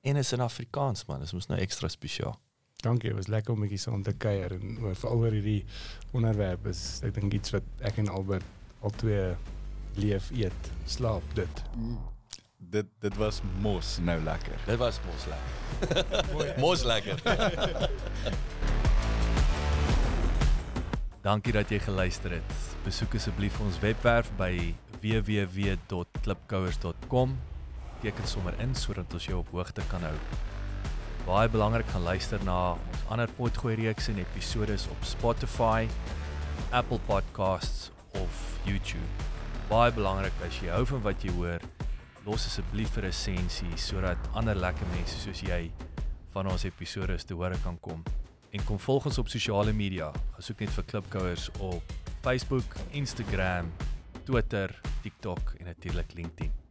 en 0.01 0.15
is 0.15 0.33
in 0.33 0.41
Afrikaans 0.41 1.05
man. 1.05 1.19
Dit 1.19 1.33
mos 1.33 1.47
nou 1.47 1.59
ekstra 1.59 1.87
spesiaal. 1.87 2.39
Dankie, 2.83 3.09
dit 3.09 3.17
was 3.17 3.27
lekker 3.27 3.53
om 3.53 3.59
'n 3.59 3.67
bietjie 3.67 3.83
saam 3.83 4.03
te 4.03 4.13
kuier 4.13 4.51
en 4.53 4.77
oor 4.79 4.95
veral 4.95 5.17
oor 5.17 5.31
hierdie 5.31 5.65
onderwerp 6.13 6.67
is 6.67 7.01
ek 7.03 7.13
dink 7.13 7.33
iets 7.33 7.51
wat 7.51 7.63
ek 7.81 7.97
en 7.97 8.07
Albert 8.07 8.45
al 8.85 8.93
twee 9.01 9.33
leef, 9.97 10.29
eet, 10.31 10.71
slaap 10.85 11.23
dit. 11.33 11.63
Dit 12.57 12.85
dit 13.01 13.15
was 13.17 13.41
mos 13.61 13.97
nou 14.05 14.23
lekker. 14.23 14.59
Dit 14.65 14.77
was 14.77 14.99
mos 15.07 15.25
lekker. 15.31 15.53
mos 16.63 16.83
lekker. 16.83 17.21
Dankie 21.25 21.53
dat 21.55 21.69
jy 21.73 21.79
geluister 21.81 22.31
het. 22.37 22.51
Besoek 22.85 23.15
asseblief 23.17 23.57
ons 23.63 23.79
webwerf 23.81 24.29
by 24.37 24.75
www.klipkouers.com. 25.01 27.29
Teken 28.03 28.27
sommer 28.29 28.53
in 28.61 28.75
sodat 28.77 29.09
ons 29.17 29.25
jou 29.25 29.37
op 29.41 29.49
hoogte 29.55 29.81
kan 29.89 30.05
hou. 30.05 30.17
Baie 31.25 31.49
belangrik 31.49 31.89
gaan 31.89 32.05
luister 32.05 32.37
na 32.45 32.77
ons 32.77 33.01
ander 33.09 33.29
potgooi 33.39 33.73
reeks 33.81 34.13
en 34.13 34.21
episode 34.21 34.77
op 34.93 35.01
Spotify, 35.15 35.89
Apple 36.69 37.01
Podcasts 37.09 37.94
of 38.21 38.59
YouTube. 38.65 39.09
Baie 39.69 39.91
belangrik 39.91 40.33
as 40.45 40.59
jy 40.61 40.69
hou 40.73 40.83
van 40.85 41.03
wat 41.05 41.23
jy 41.25 41.33
hoor, 41.37 41.63
los 42.25 42.45
asseblief 42.49 42.97
'n 42.97 43.05
resensie 43.07 43.77
sodat 43.77 44.17
ander 44.33 44.55
lekker 44.55 44.87
mense 44.93 45.19
soos 45.19 45.41
jy 45.41 45.71
van 46.33 46.47
ons 46.47 46.65
episode 46.65 47.15
te 47.25 47.33
hore 47.33 47.57
kan 47.63 47.79
kom. 47.79 48.03
En 48.51 48.63
kom 48.63 48.79
volg 48.79 49.05
ons 49.05 49.17
op 49.17 49.27
sosiale 49.27 49.73
media. 49.73 50.11
Gaan 50.33 50.43
soek 50.43 50.59
net 50.59 50.69
vir 50.69 50.83
Klipkouers 50.83 51.49
op 51.59 51.83
Facebook, 52.21 52.75
Instagram, 52.91 53.71
Twitter, 54.23 54.81
TikTok 55.03 55.55
en 55.59 55.65
natuurlik 55.65 56.13
LinkedIn. 56.13 56.64